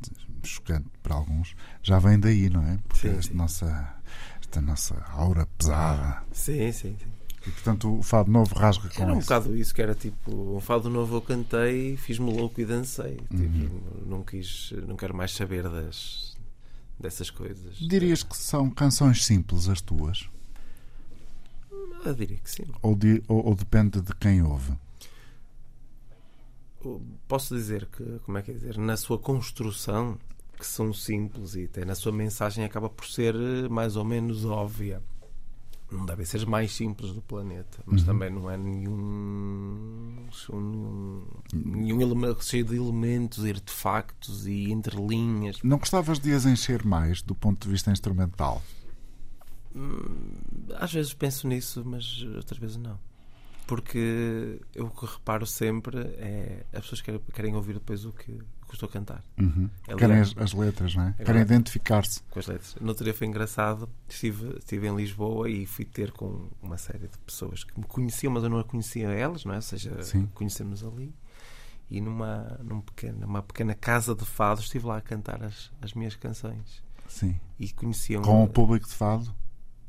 chocante 0.43 0.89
para 1.01 1.15
alguns, 1.15 1.55
já 1.81 1.99
vem 1.99 2.19
daí, 2.19 2.49
não 2.49 2.63
é? 2.63 2.77
Porque 2.87 3.09
sim, 3.09 3.17
esta, 3.17 3.31
sim. 3.31 3.37
Nossa, 3.37 3.95
esta 4.39 4.61
nossa 4.61 4.95
aura 5.11 5.45
pesada. 5.57 6.23
Sim, 6.31 6.71
sim, 6.71 6.95
sim. 6.99 7.22
E 7.45 7.51
portanto 7.51 7.97
o 7.97 8.01
fado 8.01 8.31
novo 8.31 8.55
rasga 8.55 8.89
com 8.89 9.03
Era 9.03 9.13
um 9.13 9.17
isso. 9.19 9.27
bocado 9.27 9.57
isso, 9.57 9.75
que 9.75 9.81
era 9.81 9.93
tipo, 9.93 10.55
um 10.55 10.61
fado 10.61 10.89
novo 10.89 11.17
eu 11.17 11.21
cantei, 11.21 11.97
fiz-me 11.97 12.31
louco 12.31 12.61
e 12.61 12.65
dancei. 12.65 13.17
Tipo, 13.29 13.35
uhum. 13.35 14.03
não 14.05 14.23
quis, 14.23 14.71
não 14.87 14.95
quero 14.95 15.15
mais 15.15 15.33
saber 15.33 15.63
das, 15.67 16.37
dessas 16.97 17.29
coisas. 17.29 17.77
Dirias 17.77 18.23
que 18.23 18.37
são 18.37 18.69
canções 18.69 19.25
simples 19.25 19.67
as 19.67 19.81
tuas? 19.81 20.29
Eu 22.05 22.13
diria 22.13 22.37
que 22.37 22.49
sim. 22.49 22.63
Ou, 22.81 22.97
ou, 23.27 23.45
ou 23.47 23.55
depende 23.55 24.01
de 24.01 24.13
quem 24.15 24.41
ouve? 24.41 24.73
Posso 27.27 27.55
dizer 27.55 27.85
que, 27.87 28.19
como 28.25 28.37
é 28.37 28.41
que 28.41 28.51
é 28.51 28.53
dizer, 28.53 28.77
na 28.77 28.97
sua 28.97 29.17
construção, 29.17 30.17
que 30.57 30.67
são 30.67 30.93
simples 30.93 31.55
e 31.55 31.63
até 31.65 31.85
na 31.85 31.95
sua 31.95 32.11
mensagem 32.11 32.63
acaba 32.63 32.89
por 32.89 33.05
ser 33.05 33.35
eh, 33.35 33.69
mais 33.69 33.95
ou 33.95 34.03
menos 34.03 34.43
óbvia 34.45 35.01
não 35.93 36.05
devem 36.05 36.25
ser 36.25 36.37
as 36.37 36.45
mais 36.45 36.73
simples 36.73 37.11
do 37.11 37.21
planeta, 37.21 37.79
mas 37.85 38.01
uhum. 38.01 38.07
também 38.07 38.29
não 38.29 38.49
é 38.49 38.57
nenhum, 38.57 40.27
nenhum, 40.51 41.27
nenhum 41.53 42.01
elemento 42.01 42.43
cheio 42.43 42.65
de 42.65 42.75
elementos, 42.75 43.45
artefactos 43.45 44.47
e 44.47 44.71
entrelinhas. 44.71 45.59
Não 45.63 45.77
gostavas 45.77 46.19
de 46.19 46.33
as 46.33 46.45
encher 46.45 46.83
mais 46.83 47.21
do 47.21 47.35
ponto 47.35 47.65
de 47.65 47.71
vista 47.71 47.91
instrumental? 47.91 48.61
Hum, 49.75 50.35
às 50.75 50.93
vezes 50.93 51.13
penso 51.13 51.47
nisso, 51.47 51.83
mas 51.85 52.23
outras 52.35 52.59
vezes 52.59 52.77
não. 52.77 52.99
Porque 53.65 54.59
eu 54.75 54.87
o 54.87 54.89
que 54.89 55.05
reparo 55.05 55.45
sempre 55.45 55.97
é 56.17 56.65
as 56.73 56.81
pessoas 56.81 57.01
querem, 57.01 57.21
querem 57.33 57.55
ouvir 57.55 57.73
depois 57.75 58.03
o 58.05 58.11
que, 58.11 58.39
que 58.73 58.77
estou 58.77 58.89
a 58.89 58.91
cantar. 58.91 59.23
Uhum. 59.39 59.69
Querem 59.97 60.19
as, 60.19 60.35
as, 60.35 60.53
letras, 60.53 60.95
não 60.95 61.03
é? 61.03 61.15
é 61.19 61.23
Querem 61.23 61.41
identificar-se. 61.41 62.21
Com 62.23 62.39
as 62.39 62.47
letras. 62.47 62.75
No 62.81 62.89
outro 62.89 63.03
dia 63.03 63.13
foi 63.13 63.27
engraçado. 63.27 63.87
Estive, 64.09 64.57
estive 64.57 64.87
em 64.87 64.95
Lisboa 64.95 65.49
e 65.49 65.65
fui 65.65 65.85
ter 65.85 66.11
com 66.11 66.49
uma 66.61 66.77
série 66.77 67.07
de 67.07 67.17
pessoas 67.19 67.63
que 67.63 67.79
me 67.79 67.85
conheciam, 67.85 68.33
mas 68.33 68.43
eu 68.43 68.49
não 68.49 68.59
a 68.59 68.63
conhecia 68.63 69.09
elas, 69.09 69.45
não 69.45 69.53
é? 69.53 69.57
Ou 69.57 69.61
seja, 69.61 70.01
Sim. 70.01 70.27
conhecemos 70.33 70.83
ali. 70.83 71.13
E 71.89 72.01
numa, 72.01 72.59
num 72.63 72.81
pequeno, 72.81 73.19
numa 73.19 73.43
pequena 73.43 73.75
casa 73.75 74.15
de 74.15 74.25
fado 74.25 74.61
estive 74.61 74.87
lá 74.87 74.97
a 74.97 75.01
cantar 75.01 75.43
as, 75.43 75.71
as 75.79 75.93
minhas 75.93 76.15
canções. 76.15 76.83
Sim. 77.07 77.39
E 77.59 77.71
conheciam. 77.71 78.23
Com 78.23 78.43
o 78.43 78.47
público 78.47 78.87
de 78.87 78.93
fado? 78.93 79.33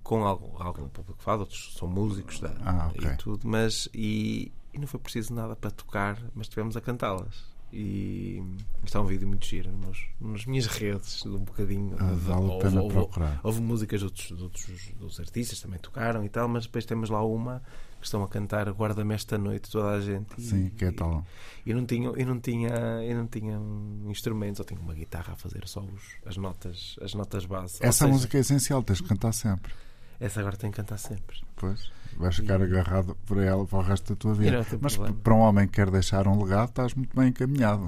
Com 0.02 0.24
algum, 0.24 0.62
algum 0.62 0.88
público 0.88 1.18
de 1.18 1.24
fado, 1.24 1.40
outros 1.40 1.74
são 1.78 1.88
músicos 1.88 2.38
da, 2.38 2.52
ah, 2.62 2.88
okay. 2.88 3.10
e 3.10 3.16
tudo, 3.16 3.48
mas. 3.48 3.88
E, 3.94 4.52
e 4.74 4.78
não 4.78 4.86
foi 4.86 5.00
preciso 5.00 5.32
nada 5.32 5.56
para 5.56 5.70
tocar, 5.70 6.18
mas 6.34 6.46
estivemos 6.48 6.76
a 6.76 6.82
cantá-las 6.82 7.53
e 7.72 8.42
está 8.84 9.00
um 9.00 9.04
vídeo 9.04 9.26
muito 9.26 9.44
giro 9.46 9.72
nos, 9.72 10.06
nas 10.20 10.46
minhas 10.46 10.66
redes, 10.66 11.24
um 11.26 11.38
bocadinho. 11.38 11.96
Ah, 11.98 12.12
vale 12.14 12.52
a 12.52 12.58
pena 12.58 12.82
houve, 12.82 12.94
procurar. 12.94 13.40
Houve, 13.42 13.60
músicas 13.60 14.00
de 14.00 14.04
outros, 14.06 14.26
de 14.26 14.42
outros, 14.42 14.66
de 14.66 15.02
outros 15.02 15.20
artistas 15.20 15.60
também 15.60 15.78
tocaram 15.78 16.24
e 16.24 16.28
tal, 16.28 16.48
mas 16.48 16.66
depois 16.66 16.84
temos 16.84 17.10
lá 17.10 17.24
uma 17.24 17.62
que 17.98 18.06
estão 18.06 18.22
a 18.22 18.28
cantar 18.28 18.70
Guarda-me 18.70 19.14
esta 19.14 19.38
noite 19.38 19.70
toda 19.70 19.90
a 19.90 20.00
gente. 20.00 20.40
Sim, 20.40 20.66
e, 20.66 20.70
que 20.70 20.84
é 20.84 20.92
tal. 20.92 21.24
E 21.64 21.70
eu 21.70 21.76
não 21.76 21.86
tinha, 21.86 22.08
eu 22.08 22.26
não 22.26 22.38
tinha, 22.38 22.68
eu 23.02 23.16
não 23.16 23.26
tinha 23.26 23.58
um 23.58 24.10
instrumento, 24.10 24.58
só 24.58 24.64
tinha 24.64 24.78
uma 24.78 24.94
guitarra 24.94 25.32
a 25.32 25.36
fazer 25.36 25.66
só 25.66 25.80
os, 25.80 26.02
as 26.24 26.36
notas, 26.36 26.96
as 27.00 27.14
notas 27.14 27.46
base. 27.46 27.78
Essa 27.80 28.04
seja, 28.04 28.08
música 28.12 28.36
é 28.36 28.40
essencial, 28.40 28.82
tens 28.82 28.98
de 28.98 29.04
cantar 29.04 29.32
sempre. 29.32 29.72
Essa 30.20 30.40
agora 30.40 30.56
tem 30.56 30.70
que 30.70 30.76
cantar 30.76 30.98
sempre. 30.98 31.42
Pois 31.56 31.90
vais 32.16 32.36
ficar 32.36 32.60
e... 32.60 32.64
agarrado 32.64 33.16
por 33.26 33.38
ela 33.38 33.66
para 33.66 33.78
o 33.78 33.82
resto 33.82 34.14
da 34.14 34.16
tua 34.16 34.34
vida. 34.34 34.64
Mas 34.80 34.96
problema. 34.96 35.20
para 35.22 35.34
um 35.34 35.40
homem 35.40 35.66
que 35.66 35.74
quer 35.74 35.90
deixar 35.90 36.26
um 36.26 36.42
legado, 36.42 36.68
estás 36.68 36.94
muito 36.94 37.14
bem 37.16 37.28
encaminhado. 37.28 37.86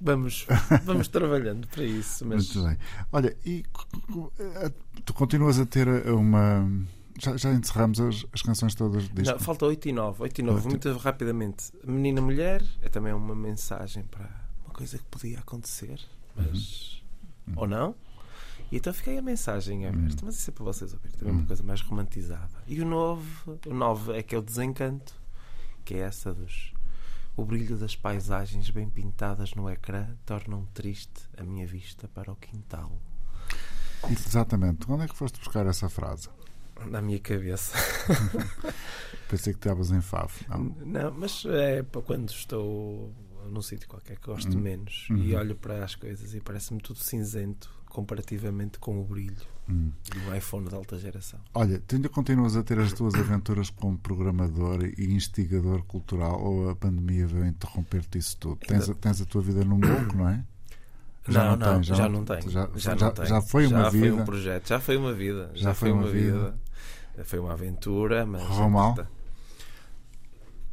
Vamos, 0.00 0.46
vamos 0.84 1.08
trabalhando 1.08 1.66
para 1.68 1.84
isso. 1.84 2.26
Mas... 2.26 2.54
Muito 2.54 2.68
bem. 2.68 2.78
Olha, 3.12 3.36
e 3.44 3.64
tu 5.04 5.14
continuas 5.14 5.58
a 5.58 5.66
ter 5.66 5.88
uma. 6.08 6.68
Já, 7.16 7.36
já 7.36 7.52
encerramos 7.52 8.00
as, 8.00 8.26
as, 8.32 8.42
canções 8.42 8.74
todas 8.74 9.04
disto? 9.04 9.30
Não, 9.30 9.38
falta 9.38 9.66
8 9.66 9.88
e 9.88 9.92
9. 9.92 10.22
8 10.24 10.38
e 10.38 10.42
9, 10.42 10.58
8. 10.58 10.68
muito 10.68 10.98
rapidamente. 10.98 11.72
Menina 11.86 12.20
Mulher 12.20 12.62
é 12.82 12.88
também 12.88 13.12
uma 13.12 13.36
mensagem 13.36 14.02
para 14.02 14.28
uma 14.64 14.74
coisa 14.74 14.98
que 14.98 15.04
podia 15.04 15.38
acontecer, 15.38 16.00
mas. 16.34 17.02
Uhum. 17.46 17.54
Ou 17.56 17.66
não. 17.68 17.94
E 18.74 18.78
então 18.78 18.92
fiquei 18.92 19.16
a 19.16 19.22
mensagem 19.22 19.86
aberta. 19.86 20.22
Uhum. 20.22 20.26
Mas 20.26 20.34
isso 20.34 20.50
é 20.50 20.52
para 20.52 20.64
vocês 20.64 20.92
ouvir. 20.92 21.12
Também 21.12 21.32
uhum. 21.32 21.40
uma 21.40 21.46
coisa 21.46 21.62
mais 21.62 21.80
romantizada. 21.80 22.50
E 22.66 22.80
o 22.80 22.84
9, 22.84 23.60
o 23.66 23.72
9 23.72 24.18
é 24.18 24.22
que 24.22 24.34
é 24.34 24.38
o 24.38 24.42
desencanto, 24.42 25.14
que 25.84 25.94
é 25.94 25.98
essa 25.98 26.34
dos 26.34 26.74
o 27.36 27.44
brilho 27.44 27.76
das 27.76 27.94
paisagens 27.94 28.70
bem 28.70 28.88
pintadas 28.90 29.54
no 29.54 29.70
ecrã 29.70 30.08
tornam 30.26 30.66
triste 30.74 31.22
a 31.36 31.44
minha 31.44 31.64
vista 31.64 32.08
para 32.08 32.32
o 32.32 32.36
quintal. 32.36 32.90
Exatamente. 34.10 34.90
Onde 34.90 35.04
é 35.04 35.08
que 35.08 35.16
foste 35.16 35.38
buscar 35.38 35.66
essa 35.66 35.88
frase? 35.88 36.28
Na 36.86 37.00
minha 37.00 37.20
cabeça. 37.20 37.78
Pensei 39.30 39.52
que 39.52 39.60
estavas 39.60 39.92
em 39.92 40.00
Faf. 40.00 40.44
Não? 40.48 40.58
não, 40.84 41.12
mas 41.12 41.44
é 41.44 41.84
para 41.84 42.02
quando 42.02 42.28
estou 42.30 43.12
num 43.48 43.62
sítio 43.62 43.88
qualquer 43.88 44.18
que 44.18 44.26
gosto 44.26 44.52
uhum. 44.54 44.60
menos 44.60 45.08
uhum. 45.10 45.18
e 45.18 45.34
olho 45.36 45.54
para 45.54 45.84
as 45.84 45.94
coisas 45.94 46.34
e 46.34 46.40
parece-me 46.40 46.80
tudo 46.80 46.98
cinzento 46.98 47.70
comparativamente 47.94 48.80
com 48.80 49.00
o 49.00 49.04
brilho 49.04 49.46
hum. 49.68 49.92
do 50.12 50.36
iPhone 50.36 50.68
de 50.68 50.74
alta 50.74 50.98
geração. 50.98 51.38
Olha, 51.54 51.80
tu 51.86 51.94
ainda 51.94 52.08
continuas 52.08 52.56
a 52.56 52.62
ter 52.64 52.78
as 52.80 52.92
tuas 52.92 53.14
aventuras 53.14 53.70
como 53.70 53.96
programador 53.96 54.84
e 54.84 55.14
instigador 55.14 55.84
cultural 55.84 56.42
ou 56.42 56.68
a 56.68 56.74
pandemia 56.74 57.24
veio 57.24 57.46
interromper-te 57.46 58.18
isso 58.18 58.36
tudo? 58.36 58.56
Tens, 58.56 58.90
a, 58.90 58.94
tens 58.94 59.20
a 59.20 59.24
tua 59.24 59.42
vida 59.42 59.64
num 59.64 59.78
bloco, 59.78 60.16
não 60.16 60.28
é? 60.28 60.44
Já 61.28 61.44
não, 61.44 61.56
não, 61.56 61.74
tens, 61.76 61.86
já, 61.86 61.94
já, 61.94 62.08
não 62.08 62.24
tenho. 62.24 62.50
Já, 62.50 62.68
já, 62.74 62.96
já, 62.96 63.12
não 63.16 63.26
já 63.26 63.40
foi 63.40 63.66
uma 63.66 63.88
vida. 63.90 64.06
Já 64.06 64.12
foi 64.12 64.20
um 64.20 64.24
projeto, 64.24 64.68
já 64.68 64.80
foi 64.80 64.96
uma 64.96 65.12
vida. 65.12 65.50
Já, 65.54 65.74
foi 65.74 65.92
uma 65.92 66.06
vida. 66.08 66.56
vida. 67.12 67.24
Foi 67.24 67.38
uma 67.38 67.52
aventura, 67.52 68.26
mas. 68.26 68.42
Correu 68.42 68.68
mal? 68.68 68.96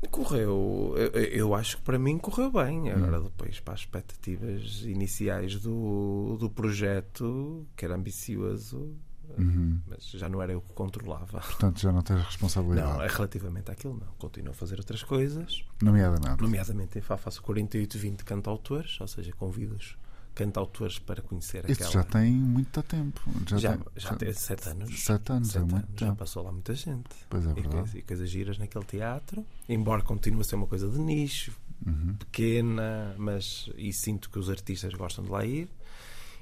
Correu, 0.09 0.93
eu, 0.97 1.11
eu, 1.11 1.55
acho 1.55 1.77
que 1.77 1.83
para 1.83 1.99
mim 1.99 2.17
correu 2.17 2.51
bem. 2.51 2.89
Agora, 2.91 3.19
hum. 3.19 3.23
depois, 3.23 3.59
para 3.59 3.75
as 3.75 3.81
expectativas 3.81 4.81
iniciais 4.83 5.59
do, 5.59 6.37
do 6.39 6.49
projeto, 6.49 7.65
que 7.75 7.85
era 7.85 7.95
ambicioso, 7.95 8.95
uhum. 9.37 9.79
mas 9.87 10.09
já 10.09 10.27
não 10.27 10.41
era 10.41 10.53
eu 10.53 10.61
que 10.61 10.73
controlava. 10.73 11.39
Portanto, 11.39 11.79
já 11.79 11.91
não 11.91 12.01
tens 12.01 12.21
responsabilidade. 12.21 12.93
Não, 12.93 13.01
é 13.01 13.07
relativamente 13.07 13.71
àquilo, 13.71 13.93
não. 13.93 14.11
Continuo 14.17 14.51
a 14.51 14.55
fazer 14.55 14.79
outras 14.79 15.03
coisas. 15.03 15.63
Nomeadamente. 15.81 16.41
Nomeadamente, 16.41 16.99
faço 17.01 17.41
48, 17.41 17.97
20 17.97 18.25
cantautores, 18.25 18.99
ou 18.99 19.07
seja, 19.07 19.31
convidos 19.33 19.97
cantautores 20.33 20.99
para 20.99 21.21
conhecer 21.21 21.69
Isso 21.69 21.83
aquela... 21.83 21.91
já 21.91 22.03
tem 22.03 22.31
muito 22.31 22.81
tempo. 22.83 23.21
Já, 23.47 23.57
já 23.57 23.77
tem, 23.77 23.87
já 23.95 24.15
tem 24.15 24.33
sete 24.33 24.69
anos. 24.69 25.03
Sete 25.03 25.31
anos, 25.31 25.47
sete 25.49 25.63
é 25.63 25.65
muito 25.65 26.05
Já 26.05 26.15
passou 26.15 26.43
lá 26.43 26.51
muita 26.51 26.73
gente. 26.73 27.09
Pois 27.29 27.45
é 27.45 27.53
verdade. 27.53 27.67
E 27.67 27.71
coisas, 27.71 27.95
e 27.95 28.01
coisas 28.01 28.29
giras 28.29 28.57
naquele 28.57 28.85
teatro. 28.85 29.45
Embora 29.67 30.01
continue 30.01 30.41
a 30.41 30.43
ser 30.43 30.55
uma 30.55 30.67
coisa 30.67 30.89
de 30.89 30.99
nicho, 30.99 31.51
uhum. 31.85 32.15
pequena, 32.15 33.15
mas 33.17 33.69
e 33.75 33.91
sinto 33.91 34.29
que 34.29 34.39
os 34.39 34.49
artistas 34.49 34.93
gostam 34.93 35.23
de 35.23 35.31
lá 35.31 35.45
ir. 35.45 35.69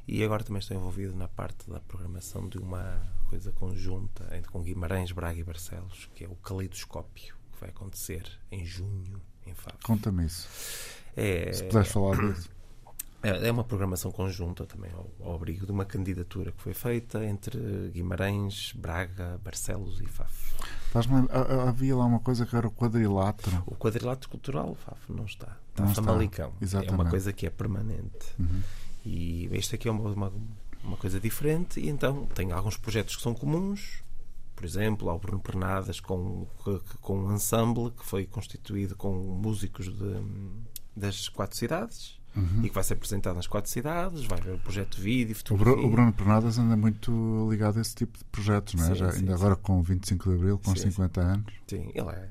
E 0.08 0.24
agora 0.24 0.44
também 0.44 0.60
estou 0.60 0.76
envolvido 0.76 1.16
na 1.16 1.28
parte 1.28 1.70
da 1.70 1.80
programação 1.80 2.50
de 2.50 2.58
uma 2.58 3.00
coisa 3.30 3.52
conjunta 3.52 4.26
entre 4.36 4.52
com 4.52 4.64
Guimarães, 4.64 5.12
Braga 5.12 5.40
e 5.40 5.44
Barcelos, 5.44 6.10
que 6.16 6.24
é 6.24 6.28
o 6.28 6.36
Caleidoscópio, 6.36 7.36
que 7.54 7.60
vai 7.60 7.70
acontecer 7.70 8.24
em 8.52 8.66
junho 8.66 9.22
em 9.46 9.54
Fábio. 9.54 9.80
Conta-me 9.84 10.26
isso. 10.26 10.48
É, 11.16 11.52
Se 11.54 11.64
puderes 11.66 11.92
falar 11.92 12.18
disso. 12.18 12.50
É, 13.22 13.48
é 13.48 13.52
uma 13.52 13.64
programação 13.64 14.12
conjunta 14.12 14.66
também 14.66 14.92
ao, 14.94 15.10
ao, 15.22 15.36
abrigo 15.36 15.66
de 15.66 15.72
uma 15.72 15.84
candidatura 15.84 16.52
que 16.52 16.62
foi 16.62 16.74
feita 16.74 17.24
entre 17.26 17.60
Guimarães, 17.94 18.72
Braga, 18.74 19.40
Barcelos 19.44 20.00
e 20.00 20.06
Faf. 20.06 20.56
Havia 21.68 21.96
lá 21.96 22.06
uma 22.06 22.22
coisa 22.22 22.46
que 22.46 22.56
era 22.56 22.68
o 22.68 22.72
quadrilátero. 22.72 23.62
O 23.66 23.76
quadrilátero 23.76 24.30
cultural, 24.30 24.74
Faf, 24.76 25.12
não 25.12 25.26
está. 25.26 25.58
Está 25.70 25.84
não 25.84 25.94
Famalicão. 25.94 26.54
Está. 26.62 26.84
É 26.84 26.92
uma 26.92 27.10
coisa 27.10 27.34
que 27.34 27.46
é 27.46 27.50
permanente. 27.50 28.34
Uhum. 28.40 28.62
E 29.06 29.50
este 29.52 29.76
aqui 29.76 29.90
é 29.90 29.92
uma, 29.92 30.10
uma, 30.10 30.34
uma, 30.84 30.98
coisa 30.98 31.20
diferente. 31.20 31.80
E 31.80 31.90
então 31.90 32.26
tem 32.28 32.54
alguns 32.54 32.78
projetos 32.78 33.18
que 33.18 33.22
são 33.22 33.34
comuns. 33.34 34.02
Por 34.56 34.66
exemplo, 34.66 35.10
ao 35.10 35.20
Bruno 35.20 35.40
Pernadas 35.40 36.00
com, 36.02 36.46
com 37.02 37.18
um 37.18 37.34
ensemble 37.34 37.92
que 37.92 38.06
foi 38.06 38.26
constituído 38.26 38.96
com 38.96 39.14
músicos 39.14 39.86
de, 39.86 40.22
das 40.96 41.30
quatro 41.30 41.56
cidades 41.56 42.19
uhum. 42.36 42.62
e 42.64 42.70
que 42.70 42.76
vai 42.76 42.84
ser 42.84 42.94
apresentado 42.94 43.36
nas 43.36 43.48
quatro 43.48 43.70
cidades, 43.70 44.26
vai 44.26 44.40
haver 44.40 44.56
o 44.56 44.60
projeto 44.60 45.00
vídeo, 45.00 45.36
fotografia. 45.36 45.86
O 45.86 45.90
Bruno 45.90 46.14
Pernadas 46.14 46.58
anda 46.58 46.76
muito 46.76 47.48
ligado 47.50 47.78
a 47.78 47.82
esse 47.82 47.96
tipo 47.96 48.18
de 48.18 48.26
projetos, 48.26 48.74
não 48.76 48.86
é? 48.86 48.88
Sim, 48.88 48.96
Já, 48.96 49.12
sim, 49.12 49.20
ainda 49.20 49.38
sim. 49.38 49.44
agora 49.44 49.56
com 49.56 49.82
25 49.82 50.30
de 50.30 50.36
Abril, 50.36 50.58
com 50.60 50.76
sim, 50.76 50.90
50 50.92 51.22
anos. 51.22 51.54
Sim, 51.68 51.92
ele 51.94 52.10
é, 52.10 52.30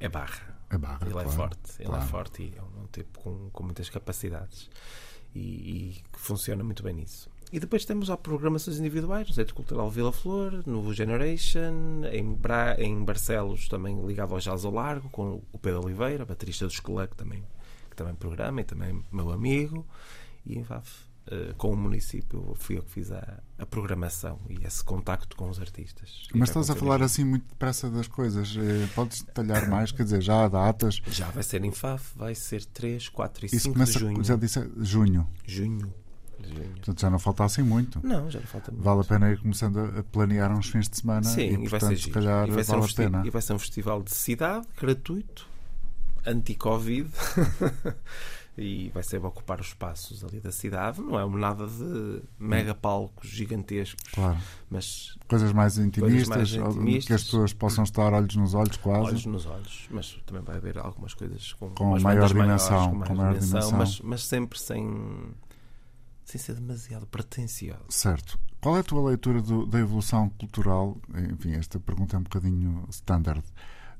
é 0.00 0.08
barra. 0.08 0.56
É 0.70 0.76
barra, 0.76 0.98
ele 1.02 1.12
claro, 1.12 1.28
é 1.28 1.32
forte, 1.32 1.72
ele 1.78 1.84
é 1.84 1.86
claro. 1.86 2.04
é 2.04 2.06
forte 2.06 2.42
e 2.42 2.52
é 2.58 2.62
um 2.62 2.86
tipo 2.92 3.18
com, 3.20 3.48
com 3.50 3.64
muitas 3.64 3.88
capacidades 3.88 4.68
e, 5.34 5.40
e 5.40 6.02
que 6.12 6.20
funciona 6.20 6.62
muito 6.62 6.82
bem 6.82 6.94
nisso. 6.94 7.30
E 7.50 7.58
depois 7.58 7.84
temos 7.86 8.10
as 8.10 8.18
programações 8.18 8.78
individuais 8.78 9.26
no 9.26 9.32
Centro 9.32 9.54
Cultural 9.54 9.90
Vila 9.90 10.12
Flor, 10.12 10.62
no 10.66 10.92
Generation, 10.92 12.04
em, 12.12 12.34
Bra 12.34 12.76
em 12.78 13.02
Barcelos, 13.02 13.68
também 13.68 13.98
ligado 14.06 14.34
ao 14.34 14.40
Jazz 14.40 14.66
ao 14.66 14.72
Largo, 14.72 15.08
com 15.08 15.42
o 15.50 15.58
Pedro 15.58 15.82
Oliveira, 15.82 16.26
baterista 16.26 16.66
do 16.66 16.70
Escolã, 16.70 17.06
que 17.06 17.16
também, 17.16 17.42
também 17.98 18.14
programa 18.14 18.60
e 18.60 18.64
também 18.64 19.04
meu 19.12 19.30
amigo. 19.30 19.86
E 20.46 20.56
em 20.56 20.62
Vaf, 20.62 20.88
uh, 21.26 21.54
com 21.56 21.72
o 21.72 21.76
município, 21.76 22.54
fui 22.56 22.78
eu 22.78 22.82
que 22.82 22.90
fiz 22.92 23.10
a, 23.10 23.40
a 23.58 23.66
programação 23.66 24.38
e 24.48 24.64
esse 24.64 24.82
contacto 24.84 25.36
com 25.36 25.50
os 25.50 25.60
artistas. 25.60 26.28
Mas 26.32 26.48
estás 26.48 26.70
a 26.70 26.76
falar 26.76 27.02
assim 27.02 27.24
muito 27.24 27.46
depressa 27.48 27.90
das 27.90 28.06
coisas. 28.06 28.56
Eh, 28.56 28.88
podes 28.94 29.22
detalhar 29.22 29.68
mais? 29.68 29.92
Quer 29.92 30.04
dizer, 30.04 30.22
já 30.22 30.44
há 30.44 30.48
datas? 30.48 31.02
Já 31.08 31.28
vai 31.30 31.42
ser 31.42 31.64
em 31.64 31.72
Faf, 31.72 32.16
vai 32.16 32.34
ser 32.34 32.64
3, 32.64 33.08
4 33.08 33.46
e 33.46 33.48
5 33.48 33.84
de 33.84 33.92
junho. 33.92 34.24
Já 34.24 34.36
disse 34.36 34.70
junho. 34.78 35.28
Junho. 35.44 35.92
Portanto, 36.76 37.00
já 37.00 37.10
não 37.10 37.18
falta 37.18 37.44
assim 37.44 37.62
muito. 37.62 38.00
Não, 38.02 38.30
já 38.30 38.38
não 38.38 38.46
falta 38.46 38.70
muito. 38.70 38.84
Vale 38.84 39.00
a 39.00 39.04
pena 39.04 39.30
ir 39.30 39.38
começando 39.38 39.78
a 39.78 40.02
planear 40.04 40.56
uns 40.56 40.68
fins 40.68 40.88
de 40.88 40.96
semana 40.96 41.24
Sim, 41.24 41.40
e, 41.40 41.54
e 41.54 41.68
portanto, 41.68 41.80
vai 41.80 41.96
ser 41.96 42.02
se 42.02 42.10
calhar 42.10 42.48
e 42.48 42.50
vai 42.52 42.62
vale 42.62 42.80
um 42.80 42.84
a 42.84 42.88
pena. 42.88 43.26
E 43.26 43.30
vai 43.30 43.42
ser 43.42 43.52
um 43.52 43.58
festival 43.58 44.02
de 44.02 44.14
cidade, 44.14 44.66
gratuito, 44.80 45.48
anti-Covid. 46.26 47.08
e 48.58 48.90
vai 48.92 49.04
ser 49.04 49.24
ocupar 49.24 49.60
os 49.60 49.68
espaços 49.68 50.24
ali 50.24 50.40
da 50.40 50.50
cidade. 50.50 51.00
Não 51.00 51.18
é 51.18 51.38
nada 51.38 51.66
de 51.66 52.22
mega 52.38 52.74
palcos 52.74 53.28
gigantescos, 53.30 54.02
claro. 54.12 54.38
mas 54.68 55.16
coisas 55.28 55.52
mais 55.52 55.78
intimistas, 55.78 56.28
coisas 56.28 56.56
mais 56.56 56.74
intimistas, 56.74 57.06
que 57.06 57.12
as 57.12 57.22
pessoas 57.22 57.52
possam 57.52 57.84
estar 57.84 58.12
olhos 58.12 58.34
nos 58.34 58.54
olhos, 58.54 58.76
quase. 58.76 59.06
Olhos 59.06 59.26
nos 59.26 59.46
olhos, 59.46 59.86
mas 59.90 60.20
também 60.26 60.42
vai 60.42 60.56
haver 60.56 60.76
algumas 60.76 61.14
coisas 61.14 61.52
com, 61.52 61.70
com 61.70 62.00
maior 62.00 62.26
dimensão, 62.26 62.92
maiores, 62.94 62.98
com 62.98 63.06
com 63.06 63.14
maior 63.14 63.34
dimensão, 63.34 63.60
dimensão. 63.60 63.78
Mas, 63.78 64.00
mas 64.00 64.24
sempre 64.24 64.58
sem 64.58 65.34
sem 66.24 66.38
ser 66.38 66.54
demasiado 66.56 67.06
pretencioso. 67.06 67.80
Certo. 67.88 68.38
Qual 68.60 68.76
é 68.76 68.80
a 68.80 68.84
tua 68.84 69.08
leitura 69.08 69.40
do, 69.40 69.64
da 69.64 69.78
evolução 69.78 70.28
cultural? 70.30 70.98
Enfim, 71.32 71.52
esta 71.52 71.80
pergunta 71.80 72.16
é 72.16 72.18
um 72.18 72.22
bocadinho 72.22 72.84
standard. 72.90 73.42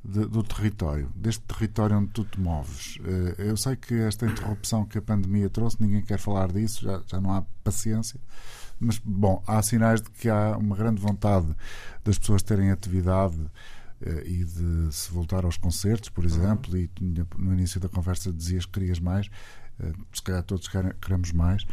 De, 0.04 0.24
do 0.26 0.42
território, 0.42 1.10
deste 1.14 1.42
território 1.42 1.98
onde 1.98 2.10
tu 2.10 2.24
te 2.24 2.40
moves. 2.40 2.98
Eh, 3.04 3.48
eu 3.50 3.56
sei 3.56 3.74
que 3.76 3.94
esta 3.94 4.26
interrupção 4.26 4.86
que 4.86 4.96
a 4.96 5.02
pandemia 5.02 5.50
trouxe, 5.50 5.76
ninguém 5.80 6.02
quer 6.02 6.18
falar 6.18 6.50
disso, 6.52 6.84
já, 6.84 7.02
já 7.06 7.20
não 7.20 7.34
há 7.34 7.42
paciência, 7.64 8.18
mas, 8.80 8.98
bom, 8.98 9.42
há 9.46 9.60
sinais 9.60 10.00
de 10.00 10.08
que 10.10 10.28
há 10.28 10.56
uma 10.56 10.76
grande 10.76 11.00
vontade 11.00 11.54
das 12.04 12.16
pessoas 12.16 12.42
terem 12.42 12.70
atividade 12.70 13.38
eh, 14.00 14.22
e 14.24 14.44
de 14.44 14.92
se 14.92 15.10
voltar 15.10 15.44
aos 15.44 15.56
concertos, 15.56 16.08
por 16.08 16.24
exemplo, 16.24 16.72
uhum. 16.72 16.78
e 16.78 17.26
no 17.36 17.52
início 17.52 17.80
da 17.80 17.88
conversa 17.88 18.32
dizias 18.32 18.64
que 18.64 18.72
querias 18.72 19.00
mais, 19.00 19.28
eh, 19.80 19.92
se 20.12 20.22
calhar 20.22 20.42
todos 20.42 20.68
queremos 21.00 21.32
mais. 21.32 21.66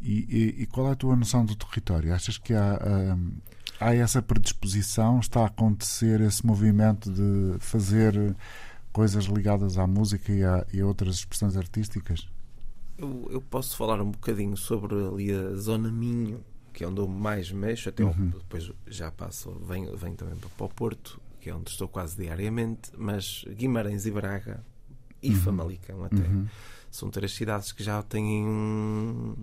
E, 0.00 0.54
e, 0.58 0.62
e, 0.62 0.66
qual 0.66 0.88
é 0.88 0.92
a 0.92 0.96
tua 0.96 1.16
noção 1.16 1.44
do 1.44 1.56
território? 1.56 2.14
Achas 2.14 2.38
que 2.38 2.54
há, 2.54 2.78
hum, 3.16 3.32
há 3.80 3.94
essa 3.94 4.20
predisposição? 4.22 5.20
Está 5.20 5.42
a 5.42 5.46
acontecer 5.46 6.20
esse 6.20 6.44
movimento 6.44 7.10
de 7.10 7.58
fazer 7.60 8.36
coisas 8.92 9.24
ligadas 9.24 9.78
à 9.78 9.86
música 9.86 10.32
e 10.32 10.44
a, 10.44 10.66
e 10.72 10.80
a 10.80 10.86
outras 10.86 11.16
expressões 11.16 11.56
artísticas? 11.56 12.26
Eu, 12.96 13.28
eu, 13.30 13.40
posso 13.40 13.76
falar 13.76 14.00
um 14.00 14.10
bocadinho 14.10 14.56
sobre 14.56 14.94
ali 14.94 15.32
a 15.32 15.54
Zona 15.54 15.90
Minho, 15.90 16.40
que 16.72 16.82
é 16.82 16.88
onde 16.88 17.00
eu 17.00 17.06
mais 17.06 17.52
mexo, 17.52 17.88
até 17.88 18.02
uhum. 18.02 18.30
depois 18.30 18.72
já 18.88 19.10
passo, 19.10 19.52
venho, 19.66 19.96
venho 19.96 20.16
também 20.16 20.34
para 20.36 20.66
o 20.66 20.68
Porto, 20.68 21.20
que 21.40 21.48
é 21.48 21.54
onde 21.54 21.70
estou 21.70 21.86
quase 21.86 22.16
diariamente, 22.16 22.90
mas 22.96 23.44
Guimarães 23.48 24.04
e 24.04 24.10
Braga 24.10 24.64
e 25.22 25.30
uhum. 25.30 25.36
Famalicão 25.36 26.04
até. 26.04 26.16
Uhum 26.16 26.46
são 26.90 27.10
três 27.10 27.32
cidades 27.32 27.72
que 27.72 27.82
já 27.82 28.02
têm 28.02 28.44
um, 28.44 29.34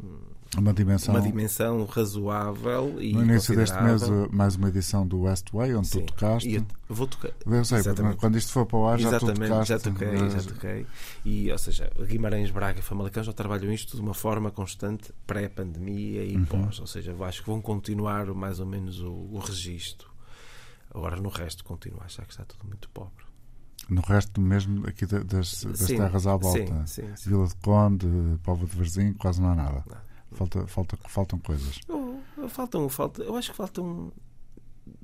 uma 0.58 0.74
dimensão, 0.74 1.14
uma 1.14 1.22
dimensão 1.22 1.86
razoável 1.86 3.02
e 3.02 3.14
no 3.14 3.24
início 3.24 3.56
deste 3.56 3.82
mês 3.82 4.02
mais 4.32 4.56
uma 4.56 4.70
edição 4.70 5.06
do 5.06 5.22
Westway 5.22 5.76
onde 5.76 5.88
Sim, 5.88 6.02
tu 6.02 6.14
tocaste 6.14 6.56
eu 6.88 6.96
vou 6.96 7.08
tocar. 7.08 7.32
Eu 7.46 7.66
sei, 7.66 7.82
quando 8.20 8.38
isto 8.38 8.52
for 8.52 8.66
para 8.66 8.78
o 8.78 8.88
ar 8.88 9.00
já 9.00 9.20
tu 9.20 9.34
tocaste 9.34 9.74
já 9.74 9.80
toquei, 9.80 10.30
já 10.30 10.44
toquei. 10.44 10.88
E, 11.26 11.52
ou 11.52 11.58
seja, 11.58 11.92
Guimarães, 12.00 12.52
Braga 12.52 12.80
e 12.80 12.84
Famalicão 12.84 13.24
já 13.24 13.34
trabalham 13.34 13.74
isto 13.74 13.96
de 13.96 14.02
uma 14.02 14.14
forma 14.14 14.52
constante 14.52 15.12
pré-pandemia 15.26 16.24
e 16.24 16.36
uhum. 16.38 16.46
pós, 16.46 16.80
ou 16.80 16.88
seja, 16.88 17.16
acho 17.22 17.42
que 17.42 17.50
vão 17.50 17.60
continuar 17.60 18.28
mais 18.28 18.60
ou 18.60 18.66
menos 18.66 19.02
o, 19.02 19.12
o 19.12 19.40
registro. 19.40 20.10
Agora 20.94 21.16
no 21.18 21.30
resto 21.30 21.64
continua 21.64 22.04
já 22.08 22.24
que 22.24 22.32
está 22.32 22.46
tudo 22.46 22.66
muito 22.68 22.88
pobre 22.90 23.26
no 23.90 24.02
resto 24.02 24.42
mesmo 24.42 24.88
aqui 24.88 25.06
das, 25.06 25.24
das 25.26 25.80
sim, 25.80 25.98
terras 25.98 26.28
à 26.28 26.36
volta. 26.36 26.88
Sim, 26.88 27.04
sim, 27.16 27.30
Vila 27.30 27.48
de 27.48 27.56
Conde, 27.56 28.08
Povo 28.44 28.66
de 28.66 28.76
Varzim, 28.76 29.14
quase 29.14 29.42
não 29.42 29.50
há 29.50 29.56
nada. 29.56 29.84
Não. 29.90 30.38
Falta, 30.38 30.68
falta, 30.68 30.98
faltam 31.08 31.40
coisas. 31.40 31.80
Faltam, 32.50 32.90
falta, 32.90 33.24
eu 33.24 33.36
acho 33.36 33.52
que 33.52 33.58
faltam. 33.58 34.12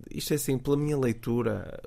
Isto 0.10 0.34
é 0.34 0.36
assim, 0.36 0.58
pela 0.58 0.76
minha 0.76 0.98
leitura, 0.98 1.80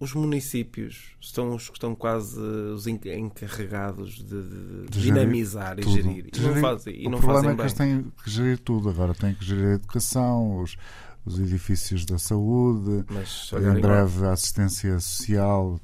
os 0.00 0.12
municípios 0.12 1.16
estão 1.20 1.54
os 1.54 1.68
que 1.68 1.76
estão 1.76 1.94
quase 1.94 2.38
os 2.40 2.86
encarregados 2.86 4.16
de, 4.16 4.24
de, 4.24 4.86
de 4.88 5.00
dinamizar 5.00 5.76
tudo. 5.76 5.88
e 5.88 5.92
gerir. 5.92 6.26
E 6.32 6.36
gerir 6.36 6.54
não 6.54 6.60
fazem, 6.60 7.02
e 7.02 7.06
o 7.06 7.10
não 7.10 7.20
problema 7.20 7.42
fazem 7.42 7.52
é 7.52 7.56
que 7.56 7.62
eles 7.62 7.72
têm 7.72 8.12
que 8.24 8.30
gerir 8.30 8.58
tudo 8.58 8.88
agora. 8.88 9.14
Têm 9.14 9.34
que 9.34 9.44
gerir 9.44 9.66
a 9.66 9.74
educação, 9.74 10.60
os, 10.60 10.76
os 11.24 11.38
edifícios 11.38 12.04
da 12.04 12.18
saúde, 12.18 13.04
Mas, 13.10 13.50
em 13.52 13.80
breve 13.80 14.26
a 14.26 14.32
assistência 14.32 14.98
social, 15.00 15.80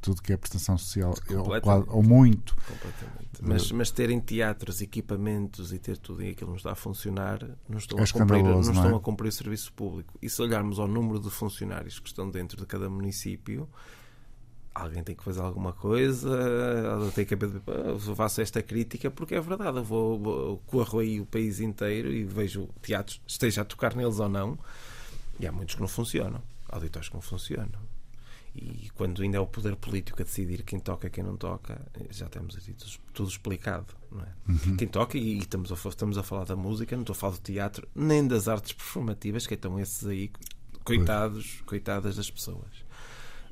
tudo 0.00 0.22
que 0.22 0.32
é 0.32 0.36
prestação 0.36 0.76
social, 0.78 1.14
ou, 1.30 1.96
ou 1.96 2.02
muito. 2.02 2.56
Mas, 3.42 3.70
mas 3.72 3.90
terem 3.90 4.20
teatros, 4.20 4.80
equipamentos 4.80 5.72
e 5.72 5.78
ter 5.78 5.98
tudo 5.98 6.22
e 6.22 6.30
aquilo 6.30 6.50
nos 6.50 6.60
está 6.60 6.72
a 6.72 6.74
funcionar, 6.74 7.40
não 7.68 7.78
estão, 7.78 7.98
é 7.98 8.02
a, 8.02 8.06
cumprir, 8.06 8.42
não 8.42 8.52
não 8.52 8.60
estão 8.60 8.90
é? 8.90 8.96
a 8.96 9.00
cumprir 9.00 9.28
o 9.28 9.32
serviço 9.32 9.72
público. 9.72 10.14
E 10.22 10.28
se 10.30 10.40
olharmos 10.40 10.78
ao 10.78 10.86
número 10.86 11.18
de 11.18 11.30
funcionários 11.30 11.98
que 11.98 12.08
estão 12.08 12.30
dentro 12.30 12.56
de 12.58 12.66
cada 12.66 12.88
município, 12.88 13.68
alguém 14.74 15.02
tem 15.04 15.14
que 15.14 15.22
fazer 15.22 15.40
alguma 15.40 15.72
coisa, 15.72 16.30
tem 17.14 17.24
que 17.24 17.34
eu 17.34 17.98
faço 18.16 18.40
esta 18.40 18.62
crítica 18.62 19.10
porque 19.10 19.34
é 19.34 19.40
verdade, 19.40 19.78
eu 19.78 19.84
vou, 19.84 20.18
vou 20.18 20.58
corro 20.66 20.98
aí 20.98 21.20
o 21.20 21.26
país 21.26 21.60
inteiro 21.60 22.12
e 22.12 22.24
vejo 22.24 22.68
teatros, 22.82 23.20
esteja 23.26 23.62
a 23.62 23.64
tocar 23.64 23.94
neles 23.94 24.18
ou 24.18 24.28
não, 24.28 24.58
e 25.38 25.46
há 25.46 25.52
muitos 25.52 25.76
que 25.76 25.80
não 25.80 25.88
funcionam, 25.88 26.42
auditórios 26.68 27.08
que 27.08 27.14
não 27.14 27.22
funcionam. 27.22 27.93
E 28.54 28.88
quando 28.94 29.20
ainda 29.22 29.36
é 29.36 29.40
o 29.40 29.46
poder 29.46 29.74
político 29.74 30.22
a 30.22 30.24
decidir 30.24 30.62
quem 30.62 30.78
toca 30.78 31.08
e 31.08 31.10
quem 31.10 31.24
não 31.24 31.36
toca, 31.36 31.84
já 32.10 32.28
temos 32.28 32.54
tudo, 32.54 32.76
tudo 33.12 33.28
explicado. 33.28 33.94
Não 34.12 34.22
é? 34.22 34.32
Uhum. 34.48 34.76
Quem 34.76 34.86
toca, 34.86 35.18
e 35.18 35.38
estamos 35.38 35.72
a, 35.72 35.88
estamos 35.88 36.16
a 36.16 36.22
falar 36.22 36.44
da 36.44 36.54
música, 36.54 36.94
não 36.94 37.02
estou 37.02 37.14
a 37.14 37.16
falar 37.16 37.32
do 37.32 37.40
teatro, 37.40 37.88
nem 37.94 38.26
das 38.26 38.46
artes 38.46 38.72
performativas, 38.72 39.46
que 39.46 39.54
estão 39.54 39.80
esses 39.80 40.06
aí, 40.06 40.30
coitados, 40.84 41.62
coitadas 41.66 42.14
das 42.16 42.30
pessoas. 42.30 42.84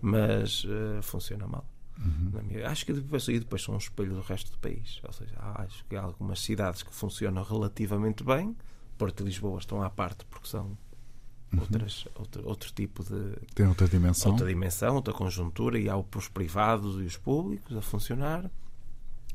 Mas 0.00 0.64
uh, 0.64 1.02
funciona 1.02 1.48
mal. 1.48 1.66
Uhum. 1.98 2.42
Minha, 2.42 2.68
acho 2.68 2.86
que 2.86 2.92
depois, 2.92 3.26
e 3.28 3.38
depois 3.38 3.62
são 3.62 3.74
um 3.74 3.78
espelho 3.78 4.14
do 4.14 4.20
resto 4.20 4.52
do 4.52 4.58
país. 4.58 5.00
Ou 5.04 5.12
seja, 5.12 5.34
acho 5.56 5.84
que 5.86 5.96
há 5.96 6.02
algumas 6.02 6.40
cidades 6.40 6.82
que 6.82 6.94
funcionam 6.94 7.42
relativamente 7.42 8.22
bem. 8.24 8.56
Porto 8.96 9.22
e 9.22 9.26
Lisboa 9.26 9.58
estão 9.58 9.82
à 9.82 9.90
parte 9.90 10.24
porque 10.26 10.46
são 10.46 10.76
outras, 11.60 12.06
outro, 12.14 12.48
outro 12.48 12.72
tipo 12.72 13.02
de. 13.04 13.36
Tem 13.54 13.66
outra 13.66 13.88
dimensão. 13.88 14.32
Outra 14.32 14.46
dimensão, 14.46 14.94
outra 14.94 15.12
conjuntura, 15.12 15.78
e 15.78 15.88
há 15.88 15.96
os 15.96 16.28
privados 16.28 17.00
e 17.00 17.04
os 17.04 17.16
públicos 17.16 17.76
a 17.76 17.82
funcionar. 17.82 18.50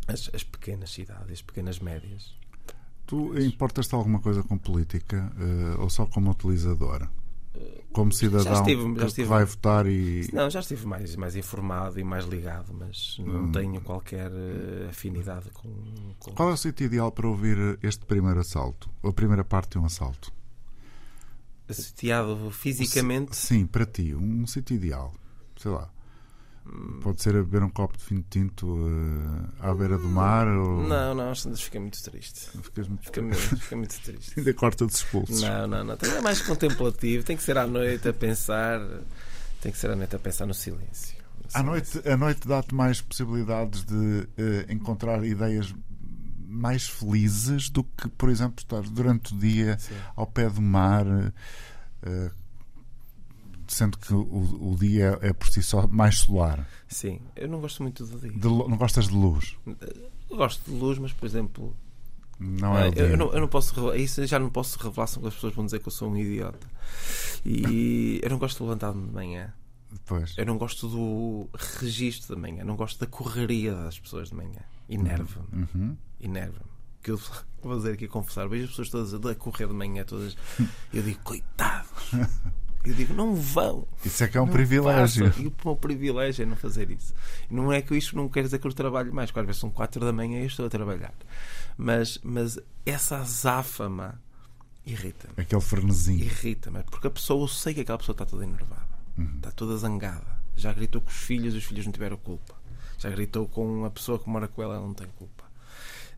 As, 0.07 0.30
as 0.34 0.43
pequenas 0.43 0.91
cidades, 0.91 1.32
as 1.34 1.41
pequenas 1.41 1.80
médias. 1.80 2.34
Tu 3.05 3.38
importas-te 3.39 3.93
alguma 3.93 4.20
coisa 4.20 4.41
com 4.41 4.57
política 4.57 5.32
uh, 5.38 5.82
ou 5.82 5.89
só 5.89 6.05
como 6.05 6.32
utilizador? 6.32 7.07
Como 7.91 8.11
cidadão 8.11 8.43
já 8.43 8.53
estive, 8.53 8.99
já 8.99 9.05
estive, 9.07 9.28
que 9.28 9.30
vai 9.30 9.45
votar 9.45 9.88
e. 9.88 10.30
Não, 10.32 10.49
já 10.49 10.59
estive 10.59 10.86
mais, 10.86 11.15
mais 11.15 11.36
informado 11.36 11.99
e 11.99 12.03
mais 12.03 12.26
ligado, 12.26 12.74
mas 12.74 13.18
não 13.20 13.45
hum. 13.45 13.51
tenho 13.51 13.82
qualquer 13.82 14.30
uh, 14.30 14.89
afinidade 14.89 15.49
com, 15.51 15.70
com. 16.20 16.32
Qual 16.34 16.49
é 16.49 16.53
o 16.53 16.57
sítio 16.57 16.86
ideal 16.86 17.11
para 17.11 17.28
ouvir 17.28 17.80
este 17.82 18.05
primeiro 18.05 18.39
assalto? 18.39 18.89
Ou 19.01 19.09
a 19.09 19.13
primeira 19.13 19.43
parte 19.43 19.72
de 19.72 19.80
um 19.80 19.86
assalto? 19.86 20.32
Sitiado 21.74 22.51
fisicamente? 22.51 23.36
Sim, 23.36 23.65
para 23.65 23.86
ti, 23.86 24.13
um, 24.13 24.43
um 24.43 24.47
sítio 24.47 24.76
ideal. 24.76 25.13
Sei 25.57 25.72
lá. 25.72 25.89
Pode 27.01 27.22
ser 27.22 27.36
a 27.36 27.39
beber 27.43 27.63
um 27.63 27.70
copo 27.70 27.97
de 27.97 28.03
vinho 28.03 28.26
tinto 28.30 28.68
uh, 28.68 29.49
à 29.59 29.74
beira 29.74 29.97
do 29.97 30.07
mar? 30.07 30.47
Ou... 30.47 30.84
Não, 30.84 31.15
não, 31.15 31.34
fica 31.55 31.80
muito 31.80 32.01
triste. 32.03 32.49
Ficas 32.61 32.88
muito... 32.88 33.05
Fica, 33.05 33.22
muito, 33.22 33.38
fica 33.38 33.76
muito 33.76 34.01
triste. 34.01 34.34
Ainda 34.39 34.53
corta 34.53 34.86
dos 34.86 34.95
expulsos. 34.95 35.41
Não, 35.41 35.68
não, 35.68 35.84
não. 35.84 35.97
Tem, 35.97 36.11
é 36.11 36.22
mais 36.22 36.41
contemplativo. 36.41 37.24
Tem 37.24 37.38
que 37.38 37.43
ser 37.43 37.57
à 37.57 37.65
noite 37.65 38.07
a 38.09 38.13
pensar. 38.13 38.82
Tem 39.61 39.72
que 39.72 39.78
ser 39.78 39.91
à 39.91 39.95
noite 39.95 40.15
a 40.15 40.20
pensar 40.20 40.45
no 40.45 40.53
silêncio. 40.53 41.15
No 41.41 41.59
à 41.59 41.63
noite, 41.63 42.01
a 42.05 42.18
noite 42.18 42.47
dá-te 42.47 42.76
mais 42.76 42.99
possibilidades 42.99 43.86
de 43.86 43.95
uh, 43.95 44.28
encontrar 44.72 45.24
ideias 45.24 45.74
mais 46.48 46.88
felizes 46.88 47.70
do 47.70 47.84
que, 47.84 48.08
por 48.08 48.30
exemplo, 48.30 48.56
estar 48.60 48.82
durante 48.82 49.34
o 49.34 49.38
dia 49.38 49.78
Sim. 49.78 49.95
ao 50.16 50.26
pé 50.26 50.50
do 50.50 50.62
mar, 50.62 51.06
uh, 51.06 52.32
sendo 53.68 53.98
que 53.98 54.14
o, 54.14 54.72
o, 54.72 54.78
dia 54.80 55.20
é 55.22 55.34
por 55.34 55.50
si 55.50 55.62
só 55.62 55.86
mais 55.88 56.20
solar. 56.20 56.66
Sim, 56.88 57.20
eu 57.36 57.50
não 57.50 57.60
gosto 57.60 57.84
muito 57.84 58.06
do 58.06 58.20
dia. 58.20 58.32
De, 58.32 58.48
não 58.48 58.78
gostas 58.78 59.10
de 59.10 59.14
luz? 59.14 59.58
Eu 60.30 60.38
gosto 60.38 60.72
de 60.72 60.78
luz, 60.78 60.98
mas, 60.98 61.12
por 61.12 61.26
exemplo, 61.26 61.76
não 62.39 62.78
é, 62.78 62.89
eu, 62.89 63.10
eu, 63.10 63.18
não, 63.18 63.34
eu 63.34 63.41
não 63.41 63.48
posso 63.48 63.93
isso 63.95 64.26
já 64.26 64.38
não 64.39 64.50
posso 64.50 64.78
revelar, 64.80 65.08
senão 65.08 65.28
as 65.28 65.34
pessoas 65.34 65.54
vão 65.54 65.66
dizer 65.66 65.80
que 65.80 65.88
eu 65.88 65.91
sou 65.91 66.10
um 66.10 66.18
idiota. 66.18 66.68
E 67.45 68.20
eu 68.24 68.30
não 68.30 68.38
gosto 68.38 68.58
de 68.58 68.64
levantar-me 68.64 69.06
de 69.06 69.14
manhã. 69.14 69.54
Pois. 70.06 70.38
Eu 70.38 70.45
não 70.45 70.58
gosto 70.58 70.88
do 70.88 71.50
registro 71.82 72.36
da 72.36 72.41
manhã, 72.41 72.64
não 72.64 72.76
gosto 72.76 73.00
da 73.00 73.08
correria 73.08 73.74
das 73.74 74.00
pessoas 74.00 74.30
de 74.30 74.36
manhã. 74.36 74.62
Enerva-me. 74.89 75.68
Uhum. 75.74 75.98
Enerva-me. 76.20 76.72
Que 77.01 77.11
eu 77.11 77.20
vou 77.61 77.78
dizer 77.78 77.93
aqui 77.93 78.05
a 78.05 78.09
confessar, 78.09 78.47
vejo 78.47 78.65
as 78.65 78.70
pessoas 78.72 78.89
todas 78.89 79.13
a 79.13 79.36
correr 79.36 79.68
de 79.68 79.74
manhã, 79.74 80.03
todas. 80.03 80.36
Eu 80.93 81.03
digo, 81.03 81.20
coitados. 81.24 82.11
Eu 82.86 82.93
digo, 82.93 83.13
não 83.13 83.36
vão. 83.36 83.86
Isso 84.05 84.24
é 84.24 84.28
que 84.30 84.38
é 84.38 84.41
um 84.41 84.47
privilégio. 84.47 85.34
E 85.38 85.47
o 85.47 85.53
meu 85.65 85.76
privilégio 85.76 86.43
é 86.43 86.45
não 86.45 86.55
fazer 86.55 86.89
isso. 86.89 87.13
Não 87.49 87.72
é 87.72 87.82
que 87.82 87.93
isto 87.95 88.15
não 88.15 88.30
quer 88.30 88.43
dizer 88.43 88.59
que 88.59 88.68
eu 88.68 88.74
trabalho 88.74 89.13
mais, 89.13 89.30
vezes 89.30 89.57
são 89.57 89.70
4 89.70 90.05
da 90.05 90.13
manhã 90.13 90.39
e 90.39 90.43
eu 90.43 90.47
estou 90.47 90.65
a 90.65 90.70
trabalhar. 90.70 91.13
Mas, 91.78 92.18
mas 92.24 92.57
essa 92.86 93.18
azáfama 93.18 94.22
irrita-me. 94.86 95.34
Aquele 95.36 95.61
frenesim. 95.61 96.18
Irrita-me, 96.18 96.82
porque 96.84 97.07
a 97.07 97.11
pessoa, 97.11 97.43
eu 97.43 97.47
sei 97.49 97.74
que 97.74 97.82
aquela 97.82 97.97
pessoa 97.97 98.13
está 98.13 98.26
toda 98.26 98.45
enervada, 98.45 98.88
uhum. 99.18 99.36
está 99.36 99.51
toda 99.51 99.76
zangada. 99.76 100.38
Já 100.55 100.72
gritou 100.72 101.01
com 101.01 101.09
os 101.09 101.18
filhos, 101.18 101.53
os 101.53 101.65
filhos 101.65 101.86
não 101.86 101.91
tiveram 101.91 102.18
culpa. 102.18 102.55
Já 102.97 103.09
gritou 103.09 103.47
com 103.47 103.86
a 103.86 103.91
pessoa 103.91 104.18
que 104.18 104.30
mora 104.30 104.47
com 104.47 104.63
ela, 104.63 104.76
ela 104.76 104.86
não 104.86 104.93
tem 104.93 105.07
culpa. 105.18 105.43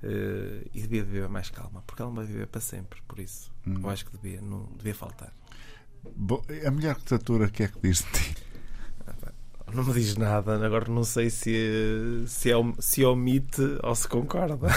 Uh, 0.01 0.69
e 0.73 0.81
devia 0.81 1.03
viver 1.03 1.27
mais 1.27 1.49
calma, 1.49 1.83
porque 1.85 2.01
ela 2.01 2.09
não 2.09 2.15
vai 2.15 2.25
viver 2.25 2.47
para 2.47 2.61
sempre. 2.61 3.01
Por 3.07 3.19
isso, 3.19 3.51
uhum. 3.67 3.81
eu 3.83 3.89
acho 3.89 4.05
que 4.05 4.17
devia, 4.17 4.41
não, 4.41 4.65
devia 4.77 4.95
faltar. 4.95 5.33
Bom, 6.15 6.41
a 6.65 6.71
mulher 6.71 6.91
arquitetura, 6.91 7.45
o 7.45 7.51
que 7.51 7.63
é 7.63 7.67
que 7.67 7.79
diz 7.81 7.99
de 7.99 8.11
ti? 8.11 8.49
Não 9.73 9.83
me 9.83 9.93
diz 9.93 10.15
nada, 10.15 10.65
agora 10.65 10.91
não 10.91 11.03
sei 11.03 11.29
se, 11.29 12.23
se, 12.27 12.51
é, 12.51 12.55
se 12.79 13.05
omite 13.05 13.61
ou 13.83 13.93
se 13.93 14.07
concorda. 14.07 14.67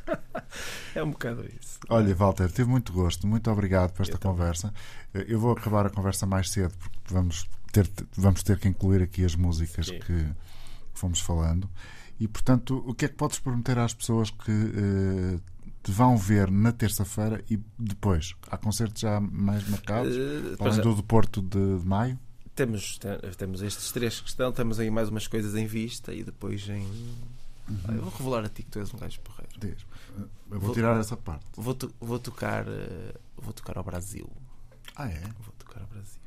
é 0.94 1.02
um 1.02 1.10
bocado 1.10 1.44
isso. 1.46 1.78
Olha, 1.88 2.14
Walter, 2.14 2.50
tive 2.50 2.68
muito 2.68 2.92
gosto, 2.92 3.26
muito 3.26 3.50
obrigado 3.50 3.92
por 3.92 4.02
esta 4.02 4.16
Eu 4.16 4.20
conversa. 4.20 4.74
Também. 5.12 5.28
Eu 5.30 5.38
vou 5.38 5.52
acabar 5.52 5.86
a 5.86 5.90
conversa 5.90 6.26
mais 6.26 6.50
cedo, 6.50 6.74
porque 6.78 7.14
vamos 7.14 7.48
ter, 7.72 7.88
vamos 8.16 8.42
ter 8.42 8.58
que 8.58 8.68
incluir 8.68 9.02
aqui 9.02 9.24
as 9.24 9.36
músicas 9.36 9.86
Sim. 9.86 10.00
que 10.00 10.26
fomos 10.92 11.20
falando. 11.20 11.68
E, 12.22 12.28
portanto, 12.28 12.84
o 12.86 12.94
que 12.94 13.06
é 13.06 13.08
que 13.08 13.16
podes 13.16 13.40
prometer 13.40 13.76
às 13.80 13.92
pessoas 13.92 14.30
que 14.30 14.52
uh, 14.52 15.40
te 15.82 15.90
vão 15.90 16.16
ver 16.16 16.52
na 16.52 16.70
terça-feira 16.70 17.44
e 17.50 17.58
depois? 17.76 18.36
Há 18.48 18.56
concertos 18.56 19.00
já 19.00 19.18
mais 19.18 19.68
marcados? 19.68 20.14
Uh, 20.16 20.56
além 20.60 20.80
do, 20.80 20.94
do 20.94 21.02
Porto 21.02 21.42
de, 21.42 21.80
de, 21.80 21.84
maio? 21.84 22.16
Temos, 22.54 23.00
temos 23.36 23.60
estes 23.60 23.90
três 23.90 24.20
que 24.20 24.28
estão, 24.28 24.52
temos 24.52 24.78
aí 24.78 24.88
mais 24.88 25.08
umas 25.08 25.26
coisas 25.26 25.56
em 25.56 25.66
vista 25.66 26.14
e 26.14 26.22
depois 26.22 26.68
em. 26.68 26.84
Uhum. 27.68 27.80
Ah, 27.88 27.92
eu 27.92 28.02
vou 28.02 28.12
revelar 28.12 28.44
a 28.44 28.48
ti 28.48 28.62
que 28.62 28.70
tu 28.70 28.78
és 28.78 28.94
um 28.94 28.98
gajo 28.98 29.18
porreiro. 29.22 29.58
Diz. 29.58 29.84
Eu 30.16 30.28
vou, 30.48 30.60
vou 30.60 30.74
tirar 30.74 31.00
essa 31.00 31.16
parte. 31.16 31.44
Vou, 31.56 31.76
vou, 32.00 32.20
tocar, 32.20 32.68
uh, 32.68 33.20
vou 33.36 33.52
tocar 33.52 33.76
ao 33.76 33.82
Brasil. 33.82 34.30
Ah, 34.94 35.08
é? 35.08 35.22
Vou 35.40 35.52
tocar 35.58 35.80
ao 35.80 35.88
Brasil. 35.88 36.21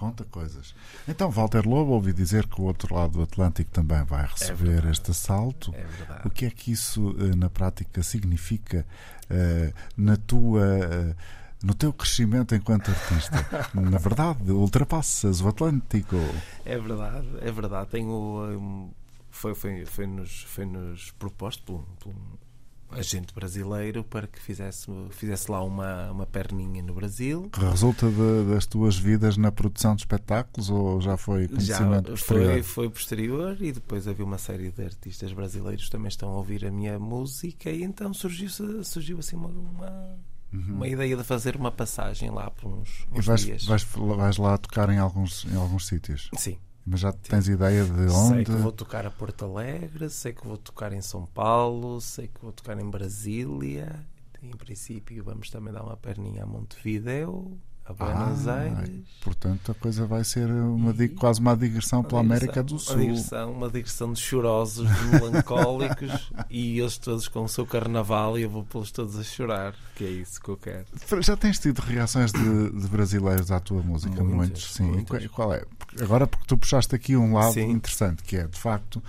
Conta 0.00 0.24
coisas. 0.24 0.74
Então, 1.06 1.30
Walter 1.30 1.68
Lobo, 1.68 1.92
ouvi 1.92 2.14
dizer 2.14 2.46
que 2.46 2.58
o 2.58 2.64
outro 2.64 2.94
lado 2.94 3.18
do 3.18 3.22
Atlântico 3.22 3.70
também 3.70 4.02
vai 4.02 4.24
receber 4.24 4.86
é 4.86 4.90
este 4.90 5.10
assalto. 5.10 5.74
É. 5.74 6.26
O 6.26 6.30
que 6.30 6.46
é 6.46 6.50
que 6.50 6.72
isso, 6.72 7.14
eh, 7.18 7.36
na 7.36 7.50
prática, 7.50 8.02
significa 8.02 8.86
uh, 9.30 9.74
na 9.98 10.16
tua. 10.16 10.62
Uh, 10.62 11.14
no 11.62 11.74
teu 11.74 11.92
crescimento 11.92 12.54
enquanto 12.54 12.90
artista. 12.90 13.46
Na 13.78 13.98
verdade, 13.98 14.50
ultrapassas 14.50 15.42
o 15.42 15.48
Atlântico. 15.48 16.16
É 16.64 16.78
verdade, 16.78 17.28
é 17.42 17.52
verdade. 17.52 17.90
Tenho. 17.90 18.10
Um, 18.10 18.90
foi, 19.30 19.54
foi, 19.54 19.84
foi, 19.84 20.06
nos, 20.06 20.44
foi 20.44 20.64
nos 20.64 21.10
proposto 21.10 21.62
por, 21.62 21.84
por 21.98 22.08
um 22.14 22.49
agente 22.92 23.34
brasileiro 23.34 24.04
para 24.04 24.26
que 24.26 24.40
fizesse, 24.40 24.86
fizesse 25.10 25.50
lá 25.50 25.62
uma, 25.62 26.10
uma 26.10 26.26
perninha 26.26 26.82
no 26.82 26.94
Brasil. 26.94 27.50
Resulta 27.54 28.10
de, 28.10 28.52
das 28.52 28.66
tuas 28.66 28.96
vidas 28.96 29.36
na 29.36 29.52
produção 29.52 29.94
de 29.94 30.02
espetáculos 30.02 30.70
ou 30.70 31.00
já 31.00 31.16
foi 31.16 31.48
conhecimento 31.48 32.08
já 32.08 32.12
posterior? 32.12 32.52
Foi, 32.52 32.62
foi 32.62 32.90
posterior 32.90 33.56
e 33.60 33.72
depois 33.72 34.08
havia 34.08 34.24
uma 34.24 34.38
série 34.38 34.70
de 34.70 34.84
artistas 34.84 35.32
brasileiros 35.32 35.84
que 35.84 35.90
também 35.90 36.08
estão 36.08 36.30
a 36.30 36.36
ouvir 36.36 36.64
a 36.64 36.70
minha 36.70 36.98
música 36.98 37.70
e 37.70 37.82
então 37.82 38.12
surgiu, 38.12 38.48
surgiu 38.84 39.18
assim 39.18 39.36
uma, 39.36 39.48
uma, 39.48 40.18
uhum. 40.52 40.74
uma 40.76 40.88
ideia 40.88 41.16
de 41.16 41.24
fazer 41.24 41.56
uma 41.56 41.70
passagem 41.70 42.30
lá 42.30 42.50
por 42.50 42.72
uns, 42.72 43.06
uns 43.12 43.24
e 43.24 43.26
vais, 43.26 43.40
dias. 43.40 43.64
Vais, 43.64 43.84
vais 43.84 44.36
lá 44.36 44.58
tocar 44.58 44.88
em 44.90 44.98
alguns, 44.98 45.44
em 45.44 45.56
alguns 45.56 45.86
sítios? 45.86 46.30
Sim. 46.36 46.56
Mas 46.84 47.00
já 47.00 47.12
tens 47.12 47.48
ideia 47.48 47.84
de 47.84 47.90
onde? 47.90 48.34
Sei 48.34 48.44
que 48.44 48.52
vou 48.52 48.72
tocar 48.72 49.06
a 49.06 49.10
Porto 49.10 49.44
Alegre, 49.44 50.08
sei 50.10 50.32
que 50.32 50.46
vou 50.46 50.56
tocar 50.56 50.92
em 50.92 51.00
São 51.00 51.26
Paulo, 51.26 52.00
sei 52.00 52.28
que 52.28 52.40
vou 52.40 52.52
tocar 52.52 52.78
em 52.78 52.88
Brasília. 52.88 54.04
Em 54.42 54.56
princípio, 54.56 55.22
vamos 55.22 55.50
também 55.50 55.72
dar 55.72 55.82
uma 55.82 55.96
perninha 55.96 56.44
a 56.44 56.46
Montevideo 56.46 57.60
a 57.90 57.92
Buenos 57.92 58.46
ah, 58.46 58.54
Aires. 58.54 58.90
Portanto, 59.22 59.72
a 59.72 59.74
coisa 59.74 60.06
vai 60.06 60.24
ser 60.24 60.46
uma, 60.50 60.94
e, 60.98 61.08
quase 61.08 61.40
uma 61.40 61.56
digressão 61.56 62.02
pela 62.02 62.20
América 62.20 62.62
do 62.62 62.78
Sul. 62.78 62.94
Uma 62.94 63.02
digressão, 63.02 63.52
uma 63.52 63.68
digressão 63.68 64.12
de 64.12 64.20
chorosos, 64.20 64.88
de 64.88 65.06
melancólicos 65.06 66.32
e 66.48 66.78
eles 66.78 66.96
todos 66.98 67.28
com 67.28 67.44
o 67.44 67.48
seu 67.48 67.66
carnaval 67.66 68.38
e 68.38 68.42
eu 68.42 68.50
vou 68.50 68.64
pô-los 68.64 68.90
todos 68.90 69.18
a 69.18 69.22
chorar, 69.22 69.74
que 69.96 70.04
é 70.04 70.10
isso 70.10 70.40
que 70.40 70.48
eu 70.48 70.56
quero. 70.56 70.86
Já 71.20 71.36
tens 71.36 71.58
tido 71.58 71.80
reações 71.80 72.32
de, 72.32 72.70
de 72.70 72.88
brasileiros 72.88 73.50
à 73.50 73.60
tua 73.60 73.82
música? 73.82 74.22
Muitos, 74.22 74.36
muitos 74.36 74.74
sim. 74.74 74.84
Muitos. 74.84 75.26
Qual 75.28 75.52
é? 75.52 75.64
Agora, 76.00 76.26
porque 76.26 76.46
tu 76.46 76.56
puxaste 76.56 76.94
aqui 76.94 77.16
um 77.16 77.34
lado 77.34 77.54
sim. 77.54 77.68
interessante, 77.68 78.22
que 78.22 78.36
é, 78.36 78.46
de 78.46 78.58
facto, 78.58 79.02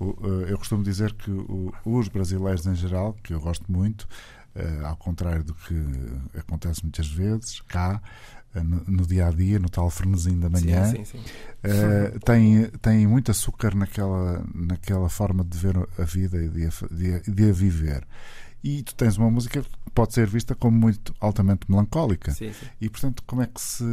eh, 0.00 0.52
eu 0.52 0.58
costumo 0.58 0.82
dizer 0.84 1.12
que 1.14 1.30
os 1.84 2.08
brasileiros 2.08 2.66
em 2.66 2.74
geral, 2.74 3.16
que 3.22 3.32
eu 3.32 3.40
gosto 3.40 3.64
muito, 3.70 4.06
Uh, 4.56 4.86
ao 4.86 4.96
contrário 4.96 5.44
do 5.44 5.52
que 5.52 5.74
acontece 6.38 6.82
muitas 6.82 7.06
vezes 7.08 7.60
cá, 7.68 8.00
uh, 8.54 8.64
no, 8.64 8.82
no, 8.86 9.06
dia 9.06 9.26
a 9.26 9.30
dia, 9.30 9.58
no 9.58 9.68
tal 9.68 9.90
frenesim 9.90 10.40
da 10.40 10.48
manhã, 10.48 10.86
sim, 10.86 11.04
sim, 11.04 11.18
sim. 11.18 11.24
Uh, 11.62 12.18
tem, 12.20 12.66
tem 12.80 13.06
muito 13.06 13.30
açúcar 13.30 13.74
naquela, 13.74 14.42
naquela 14.54 15.10
forma 15.10 15.44
de 15.44 15.58
ver 15.58 15.76
a 15.98 16.04
vida 16.04 16.42
e 16.42 16.48
de 16.48 16.68
de, 16.90 17.20
de 17.30 17.50
a 17.50 17.52
viver 17.52 18.06
e 18.62 18.82
tu 18.82 18.94
tens 18.94 19.16
uma 19.16 19.30
música 19.30 19.62
que 19.62 19.68
pode 19.94 20.12
ser 20.12 20.26
vista 20.26 20.54
como 20.54 20.76
muito 20.76 21.14
altamente 21.20 21.70
melancólica. 21.70 22.32
Sim, 22.32 22.52
sim. 22.52 22.66
E 22.80 22.90
portanto, 22.90 23.22
como 23.26 23.42
é 23.42 23.46
que 23.46 23.60
se 23.60 23.84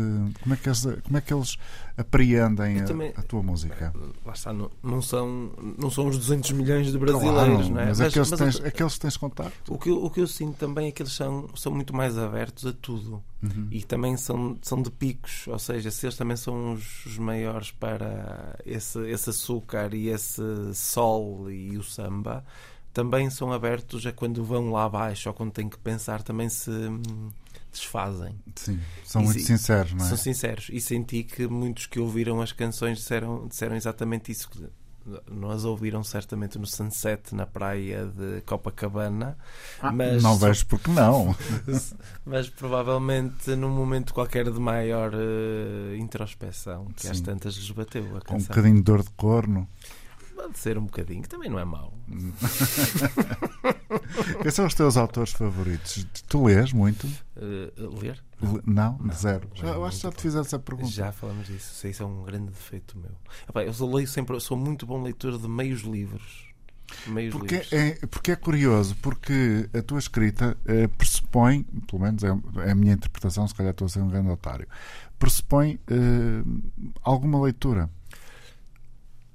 como 0.41 0.53
é 0.53 0.57
que 0.57 0.67
eles, 0.67 0.85
como 1.03 1.17
é 1.17 1.21
que 1.21 1.33
eles 1.33 1.57
apreendem 1.95 2.81
a, 2.81 2.85
também, 2.85 3.13
a, 3.15 3.21
tua 3.21 3.41
música? 3.41 3.93
Lá 4.25 4.33
está, 4.33 4.51
não, 4.51 4.69
não, 4.83 5.01
são 5.01 5.51
não 5.77 5.89
são 5.89 6.07
os 6.07 6.17
200 6.17 6.51
milhões 6.51 6.91
de 6.91 6.97
brasileiros, 6.97 7.33
claro, 7.33 7.69
não 7.69 7.79
é? 7.79 7.85
Mas, 7.85 7.99
mas, 7.99 8.01
aqueles, 8.01 8.29
mas 8.31 8.39
tens, 8.39 8.65
aqueles 8.65 8.97
tens 8.97 9.17
contacto. 9.17 9.73
O 9.73 9.77
que, 9.77 9.89
eu, 9.89 10.03
o 10.03 10.09
que 10.09 10.19
eu 10.19 10.27
sinto 10.27 10.57
também 10.57 10.87
é 10.87 10.91
que 10.91 11.01
eles 11.01 11.13
são, 11.13 11.47
são 11.55 11.71
muito 11.71 11.95
mais 11.95 12.17
abertos 12.17 12.65
a 12.65 12.73
tudo. 12.73 13.23
Uhum. 13.41 13.67
E 13.71 13.83
também 13.83 14.15
são, 14.15 14.57
são 14.61 14.81
de 14.81 14.89
picos, 14.89 15.47
ou 15.47 15.59
seja, 15.59 15.91
se 15.91 16.05
eles 16.05 16.15
também 16.15 16.37
são 16.37 16.73
os, 16.73 17.05
os 17.05 17.17
maiores 17.17 17.71
para 17.71 18.57
esse, 18.65 18.99
esse 19.09 19.29
açúcar 19.29 19.93
e 19.93 20.07
esse 20.07 20.41
sol 20.73 21.51
e 21.51 21.77
o 21.77 21.83
samba, 21.83 22.45
também 22.93 23.29
são 23.29 23.51
abertos 23.51 24.05
a 24.05 24.11
quando 24.11 24.43
vão 24.43 24.71
lá 24.71 24.85
abaixo 24.85 25.27
ou 25.27 25.33
quando 25.33 25.51
têm 25.51 25.67
que 25.67 25.79
pensar, 25.79 26.21
também 26.21 26.47
se 26.47 26.69
hum, 26.69 27.29
desfazem. 27.71 28.35
Sim, 28.55 28.79
são 29.03 29.23
e, 29.23 29.25
muito 29.25 29.41
sinceros, 29.41 29.93
não 29.93 30.05
é? 30.05 30.09
São 30.09 30.17
sinceros. 30.17 30.69
E 30.71 30.79
senti 30.79 31.23
que 31.23 31.47
muitos 31.47 31.87
que 31.87 31.99
ouviram 31.99 32.39
as 32.39 32.51
canções 32.51 32.99
disseram, 32.99 33.47
disseram 33.47 33.75
exatamente 33.75 34.31
isso. 34.31 34.47
Nós 35.29 35.65
ouviram 35.65 36.01
certamente 36.01 36.57
no 36.57 36.65
Sunset 36.65 37.35
na 37.35 37.45
praia 37.45 38.05
de 38.05 38.39
Copacabana, 38.45 39.37
ah, 39.81 39.91
mas 39.91 40.23
não 40.23 40.37
vejo 40.37 40.65
porque 40.67 40.89
não. 40.91 41.35
mas 42.23 42.47
provavelmente 42.47 43.53
num 43.53 43.69
momento 43.69 44.13
qualquer 44.13 44.49
de 44.49 44.57
maior 44.57 45.13
uh, 45.13 45.95
introspeção, 45.95 46.85
que 46.95 47.01
Sim. 47.01 47.09
às 47.09 47.19
tantas 47.19 47.55
lhes 47.55 47.71
bateu 47.71 48.03
a 48.15 48.21
canção. 48.21 48.23
Com 48.23 48.35
um 48.35 48.43
bocadinho 48.43 48.75
de 48.75 48.81
dor 48.83 49.03
de 49.03 49.09
corno. 49.09 49.67
Ser 50.55 50.77
um 50.77 50.85
bocadinho, 50.85 51.21
que 51.21 51.29
também 51.29 51.49
não 51.49 51.59
é 51.59 51.65
mau. 51.65 51.93
Quem 54.41 54.51
são 54.51 54.65
os 54.65 54.73
teus 54.73 54.97
autores 54.97 55.33
favoritos? 55.33 56.05
Tu 56.27 56.43
lês 56.43 56.71
muito? 56.73 57.07
Uh, 57.35 57.99
ler? 57.99 58.23
Não, 58.65 58.97
não, 58.97 59.13
zero. 59.13 59.49
Já, 59.53 59.67
eu 59.67 59.85
acho 59.85 59.97
que 59.97 60.03
já 60.03 60.11
te 60.11 60.21
fiz 60.21 60.35
essa 60.35 60.59
pergunta. 60.59 60.89
Já 60.89 61.11
falamos 61.11 61.47
disso. 61.47 61.87
Isso 61.87 62.03
é 62.03 62.05
um 62.05 62.23
grande 62.23 62.51
defeito 62.51 62.97
meu. 62.97 63.11
Epá, 63.47 63.63
eu 63.63 63.73
leio 63.93 64.07
sempre, 64.07 64.39
sou 64.39 64.57
muito 64.57 64.85
bom 64.85 65.01
leitor 65.01 65.37
de 65.37 65.47
meios 65.47 65.81
livros. 65.81 66.53
Meios 67.07 67.33
porque, 67.33 67.55
livros. 67.55 67.73
É, 67.73 68.05
porque 68.07 68.31
é 68.31 68.35
curioso, 68.35 68.95
porque 69.01 69.69
a 69.73 69.81
tua 69.81 69.99
escrita 69.99 70.57
eh, 70.65 70.87
pressupõe, 70.87 71.63
pelo 71.87 72.01
menos 72.01 72.23
é, 72.23 72.27
é, 72.65 72.71
a 72.71 72.75
minha 72.75 72.93
interpretação, 72.93 73.47
se 73.47 73.55
calhar 73.55 73.71
estou 73.71 73.85
a 73.85 73.89
ser 73.89 73.99
um 73.99 74.09
grande 74.09 74.29
otário, 74.29 74.67
pressupõe 75.17 75.79
eh, 75.87 76.43
alguma 77.01 77.41
leitura. 77.41 77.89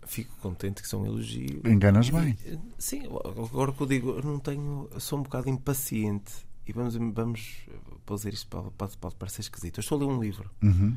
Fico 0.08 0.34
contente 0.40 0.82
que 0.82 0.88
são 0.88 1.02
um 1.02 1.06
elogio. 1.06 1.60
Enganas 1.64 2.10
bem. 2.10 2.36
Sim, 2.78 3.02
agora 3.06 3.72
que 3.72 3.80
eu 3.80 3.86
digo, 3.86 4.10
eu 4.10 4.22
não 4.22 4.38
tenho. 4.38 4.88
Sou 4.98 5.18
um 5.18 5.22
bocado 5.22 5.48
impaciente. 5.48 6.32
E 6.66 6.72
vamos, 6.72 6.94
vamos 6.96 7.66
dizer 8.10 8.34
isto 8.34 8.46
pode, 8.48 8.70
pode, 8.72 8.96
pode 8.98 9.14
parecer 9.14 9.42
esquisito. 9.42 9.78
Eu 9.78 9.80
estou 9.80 9.96
a 9.96 10.00
ler 10.00 10.12
um 10.12 10.20
livro. 10.20 10.50
Uhum. 10.62 10.96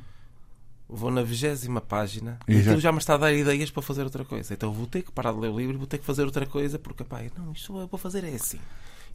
Vou 0.89 1.09
na 1.09 1.24
vigésima 1.24 1.80
página 1.80 2.38
e, 2.45 2.55
e 2.55 2.62
já... 2.62 2.78
já 2.78 2.91
me 2.91 2.97
está 2.97 3.14
a 3.14 3.18
dar 3.18 3.34
ideias 3.34 3.72
para 3.72 3.82
fazer 3.82 4.03
outra 4.03 4.26
coisa. 4.26 4.53
Então 4.53 4.74
vou 4.74 4.88
ter 4.88 5.01
que 5.03 5.12
parar 5.12 5.32
de 5.32 5.39
ler 5.39 5.49
o 5.49 5.57
livro 5.57 5.76
e 5.76 5.78
vou 5.78 5.88
ter 5.88 5.97
que 5.97 6.05
fazer 6.05 6.24
outra 6.24 6.45
coisa 6.45 6.78
porque, 6.78 7.05
pai, 7.05 7.32
não, 7.38 7.53
isto 7.53 7.80
eu 7.80 7.88
vou 7.88 7.97
fazer 7.97 8.26
é 8.26 8.34
assim 8.36 8.59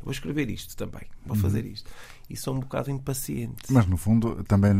vou 0.03 0.13
escrever 0.13 0.49
isto 0.51 0.77
também, 0.77 1.03
vou 1.25 1.37
uhum. 1.37 1.43
fazer 1.43 1.65
isto. 1.65 1.91
E 2.29 2.37
sou 2.37 2.55
um 2.55 2.61
bocado 2.61 2.91
impaciente. 2.91 3.71
Mas 3.71 3.87
no 3.87 3.97
fundo 3.97 4.43
também 4.45 4.73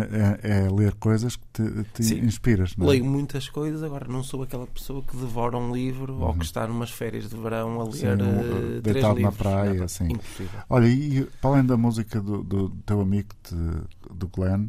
é, 0.43 0.65
é 0.65 0.71
ler 0.71 0.95
coisas 0.95 1.37
que 1.37 1.47
te, 1.53 1.85
te 1.95 2.05
Sim, 2.05 2.19
inspiras. 2.19 2.77
Não 2.77 2.87
é? 2.87 2.91
Leio 2.91 3.05
muitas 3.05 3.49
coisas, 3.49 3.83
agora 3.83 4.07
não 4.09 4.23
sou 4.23 4.43
aquela 4.43 4.67
pessoa 4.67 5.03
que 5.03 5.17
devora 5.17 5.57
um 5.57 5.73
livro 5.73 6.15
uhum. 6.15 6.23
ou 6.23 6.35
que 6.35 6.45
está 6.45 6.67
numas 6.67 6.91
férias 6.91 7.29
de 7.29 7.37
verão 7.37 7.81
a 7.81 7.85
ler 7.85 7.93
Sim, 7.93 8.07
uh, 8.09 8.83
deitado 8.83 9.21
na 9.21 9.33
praia. 9.33 9.85
assim. 9.85 10.07
Impossível. 10.07 10.61
Olha, 10.69 10.89
e 10.89 11.25
para 11.41 11.51
além 11.51 11.67
da 11.67 11.77
música 11.77 12.21
do, 12.21 12.43
do 12.43 12.71
teu 12.85 13.01
amigo 13.01 13.29
de, 13.49 14.15
do 14.15 14.29
Glenn, 14.29 14.69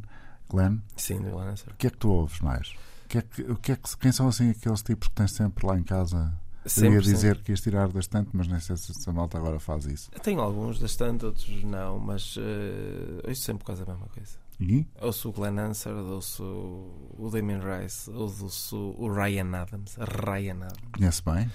Glenn 0.49 0.79
Sim, 0.95 1.21
do 1.21 1.31
Glenn 1.31 1.53
o 1.53 1.75
que 1.77 1.87
é 1.87 1.89
que 1.89 1.97
tu 1.97 2.09
ouves 2.09 2.39
mais? 2.39 2.73
Que 3.07 3.19
é 3.19 3.21
que, 3.21 3.55
que 3.55 3.71
é 3.71 3.75
que, 3.75 3.97
quem 3.97 4.11
são 4.11 4.27
assim 4.27 4.49
aqueles 4.49 4.81
tipos 4.81 5.07
que 5.07 5.15
tens 5.15 5.31
sempre 5.31 5.65
lá 5.65 5.77
em 5.77 5.83
casa 5.83 6.33
Sempre, 6.67 6.89
eu 6.89 6.93
ia 6.93 7.01
dizer 7.01 7.37
que 7.37 7.51
ias 7.51 7.61
tirar 7.61 7.87
da 7.87 7.99
estante, 7.99 8.29
mas 8.33 8.47
nem 8.47 8.59
sei 8.59 8.75
se 8.77 9.09
a 9.09 9.13
malta 9.13 9.37
agora 9.37 9.59
faz 9.59 9.85
isso. 9.85 10.09
tenho 10.19 10.39
alguns 10.41 10.79
da 10.79 10.85
estante, 10.85 11.25
outros 11.25 11.63
não, 11.63 11.99
mas 11.99 12.35
uh, 12.37 12.41
ouço 13.27 13.41
sempre 13.41 13.63
quase 13.63 13.83
a 13.83 13.85
mesma 13.85 14.07
coisa. 14.07 14.37
E? 14.59 14.85
Ouço 14.99 15.29
o 15.29 15.31
Glenn 15.31 15.59
Answer, 15.59 15.93
ouço 15.93 16.43
o 16.43 17.29
Damien 17.31 17.59
Rice, 17.59 18.09
ouço 18.09 18.95
o 18.97 19.11
Ryan 19.11 19.53
Adams. 19.53 19.95
Ryan 19.97 20.63
Adams. 20.63 20.91
Conhece 20.91 21.21
bem? 21.23 21.51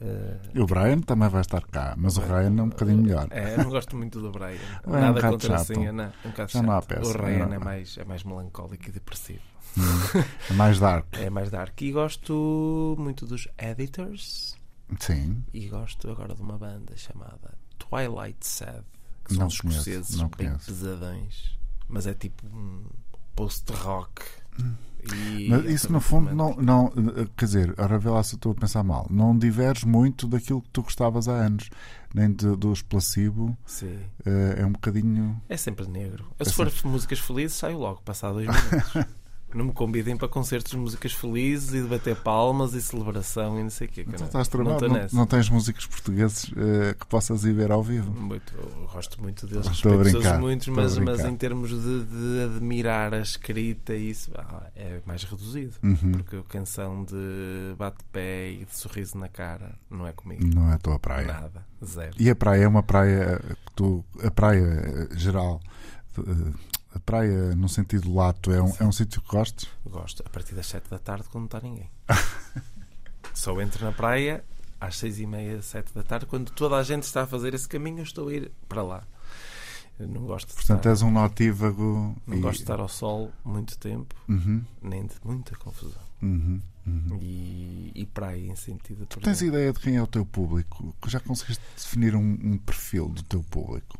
Uh, 0.00 0.62
o 0.62 0.66
Brian 0.66 1.00
também 1.00 1.28
vai 1.28 1.42
estar 1.42 1.62
cá, 1.66 1.94
mas 1.96 2.16
o, 2.16 2.20
Ryan 2.22 2.56
é 2.58 2.62
um 2.62 2.68
bocadinho 2.70 3.02
melhor. 3.02 3.28
É, 3.30 3.54
eu 3.54 3.64
não 3.64 3.70
gosto 3.70 3.94
muito 3.96 4.18
do 4.18 4.30
Brian. 4.32 4.56
É 4.86 4.90
Nada 4.90 5.18
um 5.28 5.30
contra 5.30 5.58
chato. 5.58 5.72
assim, 5.72 5.92
não, 5.92 6.06
um 6.24 6.30
bocado 6.30 6.36
Já 6.52 6.58
chato. 6.58 6.62
não 6.66 6.72
há 6.72 6.82
peça. 6.82 7.18
O 7.18 7.22
Ryan 7.22 7.54
é, 7.54 7.58
mais, 7.58 7.98
é 7.98 8.04
mais 8.04 8.24
melancólico 8.24 8.88
e 8.88 8.92
depressivo. 8.92 9.42
Hum, 9.76 10.22
é 10.50 10.52
mais 10.54 10.80
dark. 10.80 11.06
É 11.20 11.28
mais 11.28 11.50
dark. 11.50 11.80
E 11.82 11.92
gosto 11.92 12.96
muito 12.98 13.26
dos 13.26 13.46
Editors. 13.58 14.56
Sim. 14.98 15.44
E 15.52 15.68
gosto 15.68 16.10
agora 16.10 16.34
de 16.34 16.40
uma 16.40 16.56
banda 16.58 16.96
chamada 16.96 17.52
Twilight 17.78 18.44
Sad, 18.46 18.82
que 19.24 19.34
são 19.34 19.40
não 19.40 19.48
escoceses 19.48 20.16
conheço, 20.16 20.36
bem 20.36 20.54
pesadões. 20.56 21.58
Mas 21.88 22.06
é 22.06 22.14
tipo 22.14 22.46
um 22.46 22.84
post-rock. 23.36 24.22
Hum. 24.60 24.74
Mas 25.48 25.64
isso 25.66 25.92
no 25.92 26.00
fundo 26.00 26.34
não, 26.34 26.54
não 26.56 26.92
quer 27.36 27.44
dizer, 27.44 27.74
ora 27.78 27.98
vê 27.98 28.08
lá 28.08 28.22
se 28.22 28.34
estou 28.34 28.52
a 28.52 28.54
pensar 28.54 28.82
mal, 28.82 29.06
não 29.10 29.36
diverges 29.36 29.84
muito 29.84 30.26
daquilo 30.26 30.62
que 30.62 30.68
tu 30.70 30.82
gostavas 30.82 31.28
há 31.28 31.32
anos, 31.32 31.70
nem 32.14 32.32
de, 32.32 32.56
dos 32.56 32.82
placebo. 32.82 33.56
Sim. 33.64 33.98
Uh, 34.26 34.60
é 34.60 34.66
um 34.66 34.72
bocadinho. 34.72 35.40
É 35.48 35.56
sempre 35.56 35.86
negro. 35.88 36.24
Eu, 36.30 36.34
é 36.40 36.44
se 36.44 36.52
for 36.52 36.70
músicas 36.84 37.18
felizes, 37.18 37.56
saio 37.56 37.78
logo, 37.78 38.02
passado 38.02 38.34
dois 38.34 38.46
minutos. 38.46 39.06
Não 39.54 39.66
me 39.66 39.72
convidem 39.72 40.16
para 40.16 40.28
concertos 40.28 40.72
de 40.72 40.78
músicas 40.78 41.12
felizes 41.12 41.74
e 41.74 41.82
de 41.82 41.88
bater 41.88 42.16
palmas 42.16 42.74
e 42.74 42.82
celebração 42.82 43.58
e 43.58 43.62
não 43.62 43.70
sei 43.70 43.86
o 43.86 43.90
quê. 43.90 44.04
Então, 44.06 44.26
estás 44.26 44.48
não, 44.50 44.64
não, 44.64 45.06
não, 45.12 45.26
tens 45.26 45.48
músicos 45.48 45.86
portugueses 45.86 46.44
uh, 46.44 46.94
que 46.98 47.06
possas 47.06 47.44
ir 47.44 47.52
ver 47.52 47.70
ao 47.70 47.82
vivo? 47.82 48.10
Muito, 48.12 48.52
eu 48.56 48.88
gosto 48.92 49.20
muito 49.20 49.46
deles, 49.46 49.66
Estou 49.66 49.96
respeito 49.96 50.16
a 50.16 50.20
brincar, 50.20 50.40
muitos, 50.40 50.68
mas, 50.68 50.98
mas 50.98 51.24
em 51.24 51.36
termos 51.36 51.70
de, 51.70 52.04
de, 52.04 52.42
admirar 52.44 53.14
a 53.14 53.20
escrita, 53.20 53.94
isso 53.94 54.30
ah, 54.36 54.66
é 54.74 55.00
mais 55.06 55.24
reduzido. 55.24 55.74
Uhum. 55.82 56.12
Porque 56.12 56.36
a 56.36 56.42
canção 56.42 57.04
de 57.04 57.74
bate-pé 57.76 58.50
e 58.50 58.64
de 58.64 58.76
sorriso 58.76 59.18
na 59.18 59.28
cara 59.28 59.74
não 59.90 60.06
é 60.06 60.12
comigo. 60.12 60.42
Não 60.54 60.70
é 60.70 60.74
a 60.74 60.78
tua 60.78 60.98
praia. 60.98 61.26
Nada, 61.26 61.66
zero. 61.84 62.14
E 62.18 62.30
a 62.30 62.36
praia 62.36 62.64
é 62.64 62.68
uma 62.68 62.82
praia 62.82 63.40
que 63.66 63.72
tu, 63.74 64.04
a 64.22 64.30
praia 64.30 64.60
eh, 64.60 65.08
geral. 65.16 65.60
A 66.94 66.98
praia, 66.98 67.54
no 67.54 67.68
sentido 67.68 68.12
lato, 68.12 68.50
é 68.50 68.60
um, 68.60 68.72
é 68.80 68.84
um 68.84 68.92
sítio 68.92 69.22
que 69.22 69.28
gostes? 69.28 69.68
Gosto. 69.86 70.22
A 70.26 70.30
partir 70.30 70.54
das 70.54 70.66
7 70.66 70.90
da 70.90 70.98
tarde, 70.98 71.24
quando 71.30 71.42
não 71.42 71.46
está 71.46 71.60
ninguém. 71.60 71.88
Só 73.32 73.60
entro 73.60 73.84
na 73.84 73.92
praia 73.92 74.44
às 74.80 74.96
6 74.96 75.20
e 75.20 75.26
meia, 75.26 75.62
7 75.62 75.94
da 75.94 76.02
tarde, 76.02 76.26
quando 76.26 76.50
toda 76.50 76.76
a 76.76 76.82
gente 76.82 77.04
está 77.04 77.22
a 77.22 77.26
fazer 77.26 77.54
esse 77.54 77.68
caminho, 77.68 77.98
eu 77.98 78.04
estou 78.04 78.28
a 78.28 78.34
ir 78.34 78.50
para 78.68 78.82
lá. 78.82 79.04
Eu 80.00 80.08
não 80.08 80.22
gosto 80.22 80.48
de 80.48 80.54
Portanto, 80.54 80.78
estar, 80.78 80.90
és 80.90 81.02
um 81.02 81.10
notívago. 81.10 82.16
Não 82.26 82.38
e... 82.38 82.40
gosto 82.40 82.56
de 82.56 82.62
estar 82.62 82.80
ao 82.80 82.88
sol 82.88 83.30
muito 83.44 83.76
tempo, 83.78 84.14
uhum. 84.26 84.64
nem 84.80 85.06
de 85.06 85.14
muita 85.22 85.54
confusão. 85.56 86.00
Uhum. 86.22 86.60
Uhum. 86.86 87.18
E, 87.20 87.92
e 87.94 88.06
praia 88.06 88.46
em 88.46 88.56
sentido. 88.56 89.04
Tu 89.06 89.20
tens 89.20 89.42
ideia 89.42 89.72
de 89.72 89.78
quem 89.78 89.96
é 89.96 90.02
o 90.02 90.06
teu 90.06 90.24
público? 90.24 90.96
Já 91.06 91.20
conseguiste 91.20 91.62
definir 91.76 92.16
um, 92.16 92.38
um 92.42 92.56
perfil 92.56 93.10
do 93.10 93.22
teu 93.22 93.42
público? 93.42 93.98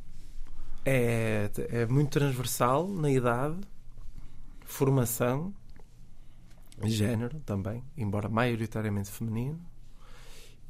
É, 0.85 1.51
é 1.69 1.87
muito 1.87 2.11
transversal 2.11 2.89
na 2.89 3.11
idade, 3.11 3.59
formação, 4.65 5.53
género 6.89 7.41
também, 7.41 7.85
embora 7.97 8.29
maioritariamente 8.29 9.11
feminino. 9.11 9.61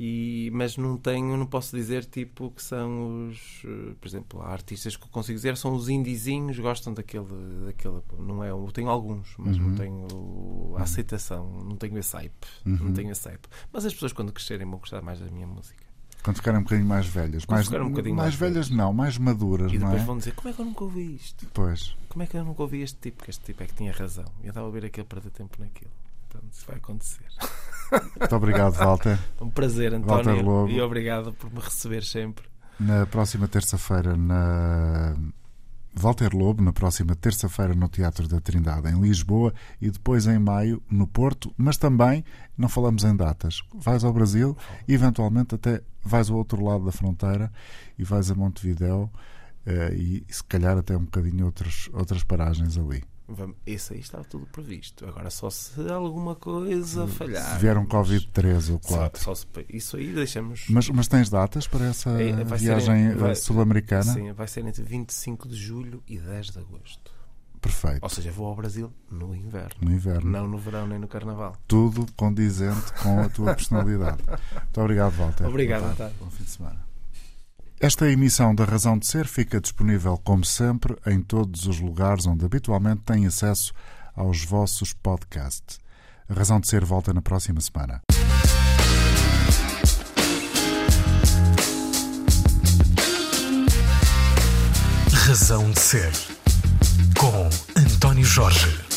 E, 0.03 0.51
mas 0.55 0.79
não 0.79 0.97
tenho, 0.97 1.37
não 1.37 1.45
posso 1.45 1.77
dizer 1.77 2.07
tipo 2.07 2.51
que 2.53 2.63
são 2.63 3.29
os, 3.29 3.63
eh, 3.67 3.95
por 4.01 4.09
exemplo, 4.09 4.41
há 4.41 4.49
artistas 4.49 4.97
que 4.97 5.05
eu 5.05 5.09
consigo 5.11 5.37
dizer 5.37 5.59
são 5.59 5.75
os 5.75 5.91
indizinhos, 5.91 6.59
gostam 6.59 6.95
daquele, 6.95 7.27
daquele 7.67 8.01
não 8.19 8.43
é, 8.43 8.49
eu 8.49 8.67
tenho 8.73 8.89
alguns, 8.89 9.35
mas 9.37 9.59
uhum. 9.59 9.69
não 9.69 9.75
tenho 9.75 10.75
a 10.79 10.85
aceitação, 10.85 11.53
não 11.65 11.77
tenho 11.77 11.99
esse 11.99 12.17
hype, 12.17 12.47
uhum. 12.65 12.77
não 12.77 12.93
tenho 12.95 13.13
esse 13.13 13.29
hype. 13.29 13.47
Mas 13.71 13.85
as 13.85 13.93
pessoas 13.93 14.15
quando 14.15 14.33
crescerem 14.33 14.67
vão 14.67 14.79
gostar 14.79 15.03
mais 15.03 15.21
da 15.21 15.27
minha 15.27 15.47
música. 15.47 15.85
Quando 16.23 16.37
ficarem 16.37 16.61
um 16.61 16.62
bocadinho 16.62 16.89
mais 16.89 17.07
velhas. 17.07 17.45
Quando 17.45 17.57
mais, 17.57 17.68
um 17.68 17.91
bocadinho 17.91 18.16
mais, 18.16 18.29
mais 18.29 18.35
velhas, 18.35 18.68
velhas, 18.68 18.71
não, 18.71 18.93
mais 18.93 19.18
maduras. 19.18 19.73
E 19.73 19.79
depois 19.79 20.03
é? 20.03 20.05
vão 20.05 20.18
dizer: 20.18 20.35
como 20.35 20.49
é 20.49 20.53
que 20.53 20.61
eu 20.61 20.64
nunca 20.64 20.85
ouvi 20.85 21.14
isto? 21.14 21.47
Pois. 21.53 21.97
Como 22.09 22.23
é 22.23 22.27
que 22.27 22.37
eu 22.37 22.45
nunca 22.45 22.62
ouvi 22.62 22.83
este 22.83 22.99
tipo? 23.01 23.25
Que 23.25 23.31
este 23.31 23.45
tipo 23.45 23.62
é 23.62 23.66
que 23.66 23.75
tinha 23.75 23.93
razão. 23.93 24.27
E 24.43 24.47
eu 24.47 24.51
estava 24.51 24.66
a 24.66 24.71
ver 24.71 24.85
aquele 24.85 25.07
perder 25.07 25.31
tempo 25.31 25.57
naquilo. 25.59 25.91
Portanto, 26.29 26.53
isso 26.53 26.64
vai 26.66 26.77
acontecer. 26.77 27.25
Muito 28.18 28.37
obrigado, 28.37 28.75
Walter. 28.75 29.18
um 29.41 29.51
prazer, 29.51 29.95
António. 29.95 30.68
E 30.68 30.81
obrigado 30.81 31.33
por 31.33 31.53
me 31.53 31.61
receber 31.61 32.05
sempre. 32.05 32.45
Na 32.79 33.07
próxima 33.07 33.47
terça-feira, 33.49 34.16
na 34.16 35.14
Walter 35.95 36.34
Lobo, 36.34 36.62
na 36.62 36.72
próxima 36.72 37.14
terça-feira 37.14 37.74
no 37.74 37.88
Teatro 37.88 38.28
da 38.28 38.41
Trindade, 38.41 38.88
em 38.88 39.01
Lisboa, 39.01 39.53
e 39.80 39.91
depois 39.91 40.26
em 40.26 40.38
maio 40.38 40.82
no 40.91 41.07
Porto, 41.07 41.53
mas 41.57 41.76
também, 41.76 42.24
não 42.57 42.68
falamos 42.68 43.05
em 43.05 43.14
datas, 43.14 43.62
vais 43.74 44.05
ao 44.05 44.12
Brasil 44.12 44.57
eventualmente 44.88 45.55
até 45.55 45.82
vais 46.05 46.30
ao 46.30 46.36
outro 46.36 46.64
lado 46.64 46.84
da 46.84 46.93
fronteira 46.93 47.53
e 47.99 48.05
vais 48.05 48.30
a 48.30 48.34
Montevidéu 48.34 49.11
uh, 49.66 49.95
e 49.95 50.24
se 50.28 50.43
calhar 50.45 50.76
até 50.78 50.97
um 50.97 51.05
bocadinho 51.05 51.45
outras, 51.47 51.88
outras 51.93 52.22
paragens 52.22 52.78
ali. 52.78 53.03
Isso 53.66 53.93
aí 53.93 54.01
está 54.01 54.22
tudo 54.24 54.47
previsto. 54.47 55.07
Agora, 55.07 55.31
só 55.31 55.51
se 55.51 55.89
alguma 55.91 56.35
coisa 56.35 57.07
falhar. 57.07 57.55
Se 57.55 57.61
vier 57.61 57.76
um 57.78 57.87
Covid-3 57.87 58.72
ou 58.72 58.78
4. 58.78 59.22
Só, 59.22 59.35
só 59.35 59.47
se, 59.47 59.66
isso 59.68 59.97
aí 59.97 60.12
deixamos. 60.12 60.66
Mas, 60.68 60.89
mas 60.89 61.09
tens 61.09 61.31
datas 61.31 61.66
para 61.66 61.87
essa 61.87 62.11
é, 62.20 62.45
viagem 62.57 63.09
eh, 63.09 63.35
sul-americana? 63.35 64.12
Sim, 64.12 64.33
vai 64.33 64.49
ser 64.49 64.64
entre 64.64 64.83
25 64.83 65.49
de 65.49 65.57
julho 65.57 66.03
e 66.07 66.18
10 66.18 66.47
de 66.51 66.59
agosto. 66.59 67.20
Perfeito. 67.61 68.03
Ou 68.03 68.09
seja, 68.09 68.33
vou 68.33 68.47
ao 68.47 68.57
Brasil 68.57 68.91
no 69.11 69.35
inverno. 69.35 69.74
No 69.83 69.93
inverno. 69.93 70.31
Não 70.31 70.49
no 70.49 70.59
verão 70.59 70.87
nem 70.87 70.99
no 70.99 71.07
carnaval. 71.07 71.55
Tudo 71.68 72.07
condizente 72.16 72.93
com 73.03 73.20
a 73.20 73.28
tua 73.28 73.55
personalidade. 73.55 74.22
Muito 74.26 74.81
obrigado, 74.81 75.12
Walter. 75.12 75.47
Obrigado, 75.47 75.93
Otávio. 75.93 76.16
Bom 76.18 76.31
fim 76.31 76.45
de 76.45 76.51
semana. 76.51 76.89
Esta 77.83 78.11
emissão 78.11 78.55
da 78.55 78.66
Razão 78.66 78.99
de 78.99 79.07
Ser 79.07 79.26
fica 79.26 79.59
disponível, 79.59 80.18
como 80.22 80.45
sempre, 80.45 80.95
em 81.07 81.22
todos 81.22 81.64
os 81.64 81.81
lugares 81.81 82.26
onde 82.26 82.45
habitualmente 82.45 83.01
têm 83.07 83.26
acesso 83.26 83.72
aos 84.14 84.45
vossos 84.45 84.93
podcasts. 84.93 85.81
A 86.28 86.35
Razão 86.35 86.61
de 86.61 86.68
Ser 86.68 86.85
volta 86.85 87.14
na 87.14 87.22
próxima 87.22 87.59
semana. 87.59 88.03
Razão 95.26 95.70
de 95.70 95.81
Ser 95.81 96.12
com 97.18 97.49
António 97.81 98.24
Jorge. 98.24 98.89